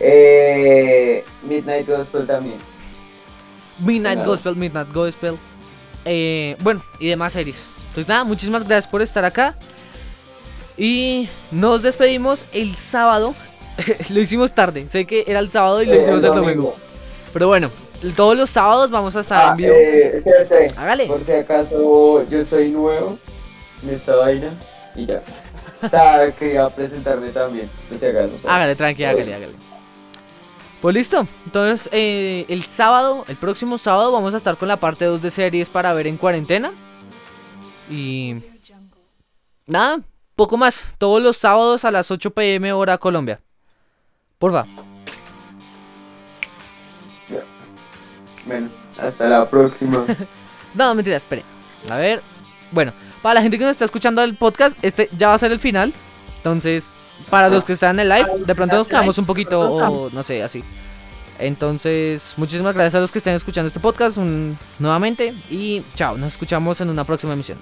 Eh, 0.00 1.22
Midnight 1.42 1.86
Gospel 1.86 2.26
también. 2.26 2.56
Midnight 3.78 4.14
Claro. 4.16 4.30
Gospel, 4.30 4.56
Midnight 4.56 4.92
Gospel. 4.92 5.36
Eh, 6.06 6.56
bueno, 6.60 6.82
y 6.98 7.08
demás 7.08 7.34
series. 7.34 7.66
Entonces 7.88 8.08
nada, 8.08 8.24
muchísimas 8.24 8.64
gracias 8.64 8.88
por 8.90 9.02
estar 9.02 9.24
acá. 9.24 9.54
Y 10.78 11.28
nos 11.50 11.82
despedimos 11.82 12.46
el 12.52 12.74
sábado. 12.76 13.34
lo 14.08 14.20
hicimos 14.20 14.52
tarde. 14.54 14.88
Sé 14.88 15.04
que 15.04 15.24
era 15.26 15.40
el 15.40 15.50
sábado 15.50 15.82
y 15.82 15.86
lo 15.86 15.92
Eh, 15.92 16.00
hicimos 16.00 16.24
el 16.24 16.34
domingo. 16.34 16.74
Pero 17.36 17.48
bueno, 17.48 17.70
todos 18.16 18.34
los 18.34 18.48
sábados 18.48 18.90
vamos 18.90 19.14
a 19.14 19.20
estar 19.20 19.48
Ah, 19.48 19.50
en 19.50 19.56
vivo. 19.58 19.74
eh, 19.74 20.16
espérate. 20.16 20.72
Hágale. 20.74 21.04
Por 21.06 21.22
si 21.26 21.32
acaso 21.32 22.24
yo 22.30 22.44
soy 22.46 22.70
nuevo 22.70 23.18
en 23.82 23.90
esta 23.90 24.16
vaina 24.16 24.54
y 24.94 25.04
ya. 25.04 25.20
Sea, 25.90 26.34
quería 26.38 26.66
presentarme 26.70 27.28
también, 27.28 27.70
por 27.90 27.98
si 27.98 28.06
acaso. 28.06 28.32
Hágale, 28.48 28.74
tranqui, 28.74 29.04
hágale, 29.04 29.34
hágale. 29.34 29.52
Pues 30.80 30.94
listo. 30.94 31.26
Entonces, 31.44 31.90
eh, 31.92 32.46
el 32.48 32.62
sábado, 32.64 33.26
el 33.28 33.36
próximo 33.36 33.76
sábado, 33.76 34.12
vamos 34.12 34.32
a 34.32 34.38
estar 34.38 34.56
con 34.56 34.68
la 34.68 34.78
parte 34.78 35.04
2 35.04 35.20
de 35.20 35.28
series 35.28 35.68
para 35.68 35.92
ver 35.92 36.06
en 36.06 36.16
cuarentena. 36.16 36.72
Y. 37.90 38.36
Nada, 39.66 40.00
poco 40.36 40.56
más. 40.56 40.86
Todos 40.96 41.22
los 41.22 41.36
sábados 41.36 41.84
a 41.84 41.90
las 41.90 42.10
8 42.10 42.30
pm 42.30 42.72
hora 42.72 42.96
Colombia. 42.96 43.42
Porfa. 44.38 44.64
Bueno, 48.46 48.68
hasta 48.98 49.26
la 49.28 49.48
próxima. 49.48 50.04
No, 50.74 50.94
mentira, 50.94 51.16
espere. 51.16 51.42
A 51.88 51.96
ver. 51.96 52.22
Bueno, 52.70 52.92
para 53.22 53.34
la 53.36 53.42
gente 53.42 53.56
que 53.56 53.64
nos 53.64 53.70
está 53.72 53.86
escuchando 53.86 54.22
el 54.22 54.34
podcast, 54.36 54.76
este 54.82 55.08
ya 55.16 55.28
va 55.28 55.34
a 55.34 55.38
ser 55.38 55.50
el 55.50 55.58
final. 55.60 55.90
Entonces, 56.36 56.94
para 57.30 57.48
los 57.48 57.64
que 57.64 57.72
están 57.72 57.98
en 57.98 58.00
el 58.00 58.08
live, 58.10 58.44
de 58.44 58.54
pronto 58.54 58.76
nos 58.76 58.86
quedamos 58.86 59.16
un 59.16 59.24
poquito, 59.24 59.58
o 59.60 60.10
no 60.10 60.22
sé, 60.22 60.42
así. 60.42 60.62
Entonces, 61.38 62.34
muchísimas 62.36 62.74
gracias 62.74 62.94
a 62.96 63.00
los 63.00 63.10
que 63.12 63.18
estén 63.18 63.34
escuchando 63.34 63.68
este 63.68 63.80
podcast 63.80 64.18
un- 64.18 64.58
nuevamente. 64.78 65.34
Y 65.50 65.82
chao, 65.94 66.16
nos 66.18 66.32
escuchamos 66.32 66.80
en 66.80 66.90
una 66.90 67.04
próxima 67.04 67.32
emisión. 67.32 67.58